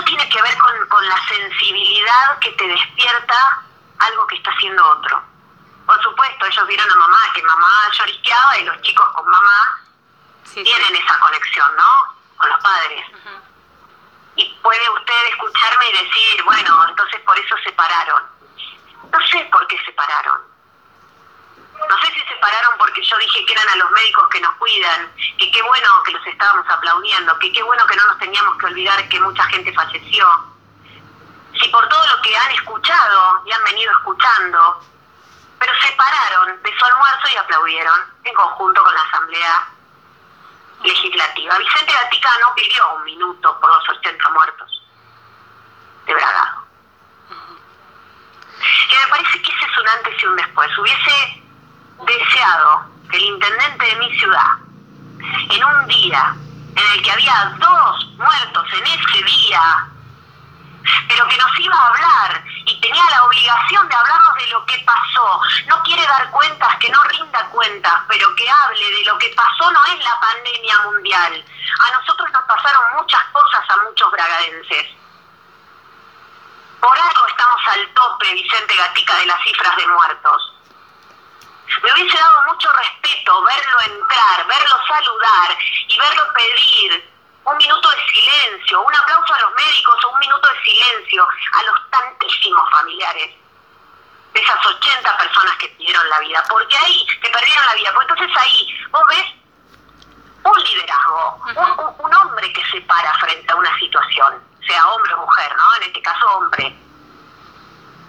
tiene 0.09 0.28
que 0.30 0.40
ver 0.40 0.59
con, 0.59 0.88
con 0.88 1.06
la 1.06 1.28
sensibilidad 1.28 2.38
que 2.38 2.50
te 2.52 2.66
despierta 2.66 3.62
algo 3.98 4.26
que 4.26 4.36
está 4.36 4.50
haciendo 4.50 4.84
otro. 4.86 5.22
Por 5.86 6.02
supuesto, 6.02 6.46
ellos 6.46 6.66
vieron 6.66 6.90
a 6.90 6.96
mamá, 6.96 7.18
que 7.34 7.42
mamá 7.42 7.90
lloriqueaba 7.92 8.59
y 8.59 8.64
los 8.64 8.80
chicos 8.82 9.06
con 9.14 9.28
mamá 9.30 9.80
tienen 10.52 10.96
esa 10.96 11.18
conexión, 11.20 11.76
¿no? 11.76 12.16
Con 12.38 12.48
los 12.48 12.61
padres. 12.62 13.04
Y 14.36 14.48
puede 14.62 14.90
usted 14.90 15.26
escucharme 15.30 15.90
y 15.90 15.92
decir, 16.04 16.42
bueno, 16.44 16.86
entonces 16.88 17.20
por 17.20 17.38
eso 17.38 17.56
se 17.59 17.64
separaron. 17.64 18.22
No 19.12 19.26
sé 19.26 19.48
por 19.52 19.66
qué 19.66 19.78
se 19.78 19.86
separaron. 19.86 20.40
No 21.87 21.99
sé 22.01 22.07
si 22.12 22.20
se 22.20 22.29
separaron 22.29 22.76
porque 22.79 23.03
yo 23.03 23.16
dije 23.18 23.45
que 23.45 23.53
eran 23.53 23.68
a 23.68 23.76
los 23.76 23.91
médicos 23.93 24.29
que 24.29 24.41
nos 24.41 24.55
cuidan, 24.57 25.12
que 25.39 25.51
qué 25.51 25.62
bueno 25.62 26.03
que 26.05 26.12
los 26.12 26.26
estábamos 26.26 26.68
aplaudiendo, 26.68 27.39
que 27.39 27.53
qué 27.53 27.62
bueno 27.62 27.87
que 27.87 27.97
no 27.97 28.07
nos 28.07 28.18
teníamos 28.18 28.59
que 28.59 28.66
olvidar 28.66 29.09
que 29.09 29.20
mucha 29.20 29.45
gente 29.45 29.72
falleció. 29.72 30.26
Si 31.61 31.68
por 31.68 31.89
todo 31.89 32.07
lo 32.07 32.22
que 32.22 32.37
han 32.37 32.51
escuchado 32.53 33.43
y 33.47 33.53
han 33.53 33.64
venido 33.64 33.93
escuchando, 33.93 34.83
pero 35.59 35.72
se 35.81 35.93
pararon 35.93 36.62
de 36.62 36.79
su 36.79 36.85
almuerzo 36.85 37.29
y 37.33 37.37
aplaudieron 37.37 38.01
en 38.24 38.35
conjunto 38.35 38.83
con 38.83 38.95
la 38.95 39.03
Asamblea 39.03 39.68
Legislativa. 40.83 41.59
Vicente 41.59 41.93
Vaticano 41.93 42.55
pidió 42.55 42.95
un 42.95 43.05
minuto 43.05 43.61
por 43.61 43.70
los 43.70 43.89
80 43.89 44.29
muertos 44.31 44.83
de 46.07 46.14
Bragado. 46.14 46.68
Y 48.91 48.95
me 48.95 49.07
parece 49.09 49.43
que 49.43 49.53
ese 49.53 49.64
es 49.64 49.79
un 49.79 49.89
antes 49.89 50.22
y 50.22 50.26
un 50.26 50.37
después. 50.37 50.79
Hubiese 50.79 51.43
deseado 52.07 52.86
que 53.11 53.16
el 53.16 53.24
intendente 53.24 53.86
de 53.86 53.96
mi 53.96 54.18
ciudad, 54.18 54.53
en 55.51 55.64
un 55.64 55.86
día 55.86 56.34
en 56.76 56.92
el 56.92 57.03
que 57.03 57.11
había 57.11 57.57
dos 57.59 58.07
muertos 58.16 58.66
en 58.72 58.86
ese 58.86 59.24
día, 59.24 59.88
pero 61.09 61.26
que 61.28 61.36
nos 61.36 61.59
iba 61.59 61.76
a 61.76 61.88
hablar 61.88 62.44
y 62.64 62.80
tenía 62.80 63.03
la 63.11 63.24
obligación 63.24 63.88
de 63.88 63.94
hablarnos 63.94 64.34
de 64.36 64.46
lo 64.49 64.64
que 64.66 64.78
pasó. 64.86 65.40
No 65.66 65.82
quiere 65.82 66.07
dar 66.07 66.30
cuentas, 66.30 66.76
que 66.76 66.88
no 66.90 67.03
rinda 67.05 67.44
cuentas, 67.51 67.94
pero 68.09 68.34
que 68.36 68.49
hable 68.49 68.90
de 68.90 69.05
lo 69.05 69.18
que 69.18 69.28
pasó 69.30 69.70
no 69.70 69.84
es 69.86 70.05
la 70.05 70.20
pandemia 70.20 70.78
mundial. 70.84 71.44
A 71.80 71.90
nosotros 71.92 72.30
nos 72.32 72.44
pasaron 72.44 72.96
muchas 72.96 73.24
cosas 73.32 73.64
a 73.68 73.76
muchos 73.84 74.11
bragadenses. 74.11 74.86
Por 76.80 76.96
algo 76.96 77.26
estamos 77.26 77.61
al 77.72 77.88
tope, 77.92 78.34
Vicente 78.34 78.76
Gatica, 78.76 79.16
de 79.16 79.26
las 79.26 79.42
cifras 79.42 79.76
de 79.76 79.86
muertos. 79.88 80.57
Me 81.83 81.93
hubiese 81.93 82.19
dado 82.19 82.43
mucho 82.47 82.73
respeto 82.73 83.43
verlo 83.43 83.81
entrar, 83.81 84.47
verlo 84.47 84.77
saludar 84.87 85.57
y 85.87 85.99
verlo 85.99 86.33
pedir 86.33 87.12
un 87.45 87.57
minuto 87.57 87.91
de 87.91 88.05
silencio, 88.12 88.81
un 88.83 88.95
aplauso 88.95 89.35
a 89.35 89.41
los 89.41 89.55
médicos 89.55 90.05
o 90.05 90.11
un 90.11 90.19
minuto 90.19 90.49
de 90.49 90.61
silencio 90.62 91.27
a 91.53 91.62
los 91.62 91.91
tantísimos 91.91 92.71
familiares 92.71 93.35
de 94.33 94.41
esas 94.41 94.66
80 94.66 95.16
personas 95.16 95.57
que 95.57 95.69
perdieron 95.69 96.09
la 96.09 96.19
vida, 96.21 96.43
porque 96.49 96.77
ahí, 96.77 97.07
que 97.23 97.31
perdieron 97.31 97.66
la 97.66 97.75
vida, 97.75 97.93
porque 97.95 98.12
entonces 98.12 98.37
ahí 98.37 98.89
vos 98.91 99.03
ves 99.09 99.27
un 100.45 100.62
liderazgo, 100.62 101.41
un, 101.47 102.07
un 102.07 102.14
hombre 102.14 102.53
que 102.53 102.64
se 102.71 102.81
para 102.83 103.12
frente 103.19 103.53
a 103.53 103.57
una 103.57 103.79
situación, 103.79 104.43
sea 104.66 104.89
hombre 104.89 105.14
o 105.14 105.19
mujer, 105.19 105.55
¿no? 105.57 105.77
En 105.77 105.83
este 105.85 106.03
caso 106.03 106.27
hombre. 106.37 106.77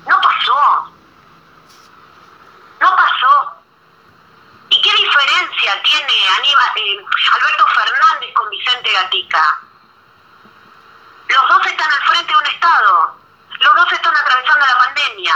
No 0.06 0.22
pasó. 0.22 0.94
No 2.80 2.96
pasó. 2.96 3.56
¿Y 4.70 4.82
qué 4.82 4.94
diferencia 4.96 5.82
tiene 5.84 6.14
Aníbal, 6.38 6.72
eh, 6.78 7.06
Alberto 7.34 7.68
Fernández 7.68 8.34
con 8.34 8.50
Vicente 8.50 8.92
Gatica? 8.92 9.60
Los 11.28 11.48
dos 11.48 11.66
están 11.66 11.92
al 11.92 12.02
frente 12.04 12.32
de 12.32 12.38
un 12.38 12.46
Estado. 12.46 13.18
Los 13.60 13.76
dos 13.76 13.92
están 13.92 14.16
atravesando 14.16 14.66
la 14.66 14.78
pandemia. 14.78 15.36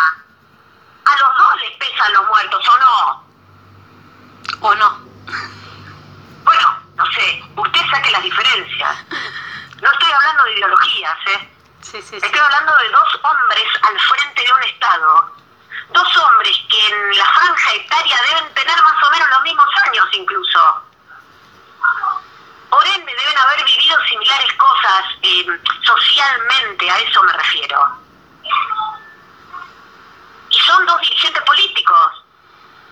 A 1.05 1.17
los 1.17 1.37
dos 1.37 1.61
les 1.61 1.77
pesan 1.77 2.13
los 2.13 2.27
muertos, 2.27 2.67
¿o 2.67 2.77
no? 2.77 3.27
¿O 4.61 4.75
no? 4.75 4.99
Bueno, 6.43 6.79
no 6.95 7.05
sé. 7.11 7.43
Usted 7.55 7.81
saque 7.91 8.11
las 8.11 8.23
diferencias. 8.23 8.97
No 9.81 9.91
estoy 9.91 10.11
hablando 10.11 10.43
de 10.45 10.53
ideologías, 10.53 11.17
¿eh? 11.27 11.49
Sí, 11.81 12.01
sí, 12.01 12.19
sí. 12.19 12.25
Estoy 12.25 12.39
hablando 12.39 12.77
de 12.77 12.89
dos 12.89 13.19
hombres 13.21 13.67
al 13.81 13.99
frente 13.99 14.41
de 14.43 14.53
un 14.53 14.63
Estado. 14.63 15.42
Dos 15.93 16.17
hombres 16.17 16.57
que 16.69 16.87
en 16.87 17.17
la 17.17 17.25
franja 17.25 17.73
etaria 17.73 18.17
deben 18.29 18.53
tener 18.55 18.81
más 18.81 19.03
o 19.03 19.11
menos 19.11 19.29
los 19.29 19.43
mismos 19.43 19.67
años 19.85 20.07
incluso. 20.13 20.59
Por 22.71 22.87
ende, 22.87 23.13
deben 23.13 23.37
haber 23.37 23.63
vivido 23.63 24.03
similares 24.09 24.51
cosas 24.53 25.05
eh, 25.21 25.45
socialmente, 25.83 26.89
a 26.89 26.97
eso 26.97 27.21
me 27.21 27.33
refiero. 27.33 27.97
Y 30.49 30.59
son 30.61 30.83
dos 30.87 30.99
dirigentes 31.01 31.43
políticos. 31.43 32.25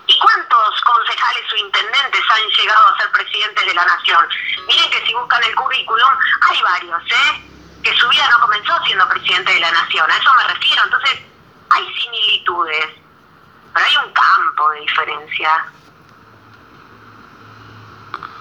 ¿Y 0.05 0.19
cuántos 0.19 0.81
concejales 0.81 1.53
o 1.53 1.55
intendentes 1.55 2.21
han 2.29 2.47
llegado 2.49 2.87
a 2.87 2.97
ser 2.97 3.11
presidentes 3.13 3.65
de 3.65 3.73
la 3.73 3.85
nación? 3.85 4.29
Miren 4.67 4.91
que 4.91 5.05
si 5.07 5.13
buscan 5.15 5.43
el 5.43 5.55
currículum, 5.55 6.09
hay 6.49 6.61
varios, 6.61 7.01
¿eh? 7.07 7.49
Que 7.83 7.95
su 7.97 8.07
vida 8.09 8.29
no 8.29 8.41
comenzó 8.41 8.79
siendo 8.85 9.09
presidente 9.09 9.53
de 9.53 9.59
la 9.59 9.71
nación, 9.71 10.11
a 10.11 10.17
eso 10.17 10.33
me 10.35 10.43
refiero. 10.53 10.83
Entonces, 10.83 11.30
hay 11.73 11.93
similitudes, 11.93 12.85
pero 13.73 13.85
hay 13.85 13.97
un 13.97 14.13
campo 14.13 14.69
de 14.71 14.79
diferencia. 14.81 15.65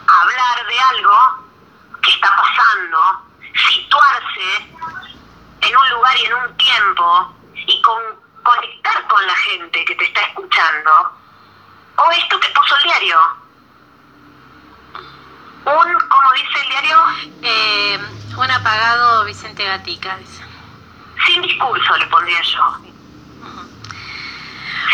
Hablar 0.06 0.66
de 0.66 0.80
algo 0.80 1.16
que 2.02 2.10
está 2.10 2.34
pasando, 2.36 2.98
situarse 3.68 4.74
en 5.60 5.76
un 5.76 5.90
lugar 5.90 6.16
y 6.16 6.24
en 6.24 6.34
un 6.34 6.56
tiempo 6.56 7.34
y 7.54 7.82
con, 7.82 8.02
conectar 8.42 9.06
con 9.08 9.26
la 9.26 9.36
gente 9.36 9.84
que 9.84 9.94
te 9.94 10.04
está 10.04 10.22
escuchando, 10.22 10.90
o 11.96 12.10
esto 12.12 12.40
que 12.40 12.48
puso 12.48 12.76
el 12.76 12.82
diario. 12.84 13.18
Un, 15.66 16.08
como 16.08 16.32
dice 16.32 16.60
el 16.62 16.68
diario, 16.68 16.98
Eh, 17.42 17.98
un 18.36 18.50
apagado 18.50 19.24
Vicente 19.24 19.64
Gatica, 19.64 20.16
dice. 20.16 20.42
sin 21.26 21.42
discurso 21.42 21.96
le 21.98 22.06
pondría 22.06 22.40
yo. 22.42 22.89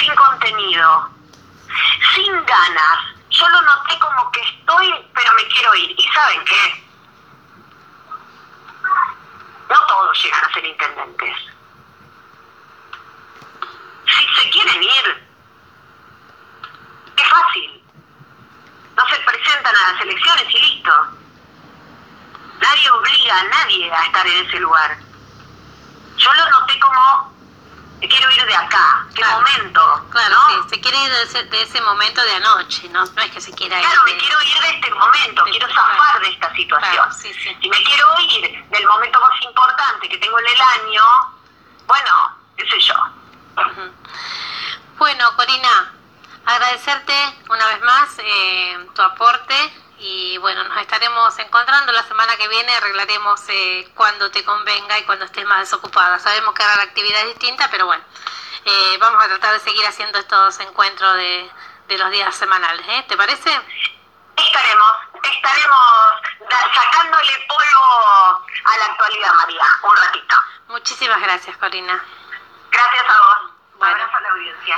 Sin 0.01 0.15
contenido. 0.15 1.11
Sin 2.15 2.33
ganas. 2.45 2.99
Yo 3.31 3.49
lo 3.49 3.61
noté 3.63 3.99
como 3.99 4.31
que 4.31 4.41
estoy, 4.41 5.11
pero 5.15 5.33
me 5.35 5.47
quiero 5.49 5.75
ir. 5.75 5.95
¿Y 5.99 6.09
saben 6.13 6.45
qué? 6.45 6.85
No 9.69 9.81
todos 9.87 10.23
llegan 10.23 10.45
a 10.45 10.53
ser 10.53 10.65
intendentes. 10.65 11.37
Si 14.07 14.43
se 14.43 14.51
quieren 14.51 14.83
ir, 14.83 15.29
es 17.17 17.29
fácil. 17.29 17.83
No 18.97 19.07
se 19.09 19.17
presentan 19.21 19.75
a 19.77 19.93
las 19.93 20.01
elecciones 20.03 20.47
y 20.49 20.59
listo. 20.59 20.93
Nadie 22.61 22.91
obliga 22.91 23.41
a 23.41 23.45
nadie 23.45 23.93
a 23.93 24.07
estar 24.07 24.27
en 24.27 24.47
ese 24.47 24.61
lugar. 24.61 24.99
Yo 26.17 26.33
lo 26.33 26.51
noté 26.51 26.79
como, 26.81 27.36
quiero 28.01 28.31
ir 28.31 28.45
de 28.47 28.55
acá, 28.55 29.07
qué 29.15 29.23
Claro. 29.23 29.37
momento, 29.41 30.07
Claro, 30.11 30.35
¿no? 30.35 30.63
sí, 30.65 30.69
se 30.71 30.81
quiere 30.81 30.99
ir 31.03 31.11
de 31.11 31.23
ese, 31.23 31.43
de 31.45 31.63
ese 31.63 31.81
momento 31.81 32.23
de 32.23 32.35
anoche, 32.37 32.89
¿no? 32.91 33.05
No 33.05 33.23
es 33.23 33.31
que 33.31 33.41
se 33.41 33.53
quiera 33.53 33.79
ir. 33.81 33.85
Claro, 33.87 34.03
me 34.05 34.13
de- 34.13 34.19
quiero 34.19 34.43
ir 34.43 34.61
de 34.61 34.69
este 34.71 34.91
momento, 34.95 35.45
de- 35.45 35.51
quiero 35.51 35.67
claro. 35.69 35.93
zafar 35.97 36.21
de 36.21 36.29
esta 36.29 36.55
situación. 36.55 36.93
Claro, 36.95 37.13
sí, 37.13 37.33
sí. 37.35 37.57
Si 37.63 37.69
me 37.71 37.83
quiero 37.83 38.07
ir 38.21 38.65
del 38.71 38.87
momento 38.87 39.21
más 39.21 39.43
importante 39.43 40.09
que 40.09 40.19
tengo 40.19 40.39
en 40.39 40.47
el 40.47 40.61
año, 40.61 41.03
bueno, 41.87 42.37
qué 42.57 42.69
sé 42.69 42.81
yo. 42.81 42.95
Ujú. 43.57 43.93
Bueno, 44.99 45.35
Corina, 45.37 45.93
agradecerte 46.45 47.15
una 47.49 47.67
vez 47.67 47.81
más 47.83 48.09
eh, 48.19 48.87
tu 48.95 49.03
aporte 49.03 49.55
y 49.99 50.39
bueno, 50.39 50.65
nos 50.65 50.79
estaremos 50.79 51.39
encontrando 51.39 51.93
la 51.93 52.03
semana 52.03 52.37
que 52.37 52.49
viene, 52.49 52.75
arreglaremos 52.75 53.41
eh, 53.49 53.91
cuando 53.95 54.31
te 54.31 54.45
convenga 54.45 54.99
y 54.99 55.05
cuando 55.05 55.25
estés 55.25 55.45
más 55.47 55.61
desocupada. 55.61 56.19
Sabemos 56.19 56.55
que 56.55 56.63
ahora 56.63 56.77
la 56.77 56.83
actividad 56.83 57.21
es 57.23 57.29
distinta, 57.29 57.69
pero 57.71 57.87
bueno, 57.87 58.05
eh, 58.65 58.97
vamos 58.99 59.23
a 59.25 59.29
tratar 59.29 59.55
de 59.55 59.61
seguir 59.61 59.87
haciendo 59.87 60.19
estos 60.19 60.61
encuentros 60.61 61.15
de, 61.17 61.51
de 61.89 61.99
los 61.99 62.11
días 62.11 62.35
semanales, 62.35 62.87
¿eh? 62.89 63.05
¿Te 63.09 63.17
parece? 63.17 63.51
Estaremos, 64.37 64.93
estaremos 65.23 65.79
sacándole 66.75 67.47
polvo 67.49 68.45
a 68.65 68.77
la 68.79 68.85
actualidad, 68.87 69.35
María, 69.35 69.63
un 69.83 69.97
ratito. 69.97 70.37
Muchísimas 70.69 71.21
gracias, 71.21 71.57
Corina. 71.57 72.05
Gracias 72.71 73.05
a 73.09 73.19
vos. 73.19 73.53
Bueno. 73.79 73.95
Abrazo 73.95 74.17
a 74.17 74.21
la 74.21 74.29
audiencia. 74.31 74.77